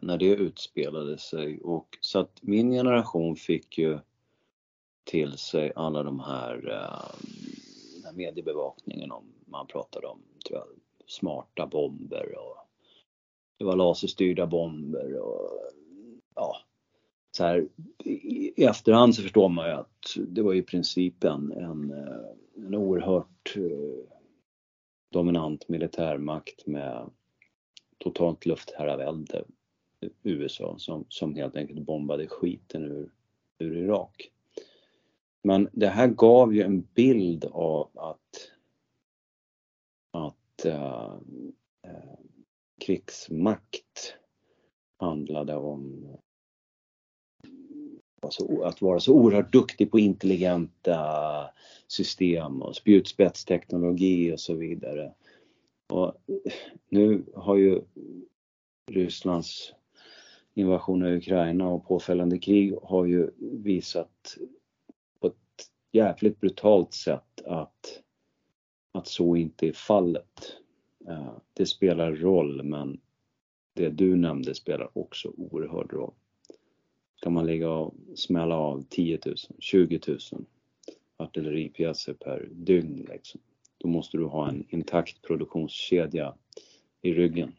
När 0.00 0.18
det 0.18 0.26
utspelade 0.26 1.18
sig 1.18 1.60
och 1.60 1.98
så 2.00 2.18
att 2.18 2.38
min 2.42 2.70
generation 2.70 3.36
fick 3.36 3.78
ju 3.78 3.98
till 5.04 5.38
sig 5.38 5.72
alla 5.76 6.02
de 6.02 6.20
här 6.20 6.80
här 8.10 8.16
mediebevakningen 8.16 9.12
om, 9.12 9.24
man 9.44 9.66
pratade 9.66 10.06
om 10.06 10.22
jag, 10.50 10.64
smarta 11.06 11.66
bomber 11.66 12.38
och 12.38 12.56
det 13.58 13.64
var 13.64 13.76
laserstyrda 13.76 14.46
bomber 14.46 15.20
och 15.20 15.50
ja, 16.34 16.56
så 17.30 17.44
här, 17.44 17.68
i, 18.04 18.64
efterhand 18.64 19.14
så 19.14 19.22
förstår 19.22 19.48
man 19.48 19.66
ju 19.68 19.72
att 19.72 20.16
det 20.28 20.42
var 20.42 20.54
i 20.54 20.62
princip 20.62 21.24
en, 21.24 21.52
en, 21.52 21.92
eh, 21.92 22.66
en 22.66 22.74
oerhört 22.74 23.56
eh, 23.56 24.14
dominant 25.12 25.68
militärmakt 25.68 26.66
med 26.66 27.10
totalt 27.98 28.46
luftherravälde, 28.46 29.44
USA, 30.22 30.78
som, 30.78 31.04
som 31.08 31.34
helt 31.34 31.56
enkelt 31.56 31.80
bombade 31.80 32.26
skiten 32.26 32.84
ur, 32.84 33.10
ur 33.58 33.76
Irak. 33.76 34.30
Men 35.42 35.68
det 35.72 35.88
här 35.88 36.08
gav 36.08 36.54
ju 36.54 36.62
en 36.62 36.80
bild 36.80 37.44
av 37.44 37.90
att, 37.94 38.50
att 40.10 40.64
äh, 40.64 41.14
äh, 41.82 42.18
krigsmakt 42.80 44.16
handlade 44.96 45.56
om 45.56 46.06
alltså, 48.20 48.62
att 48.62 48.82
vara 48.82 49.00
så 49.00 49.14
oerhört 49.14 49.52
duktig 49.52 49.90
på 49.90 49.98
intelligenta 49.98 51.00
system 51.86 52.62
och 52.62 52.76
spjutspetsteknologi 52.76 54.32
och 54.32 54.40
så 54.40 54.54
vidare. 54.54 55.12
Och 55.88 56.14
nu 56.88 57.24
har 57.34 57.56
ju 57.56 57.82
Rysslands 58.90 59.72
invasion 60.54 61.02
av 61.02 61.12
Ukraina 61.12 61.68
och 61.68 61.86
påföljande 61.86 62.38
krig 62.38 62.74
har 62.82 63.04
ju 63.06 63.30
visat 63.38 64.36
på 65.20 65.26
ett 65.26 65.34
jävligt 65.92 66.40
brutalt 66.40 66.94
sätt 66.94 67.42
att, 67.46 68.02
att 68.92 69.06
så 69.06 69.36
inte 69.36 69.68
är 69.68 69.72
fallet. 69.72 70.56
Eh, 71.08 71.32
det 71.52 71.66
spelar 71.66 72.12
roll 72.12 72.62
men 72.62 73.00
det 73.74 73.88
du 73.88 74.16
nämnde 74.16 74.54
spelar 74.54 74.98
också 74.98 75.32
oerhörd 75.36 75.92
roll. 75.92 76.14
Kan 77.20 77.32
man 77.32 77.46
ligga 77.46 77.70
och 77.70 77.94
smälla 78.14 78.56
av 78.56 78.84
10 78.88 79.18
000, 79.26 79.36
20 79.58 80.00
000 80.06 80.18
artilleripjäser 81.16 82.14
per 82.14 82.48
dygn 82.52 83.06
liksom, 83.10 83.40
då 83.78 83.88
måste 83.88 84.16
du 84.16 84.24
ha 84.24 84.48
en 84.48 84.66
intakt 84.68 85.22
produktionskedja 85.22 86.34
i 87.02 87.12
ryggen. 87.12 87.52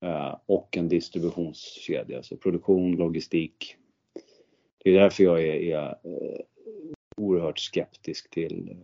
Eh, 0.00 0.36
och 0.46 0.76
en 0.76 0.88
distributionskedja, 0.88 2.22
så 2.22 2.36
produktion, 2.36 2.96
logistik. 2.96 3.76
Det 4.84 4.90
är 4.90 5.00
därför 5.00 5.24
jag 5.24 5.42
är, 5.46 5.54
är 5.54 5.88
eh, 5.88 6.40
oerhört 7.16 7.58
skeptisk 7.58 8.30
till 8.30 8.68
eh, 8.70 8.76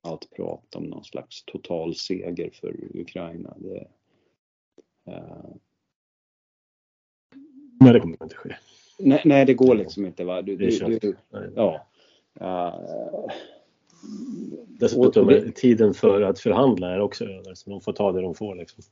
allt 0.00 0.30
prat 0.30 0.74
om 0.74 0.84
någon 0.84 1.04
slags 1.04 1.44
total 1.44 1.94
seger 1.94 2.50
för 2.50 2.76
Ukraina. 2.94 3.56
Det. 3.58 3.88
Nej, 7.84 7.92
det 7.92 8.00
kommer 8.00 8.22
inte 8.22 8.34
ske. 8.34 8.54
Nej, 8.98 9.22
nej 9.24 9.44
det 9.44 9.54
går 9.54 9.74
liksom 9.74 10.06
inte. 10.06 10.24
Va? 10.24 10.42
Du, 10.42 10.56
du, 10.56 10.98
du, 10.98 11.16
ja. 11.54 11.86
Uh... 12.40 12.74
Dessutom 14.68 15.28
är 15.28 15.50
tiden 15.50 15.94
för 15.94 16.22
att 16.22 16.40
förhandla 16.40 16.90
är 16.90 17.00
också 17.00 17.24
över, 17.24 17.54
så 17.54 17.70
de 17.70 17.80
får 17.80 17.92
ta 17.92 18.12
det 18.12 18.20
de 18.20 18.34
får. 18.34 18.54
Liksom. 18.54 18.84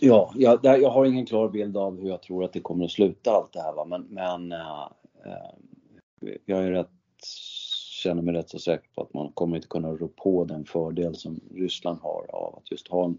Ja, 0.00 0.32
jag, 0.36 0.60
jag 0.62 0.90
har 0.90 1.04
ingen 1.04 1.26
klar 1.26 1.48
bild 1.48 1.76
av 1.76 2.00
hur 2.00 2.08
jag 2.08 2.22
tror 2.22 2.44
att 2.44 2.52
det 2.52 2.60
kommer 2.60 2.84
att 2.84 2.90
sluta 2.90 3.30
allt 3.30 3.52
det 3.52 3.60
här. 3.60 3.72
Va? 3.72 3.84
Men, 3.84 4.02
men 4.10 4.52
uh, 4.52 4.88
uh, 5.26 6.34
jag 6.46 6.64
är 6.64 6.70
rätt, 6.70 6.90
känner 8.02 8.22
mig 8.22 8.34
rätt 8.34 8.50
så 8.50 8.58
säker 8.58 8.88
på 8.94 9.02
att 9.02 9.14
man 9.14 9.32
kommer 9.32 9.56
inte 9.56 9.68
kunna 9.68 9.88
rå 9.88 10.08
på 10.08 10.44
den 10.44 10.64
fördel 10.64 11.14
som 11.14 11.40
Ryssland 11.54 11.98
har 12.02 12.26
av 12.34 12.54
att 12.56 12.70
just 12.70 12.88
ha 12.88 13.04
en, 13.04 13.18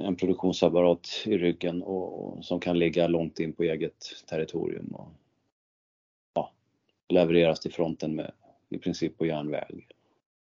en 0.00 0.16
produktionsapparat 0.16 1.08
i 1.24 1.38
ryggen 1.38 1.82
och, 1.82 2.24
och, 2.24 2.44
som 2.44 2.60
kan 2.60 2.78
ligga 2.78 3.06
långt 3.06 3.40
in 3.40 3.52
på 3.52 3.62
eget 3.62 4.04
territorium 4.26 4.86
och 4.86 5.08
ja, 6.34 6.52
levereras 7.08 7.60
till 7.60 7.72
fronten 7.72 8.14
med 8.14 8.32
i 8.68 8.78
princip 8.78 9.18
på 9.18 9.26
järnväg 9.26 9.86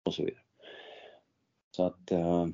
och 0.03 0.13
så 0.13 0.23
vidare. 0.23 0.43
Så 1.71 1.83
att 1.83 2.11
äh, 2.11 2.47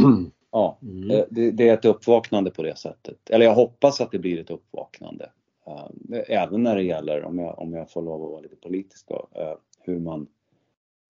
ja, 0.50 0.78
mm. 0.82 1.08
det, 1.30 1.50
det, 1.50 1.68
är 1.68 1.74
ett 1.74 1.84
uppvaknande 1.84 2.50
på 2.50 2.62
det 2.62 2.78
sättet. 2.78 3.30
Eller 3.30 3.46
jag 3.46 3.54
hoppas 3.54 4.00
att 4.00 4.10
det 4.10 4.18
blir 4.18 4.40
ett 4.40 4.50
uppvaknande. 4.50 5.30
Eh, 5.66 5.90
även 6.28 6.62
när 6.62 6.76
det 6.76 6.82
gäller, 6.82 7.24
om 7.24 7.38
jag, 7.38 7.58
om 7.58 7.72
jag 7.72 7.90
får 7.90 8.02
lov 8.02 8.24
att 8.24 8.30
vara 8.30 8.40
lite 8.40 8.56
politisk 8.56 9.08
då, 9.08 9.28
eh, 9.34 9.54
hur 9.80 9.98
man 9.98 10.28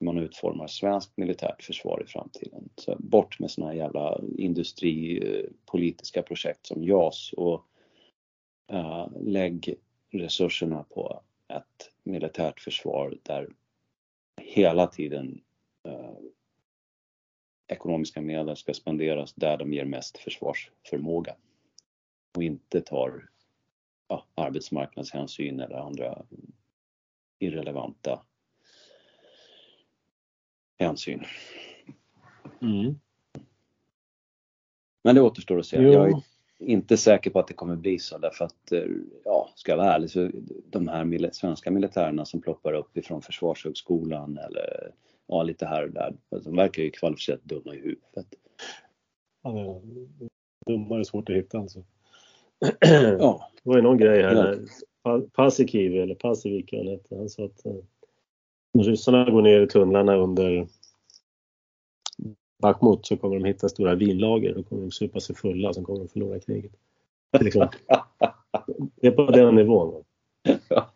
man 0.02 0.18
utformar 0.18 0.66
svenskt 0.66 1.16
militärt 1.16 1.62
försvar 1.62 2.02
i 2.02 2.06
framtiden. 2.06 2.68
Så 2.76 2.96
bort 2.98 3.38
med 3.38 3.50
såna 3.50 3.66
här 3.66 3.74
jävla 3.74 4.20
industripolitiska 4.38 6.22
projekt 6.22 6.66
som 6.66 6.84
JAS 6.84 7.32
och 7.36 7.66
äh, 8.72 9.08
lägg 9.20 9.74
resurserna 10.10 10.82
på 10.82 11.22
ett 11.48 11.90
militärt 12.02 12.60
försvar 12.60 13.18
där 13.22 13.48
hela 14.40 14.86
tiden 14.86 15.42
äh, 15.88 16.14
ekonomiska 17.68 18.20
medel 18.20 18.56
ska 18.56 18.74
spenderas 18.74 19.34
där 19.34 19.56
de 19.56 19.72
ger 19.72 19.84
mest 19.84 20.18
försvarsförmåga 20.18 21.36
och 22.36 22.42
inte 22.42 22.80
tar 22.80 23.28
ja, 24.08 24.26
arbetsmarknadshänsyn 24.34 25.60
eller 25.60 25.76
andra 25.76 26.22
irrelevanta 27.38 28.22
hänsyn. 30.82 31.24
Mm. 32.62 32.94
Men 35.04 35.14
det 35.14 35.20
återstår 35.20 35.58
att 35.58 35.66
se. 35.66 35.82
Jo. 35.82 35.92
Jag 35.92 36.08
är 36.08 36.22
inte 36.58 36.96
säker 36.96 37.30
på 37.30 37.38
att 37.38 37.46
det 37.46 37.54
kommer 37.54 37.76
bli 37.76 37.98
så 37.98 38.18
därför 38.18 38.44
att, 38.44 38.72
eh, 38.72 38.84
ja, 39.24 39.50
ska 39.54 39.72
jag 39.72 39.76
vara 39.76 39.94
ärlig 39.94 40.10
så 40.10 40.30
de 40.70 40.88
här 40.88 41.30
svenska 41.32 41.70
militärerna 41.70 42.24
som 42.24 42.40
ploppar 42.40 42.72
upp 42.72 42.96
ifrån 42.96 43.22
Försvarshögskolan 43.22 44.38
eller 44.38 44.92
ja, 45.26 45.42
lite 45.42 45.66
här 45.66 45.84
och 45.84 45.90
där, 45.90 46.14
de 46.30 46.56
verkar 46.56 46.82
ju 46.82 46.90
kvalificerat 46.90 47.44
dumma 47.44 47.74
i 47.74 47.78
huvudet. 47.78 48.34
Ja, 49.42 49.80
dumma 50.66 50.98
är 50.98 51.04
svårt 51.04 51.30
att 51.30 51.36
hitta 51.36 51.58
alltså. 51.58 51.84
ja. 53.18 53.48
Det 53.64 53.70
var 53.70 53.76
ju 53.76 53.82
någon 53.82 53.98
grej 53.98 54.22
här, 54.22 54.66
Paasikivi 55.32 55.98
eller 55.98 56.14
Paasikivi 56.14 56.78
han 56.78 56.88
hette, 56.88 57.16
han 57.16 57.28
sa 57.28 57.44
att 57.44 57.66
eh, 57.66 57.72
ryssarna 58.78 59.30
går 59.30 59.42
ner 59.42 59.60
i 59.60 59.66
tunnlarna 59.66 60.16
under 60.16 60.66
Bachmut 62.62 63.06
så 63.06 63.16
kommer 63.16 63.38
de 63.38 63.44
hitta 63.44 63.68
stora 63.68 63.94
vinlager. 63.94 64.54
Då 64.54 64.62
kommer 64.62 64.82
de 64.82 64.90
supa 64.90 65.20
sig 65.20 65.36
fulla 65.36 65.68
och 65.68 65.74
sen 65.74 65.84
kommer 65.84 65.98
de 65.98 66.08
förlora 66.08 66.40
kriget. 66.40 66.72
Det 67.30 67.38
är, 67.38 67.44
liksom, 67.44 67.68
det 68.94 69.06
är 69.06 69.10
på 69.10 69.26
den 69.26 69.54
nivån. 69.54 70.04
Ja, 70.68 70.92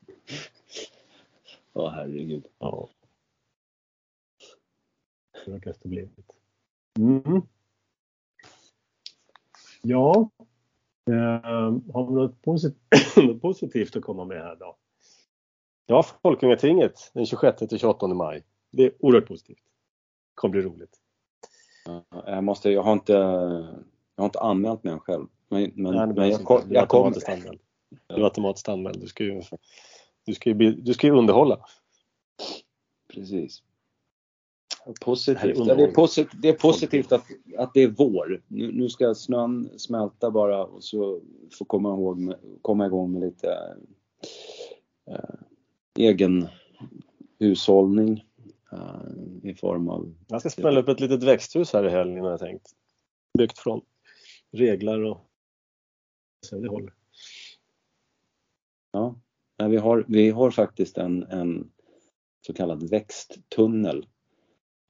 oh, 1.72 1.90
herregud. 1.90 2.44
Ja. 2.58 2.88
Det 5.44 5.50
verkar 5.50 5.74
det 5.82 5.88
blivit. 5.88 6.32
Mm. 6.98 7.42
Ja. 9.82 10.30
Eh, 11.10 11.42
har 11.92 12.06
vi 12.06 12.14
något 12.14 12.42
positivt, 12.42 13.42
positivt 13.42 13.96
att 13.96 14.02
komma 14.02 14.24
med 14.24 14.42
här 14.42 14.56
då? 14.56 14.76
Ja, 15.86 16.02
Folkungatinget 16.22 17.10
den 17.14 17.26
26 17.26 17.58
till 17.58 17.78
28 17.78 18.06
maj. 18.06 18.44
Det 18.70 18.82
är 18.82 18.92
oerhört 18.98 19.28
positivt. 19.28 19.58
Det 19.58 20.34
kommer 20.34 20.52
bli 20.52 20.62
roligt. 20.62 21.00
Jag, 22.26 22.44
måste, 22.44 22.70
jag, 22.70 22.82
har 22.82 22.92
inte, 22.92 23.12
jag 23.12 24.22
har 24.22 24.24
inte 24.24 24.40
anmält 24.40 24.84
mig 24.84 24.98
själv. 24.98 25.26
Men, 25.48 25.72
men, 25.74 25.94
Nej, 25.94 26.06
men 26.06 26.30
jag, 26.30 26.40
jag, 26.48 26.62
jag 26.68 26.88
kommer. 26.88 27.10
Du 28.08 28.14
är 28.14 28.24
automatiskt 28.24 28.68
anmäld. 28.68 29.00
Du 29.00 29.06
ska 29.06 29.24
ju, 29.24 29.42
du 30.24 30.34
ska 30.34 30.50
ju, 30.50 30.72
du 30.72 30.94
ska 30.94 31.06
ju 31.06 31.12
underhålla. 31.12 31.58
Precis. 33.14 33.62
Positivt. 35.00 35.66
Det, 35.66 35.82
är 35.82 35.92
positivt, 35.92 36.42
det 36.42 36.48
är 36.48 36.52
positivt 36.52 37.12
att, 37.12 37.24
att 37.58 37.74
det 37.74 37.82
är 37.82 37.88
vår. 37.88 38.42
Nu, 38.48 38.72
nu 38.72 38.88
ska 38.88 39.14
snön 39.14 39.70
smälta 39.76 40.30
bara 40.30 40.64
och 40.64 40.84
så 40.84 41.20
få 41.58 41.64
komma, 41.64 41.88
ihåg, 41.88 42.34
komma 42.62 42.86
igång 42.86 43.12
med 43.12 43.20
lite 43.20 43.76
eh, 45.10 45.34
egen 45.98 46.48
hushållning 47.38 48.24
uh, 48.72 49.50
i 49.50 49.54
form 49.54 49.88
av... 49.88 50.14
Jag 50.28 50.40
ska 50.40 50.50
spela 50.50 50.80
upp 50.80 50.88
ett 50.88 51.00
litet 51.00 51.22
växthus 51.22 51.72
här 51.72 51.86
i 51.86 51.90
helgen 51.90 52.24
har 52.24 52.30
jag 52.30 52.40
tänkt. 52.40 52.70
Byggt 53.38 53.58
från 53.58 53.80
reglar 54.52 55.00
och 55.00 55.20
håller. 56.68 56.94
Ja, 58.92 59.14
vi 59.68 59.76
har, 59.76 60.04
vi 60.08 60.30
har 60.30 60.50
faktiskt 60.50 60.98
en, 60.98 61.22
en 61.22 61.70
så 62.46 62.52
kallad 62.52 62.90
växttunnel 62.90 64.06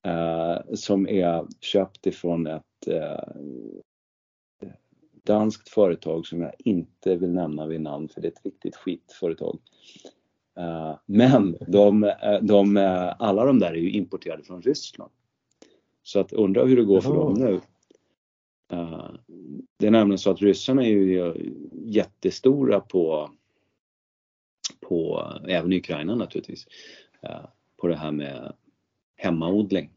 uh, 0.07 0.75
som 0.75 1.09
är 1.09 1.47
köpt 1.61 2.07
ifrån 2.07 2.47
ett 2.47 2.89
uh, 2.89 3.43
danskt 5.27 5.69
företag 5.69 6.27
som 6.27 6.43
jag 6.43 6.53
inte 6.59 7.17
vill 7.17 7.33
nämna 7.33 7.67
vid 7.67 7.81
namn 7.81 8.09
för 8.09 8.21
det 8.21 8.29
är 8.29 8.33
ett 8.33 8.45
riktigt 8.45 8.77
skitföretag. 8.77 9.59
Eh, 10.57 10.99
men 11.07 11.57
de, 11.69 12.05
eh, 12.05 12.41
de, 12.43 12.77
eh, 12.77 13.15
alla 13.19 13.45
de 13.45 13.59
där 13.59 13.71
är 13.71 13.75
ju 13.75 13.91
importerade 13.91 14.43
från 14.43 14.63
Ryssland. 14.63 15.13
Så 16.03 16.21
att 16.21 16.33
undra 16.33 16.65
hur 16.65 16.77
det 16.77 16.85
går 16.85 17.01
för 17.01 17.15
dem 17.15 17.35
nu. 17.35 17.61
Det 19.77 19.87
är 19.87 19.91
nämligen 19.91 20.19
så 20.19 20.31
att 20.31 20.43
ryssarna 20.43 20.83
är 20.83 20.89
ju 20.89 21.35
jättestora 21.73 22.81
på, 22.81 23.31
på 24.81 25.33
även 25.49 25.73
i 25.73 25.79
Ukraina 25.79 26.15
naturligtvis, 26.15 26.67
på 27.77 27.87
det 27.87 27.97
här 27.97 28.13
med 28.13 28.53
hemmaodling. 29.17 29.91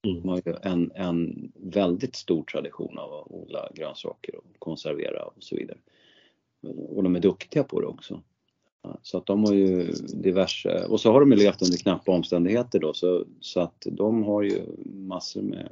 De 0.00 0.28
har 0.28 0.42
ju 0.46 0.54
en, 0.62 0.92
en 0.94 1.52
väldigt 1.54 2.14
stor 2.16 2.42
tradition 2.42 2.98
av 2.98 3.12
att 3.12 3.30
odla 3.30 3.70
grönsaker 3.74 4.36
och 4.36 4.44
konservera 4.58 5.24
och 5.24 5.42
så 5.42 5.56
vidare. 5.56 5.78
Och 6.88 7.02
de 7.02 7.16
är 7.16 7.20
duktiga 7.20 7.64
på 7.64 7.80
det 7.80 7.86
också. 7.86 8.22
Så 9.02 9.18
att 9.18 9.26
de 9.26 9.44
har 9.44 9.52
ju 9.52 9.92
diverse, 10.14 10.86
och 10.86 11.00
så 11.00 11.12
har 11.12 11.20
de 11.20 11.32
ju 11.32 11.38
levt 11.38 11.62
under 11.62 11.78
knappa 11.78 12.12
omständigheter 12.12 12.78
då 12.78 12.94
så, 12.94 13.24
så 13.40 13.60
att 13.60 13.86
de 13.86 14.24
har 14.24 14.42
ju 14.42 14.62
massor 14.84 15.42
med 15.42 15.68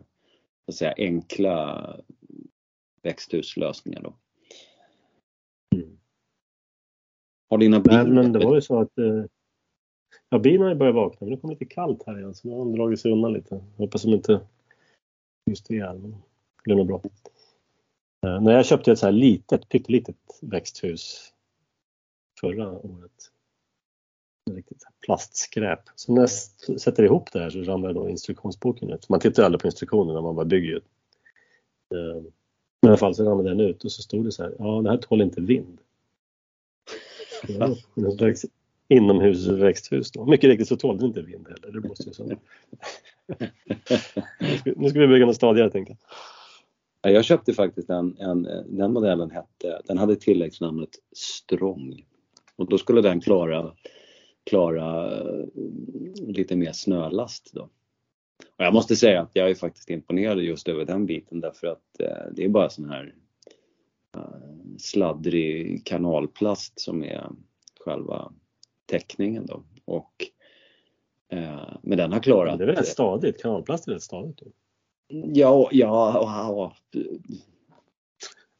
så 0.64 0.70
att 0.70 0.74
säga, 0.74 0.94
enkla 0.96 1.96
växthuslösningar 3.02 4.02
då. 4.02 4.14
Mm. 5.76 5.98
Har 7.50 7.58
dina 7.58 7.80
bin... 7.80 7.94
Men, 7.94 8.14
men 8.14 8.32
det 8.32 8.38
var 8.38 8.54
ju 8.54 8.60
så 8.60 8.80
att 8.80 8.98
eh, 8.98 9.24
ja, 10.28 10.38
bin 10.38 10.60
har 10.60 10.68
ju 10.68 10.74
börjat 10.74 10.94
vakna 10.94 11.18
men 11.20 11.30
det 11.30 11.40
kom 11.40 11.50
lite 11.50 11.64
kallt 11.64 12.02
här 12.06 12.18
igen 12.18 12.34
så 12.34 12.48
nu 12.48 12.54
har 12.54 12.58
de 12.58 12.76
dragit 12.76 13.00
sig 13.00 13.12
undan 13.12 13.32
lite. 13.32 13.54
Jag 13.54 13.86
hoppas 13.86 14.02
de 14.02 14.12
inte 14.12 14.40
just 15.50 15.68
det 15.68 15.92
men 15.92 16.10
det 16.10 16.62
blir 16.64 16.76
nog 16.76 16.86
bra. 16.86 17.00
Eh, 18.26 18.40
när 18.42 18.52
jag 18.52 18.66
köpte 18.66 18.92
ett 18.92 18.98
så 18.98 19.06
här 19.06 19.12
litet, 19.12 19.68
pyttelitet 19.68 20.16
växthus 20.42 21.33
förra 22.44 22.70
året. 22.70 23.30
Riktigt 24.50 24.82
plastskräp. 25.00 25.80
Så 25.94 26.12
när 26.12 26.20
jag 26.20 26.30
sätter 26.80 27.02
ihop 27.02 27.32
det 27.32 27.38
här 27.38 27.50
så 27.50 27.62
ramlar 27.62 27.92
då 27.92 28.08
instruktionsboken 28.08 28.90
ut. 28.90 29.08
Man 29.08 29.20
tittar 29.20 29.42
aldrig 29.42 29.60
på 29.60 29.66
instruktionerna 29.66 30.20
man 30.20 30.36
bara 30.36 30.44
bygger. 30.44 30.76
Eh, 31.94 32.22
men 32.82 32.88
i 32.88 32.88
alla 32.88 32.96
fall 32.96 33.14
så 33.14 33.24
ramlade 33.24 33.48
den 33.48 33.60
ut 33.60 33.84
och 33.84 33.92
så 33.92 34.02
stod 34.02 34.24
det 34.24 34.32
så 34.32 34.42
här, 34.42 34.54
ja 34.58 34.82
det 34.82 34.90
här 34.90 34.96
tål 34.96 35.22
inte 35.22 35.40
vind. 35.40 35.78
Ja, 37.48 37.76
en 37.94 38.12
slags 38.12 38.46
inomhusväxthus 38.88 40.10
då. 40.10 40.26
Mycket 40.26 40.48
riktigt 40.48 40.68
så 40.68 40.76
tålde 40.76 41.02
det 41.02 41.06
inte 41.06 41.22
vind 41.22 41.48
heller, 41.48 41.72
det 41.72 41.80
blåste 41.80 42.04
ju 42.08 42.12
sönder. 42.14 42.38
nu 44.76 44.88
ska 44.88 44.98
vi 44.98 45.06
bygga 45.06 45.26
något 45.26 45.36
stadigare 45.36 45.70
tänkte 45.70 45.96
jag. 47.02 47.12
Jag 47.12 47.24
köpte 47.24 47.54
faktiskt 47.54 47.90
en, 47.90 48.16
en, 48.18 48.42
den 48.66 48.92
modellen 48.92 49.30
hette, 49.30 49.80
den 49.84 49.98
hade 49.98 50.16
tilläggsnamnet 50.16 50.90
Strong. 51.16 52.04
Och 52.56 52.68
då 52.68 52.78
skulle 52.78 53.00
den 53.00 53.20
klara, 53.20 53.72
klara 54.44 55.12
eh, 55.20 55.46
lite 56.26 56.56
mer 56.56 56.72
snölast 56.72 57.50
då. 57.54 57.62
Och 58.56 58.64
jag 58.64 58.74
måste 58.74 58.96
säga 58.96 59.22
att 59.22 59.30
jag 59.32 59.50
är 59.50 59.54
faktiskt 59.54 59.90
imponerad 59.90 60.40
just 60.40 60.68
över 60.68 60.84
den 60.84 61.06
biten 61.06 61.40
därför 61.40 61.66
att 61.66 62.00
eh, 62.00 62.32
det 62.32 62.44
är 62.44 62.48
bara 62.48 62.70
sån 62.70 62.90
här 62.90 63.14
uh, 64.16 64.76
sladdrig 64.78 65.86
kanalplast 65.86 66.80
som 66.80 67.04
är 67.04 67.30
själva 67.80 68.32
täckningen 68.86 69.46
då. 69.46 69.62
Och, 69.84 70.12
men 71.82 71.98
den 71.98 72.12
har 72.12 72.20
klarat... 72.20 72.58
Det 72.58 72.64
är 72.64 72.66
väl 72.66 72.76
rätt 72.76 72.86
stadigt? 72.86 73.42
Kanalplast 73.42 73.88
är 73.88 73.92
rätt 73.92 74.02
stadigt? 74.02 74.38
Då. 74.38 74.46
Ja, 75.08 75.68
ja, 75.72 75.72
ja, 75.72 76.72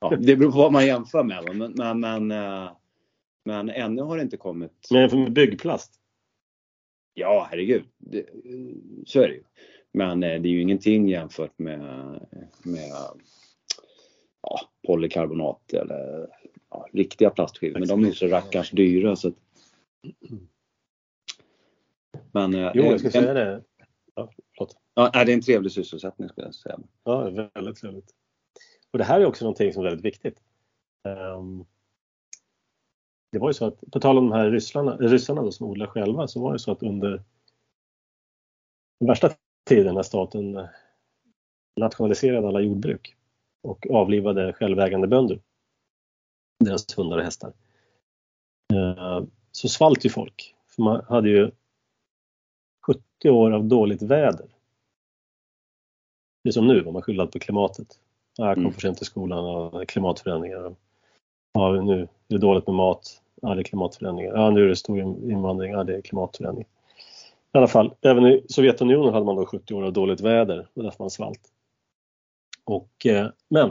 ja. 0.01 0.17
Det 0.17 0.37
beror 0.37 0.53
på 0.53 0.59
vad 0.59 0.73
man 0.73 0.87
jämför 0.87 1.25
med. 1.25 1.57
Men, 1.57 1.73
men, 1.73 2.01
men 2.01 2.33
men 3.45 3.71
ännu 3.71 4.03
har 4.03 4.17
det 4.17 4.23
inte 4.23 4.37
kommit. 4.37 4.89
Men 4.91 5.11
för 5.11 5.31
byggplast? 5.31 6.01
Ja, 7.15 7.47
herregud. 7.51 7.85
Det, 7.99 8.27
så 9.07 9.21
är 9.21 9.29
det 9.29 9.35
ju. 9.35 9.43
Men 9.93 10.23
eh, 10.23 10.41
det 10.41 10.49
är 10.49 10.51
ju 10.51 10.63
ingenting 10.63 11.09
jämfört 11.09 11.59
med, 11.59 11.81
med 12.63 12.91
ja, 14.43 14.61
polykarbonat 14.87 15.73
eller 15.73 16.29
ja, 16.71 16.89
riktiga 16.93 17.31
plastskivor. 17.31 17.79
Men 17.79 17.89
de 17.89 18.03
är 18.03 18.07
ju 18.07 18.15
så 18.15 18.27
rackars 18.27 18.71
dyra 18.71 19.17
så 19.17 19.29
att... 19.29 19.35
Men, 22.33 22.55
eh, 22.55 22.73
jo, 22.75 22.85
jag 22.85 23.01
ska 23.01 23.09
en, 23.09 23.13
säga 23.13 23.35
det. 23.35 23.63
Ja, 24.15 24.31
förlåt. 24.57 24.77
Ja, 24.95 25.11
det 25.25 25.33
är 25.33 25.35
en 25.35 25.41
trevlig 25.41 25.73
sysselsättning 25.73 26.29
skulle 26.29 26.47
jag 26.47 26.55
säga. 26.55 26.79
Ja, 27.05 27.49
väldigt 27.55 27.77
trevligt. 27.77 28.11
Och 28.91 28.99
det 28.99 29.05
här 29.05 29.21
är 29.21 29.27
också 29.27 29.45
någonting 29.45 29.73
som 29.73 29.85
är 29.85 29.89
väldigt 29.89 30.05
viktigt. 30.05 30.43
Um, 31.37 31.67
det 33.35 33.41
var 33.41 33.49
ju 33.49 33.55
så 33.55 33.67
att, 33.67 33.81
på 33.93 34.01
tal 34.01 34.19
om 34.19 34.31
de 34.31 34.37
här 34.37 34.51
ryssarna, 34.51 34.97
ryssarna 34.97 35.43
då, 35.43 35.53
som 35.53 35.67
odlar 35.67 35.87
själva, 35.87 36.29
så 36.29 36.41
var 36.41 36.53
det 36.53 36.59
så 36.59 36.73
att 36.73 36.83
under 36.83 37.23
den 39.01 39.09
värsta 39.09 39.31
tiden 39.69 39.95
när 39.95 40.03
staten 40.03 40.67
nationaliserade 41.81 42.49
alla 42.49 42.61
jordbruk 42.61 43.17
och 43.63 43.87
avlivade 43.91 44.53
självägande 44.53 45.07
bönder, 45.07 45.41
deras 46.65 46.99
hundar 46.99 47.19
och 47.19 47.25
hästar, 47.25 47.53
eh, 48.75 49.25
så 49.53 49.69
svalt 49.69 50.05
ju 50.05 50.11
folk. 50.11 50.55
För 50.67 50.83
man 50.83 51.05
hade 51.09 51.29
ju 51.29 51.51
70 52.87 53.31
år 53.31 53.51
av 53.51 53.65
dåligt 53.65 54.03
väder. 54.03 54.47
Det 56.45 56.51
är 56.51 56.53
som 56.53 56.67
nu, 56.67 56.85
om 56.85 56.93
man 56.93 57.03
skyller 57.03 57.27
på 57.27 57.39
klimatet. 57.39 57.99
Jag 58.37 58.55
kom 58.55 58.63
mm. 58.63 58.73
för 58.73 58.81
sent 58.81 58.97
till 58.97 59.07
skolan 59.07 59.45
och 59.45 59.89
klimatförändringar. 59.89 60.77
Ja, 61.53 61.83
nu 61.83 62.01
är 62.01 62.09
det 62.29 62.39
dåligt 62.39 62.67
med 62.67 62.77
mat. 62.77 63.24
Ja, 63.47 63.55
det 63.55 63.61
är 63.61 63.65
klimatförändringar. 63.65 64.33
Ja, 64.35 64.51
nu 64.51 64.65
är 64.65 64.69
det 64.69 64.77
stor 64.77 65.01
invandring. 65.01 65.73
Ja, 65.73 65.85
det 65.85 65.97
är 65.97 66.01
klimatförändring. 66.01 66.67
I 67.53 67.59
alla 67.59 67.69
fall, 67.69 67.95
även 68.01 68.27
i 68.27 68.45
Sovjetunionen 68.49 69.15
hade 69.15 69.27
man 69.27 69.37
då 69.37 69.47
70 69.47 69.75
år 69.75 69.83
av 69.83 69.93
dåligt 69.93 70.21
väder. 70.21 70.57
Det 70.57 70.69
var 70.75 70.85
därför 70.85 71.05
man 71.05 71.11
svalt. 71.11 71.53
Och, 72.65 73.07
eh, 73.07 73.31
men 73.49 73.71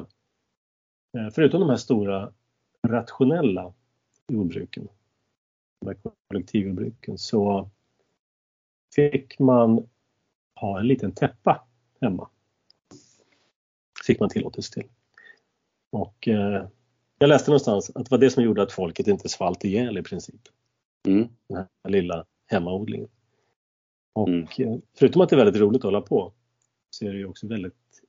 eh, 1.17 1.29
förutom 1.33 1.59
de 1.59 1.69
här 1.69 1.77
stora 1.77 2.33
rationella 2.87 3.73
jordbruken, 4.27 4.87
de 5.81 5.87
här 5.87 5.97
kollektivjordbruken, 6.29 7.17
så 7.17 7.69
fick 8.95 9.39
man 9.39 9.89
ha 10.55 10.79
en 10.79 10.87
liten 10.87 11.11
täppa 11.11 11.67
hemma. 12.01 12.29
Fick 14.05 14.19
man 14.19 14.29
tillåtelse 14.29 14.73
till. 14.73 14.89
Och 15.91 16.27
eh, 16.27 16.67
jag 17.23 17.27
läste 17.27 17.51
någonstans 17.51 17.91
att 17.95 18.05
det 18.05 18.11
var 18.11 18.17
det 18.17 18.29
som 18.29 18.43
gjorde 18.43 18.63
att 18.63 18.71
folket 18.71 19.07
inte 19.07 19.29
svalt 19.29 19.63
ihjäl 19.63 19.97
i 19.97 20.03
princip. 20.03 20.41
Mm. 21.07 21.27
Den 21.47 21.57
här 21.57 21.91
lilla 21.91 22.25
hemmaodlingen. 22.47 23.09
Och 24.13 24.27
mm. 24.27 24.47
Eh, 24.57 24.77
förutom 24.97 25.21
att 25.21 25.29
det 25.29 25.35
är 25.35 25.45
väldigt 25.45 25.61
roligt 25.61 25.79
att 25.79 25.83
hålla 25.83 26.01
på 26.01 26.33
så 26.89 27.05
är 27.05 27.11
det 27.11 27.17
ju 27.17 27.25
också 27.25 27.47
väldigt 27.47 28.01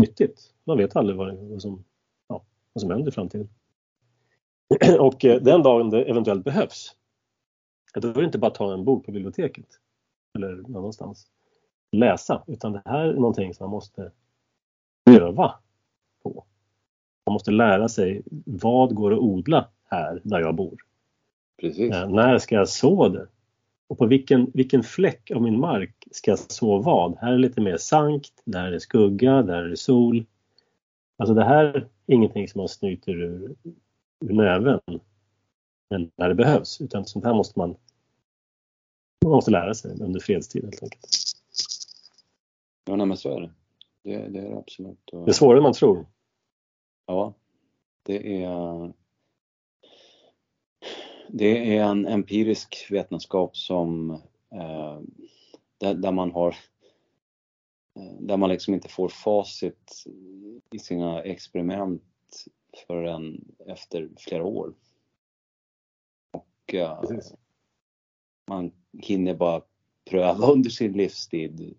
nyttigt. 0.00 0.54
Man 0.64 0.78
vet 0.78 0.96
aldrig 0.96 1.16
vad, 1.16 1.36
vad, 1.36 1.62
som, 1.62 1.84
ja, 2.28 2.44
vad 2.72 2.80
som 2.80 2.90
händer 2.90 3.08
i 3.08 3.12
framtiden. 3.12 3.48
Och 5.00 5.24
eh, 5.24 5.42
den 5.42 5.62
dagen 5.62 5.90
det 5.90 6.04
eventuellt 6.04 6.44
behövs, 6.44 6.96
då 7.94 8.08
är 8.08 8.14
det 8.14 8.24
inte 8.24 8.38
bara 8.38 8.50
att 8.50 8.54
ta 8.54 8.74
en 8.74 8.84
bok 8.84 9.06
på 9.06 9.12
biblioteket 9.12 9.80
eller 10.34 10.56
någonstans 10.56 11.30
läsa, 11.92 12.44
utan 12.46 12.72
det 12.72 12.82
här 12.84 13.04
är 13.04 13.14
någonting 13.14 13.54
som 13.54 13.64
man 13.64 13.70
måste 13.70 14.12
öva 15.10 15.54
på. 16.22 16.46
Man 17.26 17.32
måste 17.32 17.50
lära 17.50 17.88
sig 17.88 18.22
vad 18.46 18.94
går 18.94 19.12
att 19.12 19.18
odla 19.18 19.68
här 19.84 20.20
där 20.22 20.40
jag 20.40 20.54
bor. 20.54 20.76
Precis. 21.60 21.94
Eh, 21.94 22.08
när 22.08 22.38
ska 22.38 22.54
jag 22.54 22.68
så 22.68 23.08
det? 23.08 23.26
Och 23.88 23.98
på 23.98 24.06
vilken, 24.06 24.50
vilken 24.54 24.82
fläck 24.82 25.30
av 25.30 25.42
min 25.42 25.60
mark 25.60 26.08
ska 26.10 26.30
jag 26.30 26.38
så 26.38 26.78
vad? 26.78 27.18
Här 27.18 27.32
är 27.32 27.38
lite 27.38 27.60
mer 27.60 27.76
sankt, 27.76 28.42
där 28.44 28.64
är 28.64 28.70
det 28.70 28.80
skugga, 28.80 29.42
där 29.42 29.64
är 29.64 29.74
sol. 29.74 30.24
Alltså 31.16 31.34
det 31.34 31.44
här 31.44 31.64
är 31.64 31.88
ingenting 32.06 32.48
som 32.48 32.58
man 32.58 32.68
snyter 32.68 33.12
ur, 33.12 33.54
ur 34.20 34.32
näven 34.32 34.80
när 36.16 36.28
det 36.28 36.34
behövs, 36.34 36.80
utan 36.80 37.06
sånt 37.06 37.24
här 37.24 37.34
måste 37.34 37.58
man, 37.58 37.76
man 39.24 39.32
måste 39.32 39.50
lära 39.50 39.74
sig 39.74 39.90
under 40.00 40.20
fredstid 40.20 40.64
helt 40.64 40.82
enkelt. 40.82 41.06
Ja, 42.84 42.96
nej, 42.96 43.06
men 43.06 43.16
så 43.16 43.36
är 43.36 43.40
det. 43.40 43.50
Det, 44.02 44.28
det 44.28 44.38
är 44.38 44.50
det 44.50 44.56
absolut. 44.56 44.98
Det 45.12 45.30
är 45.30 45.32
svårare 45.32 45.58
än 45.58 45.62
man 45.62 45.72
tror. 45.72 46.06
Ja, 47.06 47.34
det 48.02 48.42
är 48.42 48.92
det 51.28 51.76
är 51.76 51.84
en 51.84 52.06
empirisk 52.06 52.86
vetenskap 52.90 53.56
som 53.56 54.10
eh, 54.50 55.00
där, 55.78 55.94
där, 55.94 56.12
man 56.12 56.30
har 56.30 56.56
eh, 57.94 58.20
där 58.20 58.36
man 58.36 58.50
liksom 58.50 58.74
inte 58.74 58.88
får 58.88 59.08
facit 59.08 60.04
i 60.70 60.78
sina 60.78 61.22
experiment 61.22 62.02
förrän 62.86 63.54
efter 63.66 64.10
flera 64.16 64.44
år. 64.44 64.74
Och 66.30 66.74
eh, 66.74 67.02
man 68.48 68.72
hinner 69.02 69.34
bara 69.34 69.62
pröva 70.04 70.46
under 70.52 70.70
sin 70.70 70.92
livstid 70.92 71.78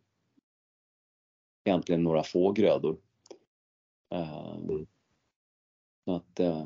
egentligen 1.64 2.04
några 2.04 2.24
få 2.24 2.52
grödor. 2.52 2.98
Eh, 4.10 4.56
mm. 4.56 4.88
Så 6.08 6.16
att, 6.16 6.40
eh, 6.40 6.66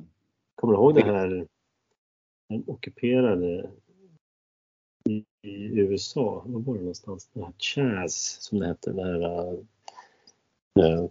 Kommer 0.56 0.74
du 0.74 0.80
ihåg 0.80 0.96
det 0.96 1.04
här 1.04 1.48
de 2.50 2.64
ockuperade 2.68 3.70
i, 5.10 5.26
i 5.42 5.80
USA, 5.80 6.44
var 6.46 6.60
var 6.60 6.74
det 6.74 6.80
någonstans? 6.80 7.30
Det 7.34 7.44
här 7.44 7.54
Chaz 7.58 8.38
som 8.42 8.60
det 8.60 8.68
hette, 8.68 8.92
det 8.92 9.04
här 9.04 9.54
äh, 10.80 11.06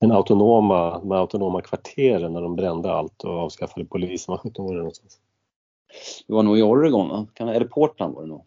den 0.00 0.12
autonoma, 0.12 1.02
med 1.04 1.18
autonoma 1.18 1.60
kvarteren 1.60 2.32
när 2.32 2.42
de 2.42 2.56
brände 2.56 2.92
allt 2.92 3.24
och 3.24 3.30
avskaffade 3.30 3.86
polisen. 3.86 4.32
Var 4.32 4.38
17 4.38 4.64
var 4.64 4.72
det 4.72 4.78
någonstans? 4.78 5.20
Det 6.26 6.32
var 6.32 6.42
nog 6.42 6.58
i 6.58 6.62
Oregon, 6.62 7.08
va? 7.08 7.26
Kan, 7.34 7.48
eller 7.48 7.66
Portland 7.66 8.14
var 8.14 8.22
det 8.22 8.28
nog. 8.28 8.44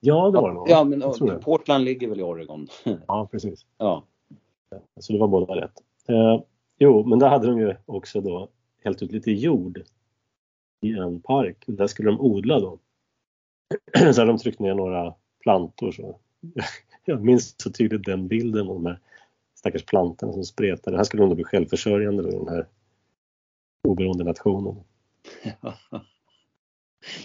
Ja, 0.00 0.30
det 0.30 0.40
var 0.40 0.48
det 0.48 0.54
nog. 0.54 0.68
Ja, 0.70 0.84
men 0.84 1.40
Portland 1.40 1.84
ligger 1.84 2.08
väl 2.08 2.20
i 2.20 2.22
Oregon? 2.22 2.68
Ja, 3.06 3.28
precis. 3.30 3.66
Ja. 3.78 4.04
Så 5.00 5.12
det 5.12 5.18
var 5.18 5.28
båda 5.28 5.56
rätt. 5.56 5.82
Eh, 6.08 6.40
jo, 6.84 7.04
men 7.04 7.18
där 7.18 7.28
hade 7.28 7.46
de 7.46 7.58
ju 7.58 7.76
också 7.86 8.20
då 8.20 8.48
hällt 8.84 9.02
ut 9.02 9.12
lite 9.12 9.30
jord 9.30 9.82
i 10.80 10.92
en 10.92 11.20
park. 11.20 11.64
Där 11.66 11.86
skulle 11.86 12.10
de 12.10 12.20
odla 12.20 12.60
då. 12.60 12.78
Så 14.12 14.20
hade 14.20 14.24
de 14.24 14.38
tryckt 14.38 14.58
ner 14.58 14.74
några 14.74 15.14
plantor. 15.42 15.92
Så. 15.92 16.18
Jag 17.04 17.24
minns 17.24 17.54
så 17.62 17.70
tydligt 17.70 18.04
den 18.04 18.28
bilden 18.28 18.68
av 18.68 18.74
de 18.74 18.86
här 18.86 19.00
stackars 19.54 19.84
plantorna 19.84 20.32
som 20.32 20.44
spretade. 20.44 20.96
Här 20.96 21.04
skulle 21.04 21.22
de 21.22 21.28
då 21.28 21.34
bli 21.34 21.44
självförsörjande 21.44 22.22
då, 22.22 22.28
i 22.28 22.32
den 22.32 22.48
här 22.48 22.66
oberoende 23.88 24.24
nationen. 24.24 24.76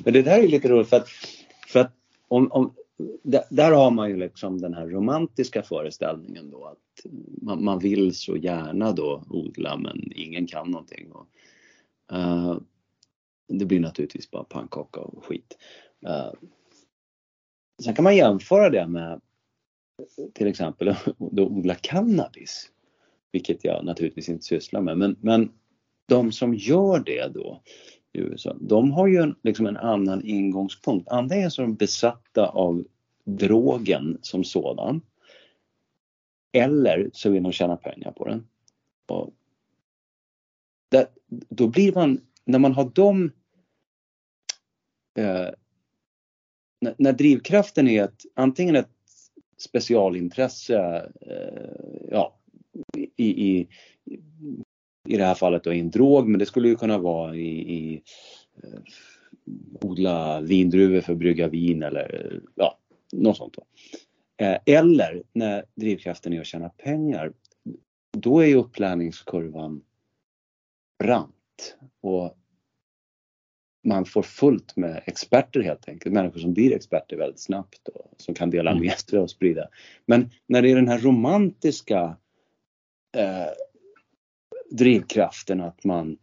Men 0.04 0.14
det 0.14 0.22
där 0.22 0.44
är 0.44 0.48
lite 0.48 0.68
roligt 0.68 0.90
för 0.90 0.98
att, 0.98 1.08
för 1.68 1.80
att 1.80 1.92
om, 2.28 2.52
om, 2.52 2.74
där 3.50 3.72
har 3.72 3.92
man 3.92 4.10
ju 4.10 4.18
liksom 4.18 4.62
den 4.62 4.74
här 4.74 4.88
romantiska 4.88 5.64
föreställningen 5.64 6.50
då 6.50 6.66
att 6.66 7.12
man, 7.42 7.64
man 7.64 7.80
vill 7.80 8.16
så 8.16 8.38
gärna 8.38 8.92
då 8.92 9.24
odla 9.30 9.78
men 9.78 10.12
ingen 10.16 10.48
kan 10.48 10.72
någonting. 10.72 11.12
Och, 11.12 11.28
uh, 12.14 12.58
det 13.48 13.66
blir 13.66 13.80
naturligtvis 13.80 14.32
bara 14.32 14.44
pannkaka 14.44 15.00
och 15.00 15.26
skit. 15.26 15.58
Uh, 16.08 16.34
sen 17.84 17.96
kan 17.96 18.04
man 18.04 18.16
jämföra 18.16 18.70
det 18.70 18.88
med 18.88 19.22
till 20.34 20.48
exempel 20.48 20.90
att 20.90 21.08
odla 21.20 21.76
cannabis. 21.76 22.72
Vilket 23.32 23.64
jag 23.64 23.86
naturligtvis 23.86 24.30
inte 24.30 24.46
sysslar 24.46 24.82
med. 24.82 24.98
Men, 24.98 25.16
men 25.22 25.52
de 26.08 26.32
som 26.32 26.56
gör 26.56 27.00
det 27.00 27.34
då 27.34 27.62
i 28.14 28.20
USA, 28.20 28.56
de 28.62 28.92
har 28.92 29.08
ju 29.08 29.18
en, 29.18 29.36
liksom 29.44 29.66
en 29.66 29.78
annan 29.78 30.26
ingångspunkt. 30.26 31.08
Antingen 31.08 31.52
så 31.52 31.62
är 31.62 31.66
de 31.66 31.76
besatta 31.76 32.48
av 32.48 32.84
drogen 33.24 34.18
som 34.22 34.44
sådan. 34.44 35.02
Eller 36.52 37.10
så 37.14 37.30
vill 37.30 37.44
de 37.44 37.52
tjäna 37.52 37.78
pengar 37.78 38.12
på 38.12 38.26
den. 38.26 38.48
Och 39.08 39.34
där, 40.90 41.08
då 41.28 41.68
blir 41.68 41.94
man, 41.94 42.22
när 42.46 42.60
man 42.60 42.74
har 42.74 42.92
de 42.96 43.32
eh, 45.18 45.50
när, 46.82 46.96
när, 46.98 47.14
drivkraften 47.14 47.88
är 47.88 48.04
ett, 48.04 48.22
antingen 48.36 48.76
ett 48.76 48.90
specialintresse, 49.58 51.12
eh, 51.22 52.08
ja, 52.12 52.40
i, 52.98 53.48
i, 53.58 53.68
i 55.10 55.18
det 55.18 55.26
här 55.26 55.36
fallet 55.36 55.64
då 55.64 55.74
i 55.74 55.80
en 55.80 55.90
drog, 55.90 56.28
men 56.28 56.40
det 56.40 56.46
skulle 56.46 56.68
ju 56.68 56.76
kunna 56.76 56.98
vara 56.98 57.36
i, 57.36 57.74
i 57.74 58.02
eh, 58.64 58.80
odla 59.82 60.42
vindruvor 60.42 61.02
för 61.02 61.14
att 61.14 61.20
brygga 61.20 61.48
vin 61.48 61.84
eller 61.84 62.40
ja, 62.56 62.78
något 63.14 63.38
sånt. 63.38 63.54
Då. 63.54 63.66
Eh, 64.46 64.58
eller 64.66 65.24
när 65.34 65.66
drivkraften 65.76 66.34
är 66.34 66.40
att 66.40 66.46
tjäna 66.46 66.70
pengar, 66.70 67.34
då 68.18 68.40
är 68.40 68.46
ju 68.46 68.56
upplärningskurvan 68.56 69.82
brant. 71.00 71.78
Och 72.02 72.38
man 73.84 74.06
får 74.06 74.24
fullt 74.24 74.76
med 74.76 75.04
experter 75.06 75.62
helt 75.62 75.90
enkelt. 75.90 76.14
Människor 76.14 76.40
som 76.40 76.54
blir 76.54 76.76
experter 76.76 77.18
väldigt 77.18 77.40
snabbt 77.40 77.88
och 77.88 78.14
som 78.18 78.36
kan 78.36 78.50
dela 78.50 78.72
mm. 78.72 78.84
med 78.84 79.00
sig 79.00 79.20
och 79.20 79.30
sprida. 79.30 79.68
Men 80.06 80.30
när 80.48 80.62
det 80.62 80.72
är 80.72 80.76
den 80.76 80.88
här 80.88 81.00
romantiska 81.00 82.18
eh, 83.18 83.48
drivkraften 84.72 85.62
att 85.62 85.84
man, 85.84 86.18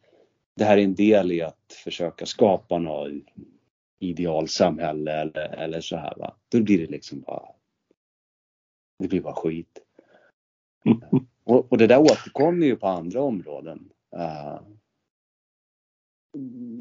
det 0.56 0.64
här 0.64 0.78
är 0.78 0.82
en 0.82 0.94
del 0.94 1.32
i 1.32 1.42
att 1.42 1.72
försöka 1.84 2.26
skapa 2.26 2.78
något 2.78 3.12
idealsamhälle 3.98 5.12
eller, 5.12 5.54
eller 5.54 5.80
så 5.80 5.96
här 5.96 6.14
va. 6.16 6.36
Då 6.48 6.60
blir 6.60 6.78
det 6.78 6.92
liksom 6.92 7.20
bara, 7.20 7.48
det 8.98 9.08
blir 9.08 9.20
bara 9.20 9.34
skit. 9.34 9.78
Och, 11.44 11.72
och, 11.72 11.78
det 11.78 11.86
där 11.86 12.00
återkommer 12.00 12.66
ju 12.66 12.76
på 12.76 12.86
andra 12.86 13.22
områden. 13.22 13.90
Uh, 14.16 14.60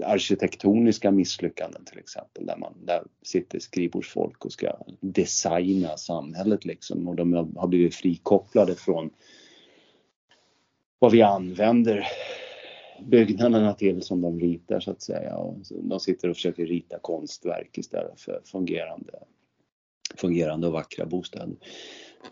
arkitektoniska 0.04 1.12
misslyckanden 1.12 1.86
till 1.86 2.00
exempel. 2.00 2.46
Där, 2.46 2.58
man, 2.58 2.86
där 2.86 3.04
sitter 3.22 3.60
skrivbordsfolk 3.60 4.46
och 4.46 4.52
ska 4.52 4.78
designa 5.00 5.98
samhället 5.98 6.66
liksom 6.66 7.08
och 7.08 7.16
de 7.16 7.34
har 7.34 7.68
blivit 7.68 7.96
frikopplade 7.96 8.76
från 8.76 9.10
vad 11.06 11.12
vi 11.12 11.22
använder 11.22 12.08
byggnaderna 13.00 13.74
till 13.74 14.02
som 14.02 14.22
de 14.22 14.40
ritar 14.40 14.80
så 14.80 14.92
att 14.92 15.02
säga. 15.02 15.38
Och 15.38 15.58
de 15.70 16.00
sitter 16.00 16.30
och 16.30 16.36
försöker 16.36 16.66
rita 16.66 17.00
konstverk 17.00 17.78
istället 17.78 18.22
för 18.22 18.42
fungerande, 18.46 19.14
fungerande 20.16 20.68
och 20.68 20.74
vackra 20.74 21.06
bostäder. 21.06 21.56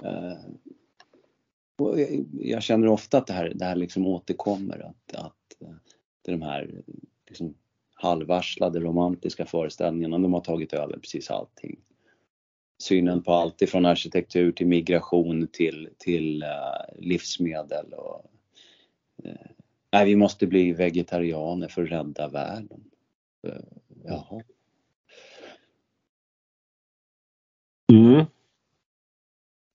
Eh, 0.03 0.33
och 1.77 1.99
jag 2.39 2.63
känner 2.63 2.87
ofta 2.87 3.17
att 3.17 3.27
det 3.27 3.33
här, 3.33 3.51
det 3.55 3.65
här 3.65 3.75
liksom 3.75 4.07
återkommer. 4.07 4.79
Att, 4.79 5.15
att 5.15 5.69
det 6.21 6.31
är 6.31 6.37
de 6.37 6.41
här 6.41 6.81
liksom 7.27 7.55
halvvarslade 7.93 8.79
romantiska 8.79 9.45
föreställningarna, 9.45 10.17
de 10.17 10.33
har 10.33 10.41
tagit 10.41 10.73
över 10.73 10.97
precis 10.97 11.31
allting. 11.31 11.79
Synen 12.83 13.23
på 13.23 13.33
allt 13.33 13.61
ifrån 13.61 13.85
arkitektur 13.85 14.51
till 14.51 14.67
migration 14.67 15.47
till, 15.47 15.89
till 15.97 16.43
eh, 16.43 16.99
livsmedel 16.99 17.93
och 17.93 18.32
nej, 19.91 20.05
vi 20.05 20.15
måste 20.15 20.47
bli 20.47 20.73
vegetarianer 20.73 21.67
för 21.67 21.83
att 21.83 21.91
rädda 21.91 22.27
världen. 22.27 22.83
Uh, 23.47 23.53
jaha. 24.03 24.43
Mm. 27.91 28.25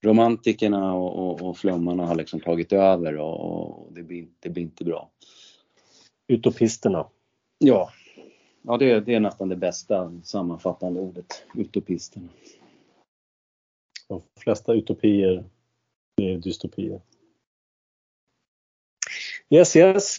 Romantikerna 0.05 0.95
och, 0.95 1.19
och, 1.19 1.49
och 1.49 1.59
flummarna 1.59 2.07
har 2.07 2.15
liksom 2.15 2.41
tagit 2.41 2.73
över 2.73 3.17
och, 3.17 3.41
och 3.41 3.93
det, 3.93 4.03
blir, 4.03 4.29
det 4.41 4.51
blir 4.51 4.63
inte 4.63 4.85
bra. 4.85 5.11
Utopisterna. 6.27 7.07
Ja, 7.59 7.91
ja 8.63 8.77
det, 8.77 9.01
det 9.01 9.15
är 9.15 9.21
nästan 9.21 9.49
det 9.49 9.57
bästa 9.57 10.21
sammanfattande 10.23 11.01
ordet, 11.01 11.47
utopisterna. 11.55 12.29
De 14.09 14.23
flesta 14.37 14.73
utopier 14.73 15.45
är 16.17 16.39
dystopier. 16.39 17.01
Yes, 19.51 19.77
yes. 19.77 20.17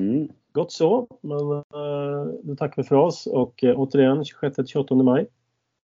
Mm. 0.00 0.28
Gott 0.52 0.72
så, 0.72 1.18
men 1.20 1.38
eh, 1.38 1.80
uh, 1.80 2.26
då 2.42 2.56
tackar 2.56 2.82
vi 2.82 2.88
för 2.88 2.96
oss 2.96 3.26
och 3.26 3.62
uh, 3.62 3.80
återigen 3.80 4.22
26-28 4.22 5.02
maj. 5.02 5.26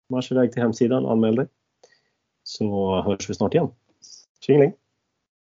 Marsch 0.09 0.31
iväg 0.31 0.51
till 0.51 0.61
hemsidan, 0.61 1.05
anmäl 1.05 1.35
dig. 1.35 1.47
Så 2.43 3.01
hörs 3.01 3.29
vi 3.29 3.33
snart 3.33 3.53
igen. 3.53 3.67
Tjingeling! 4.39 4.73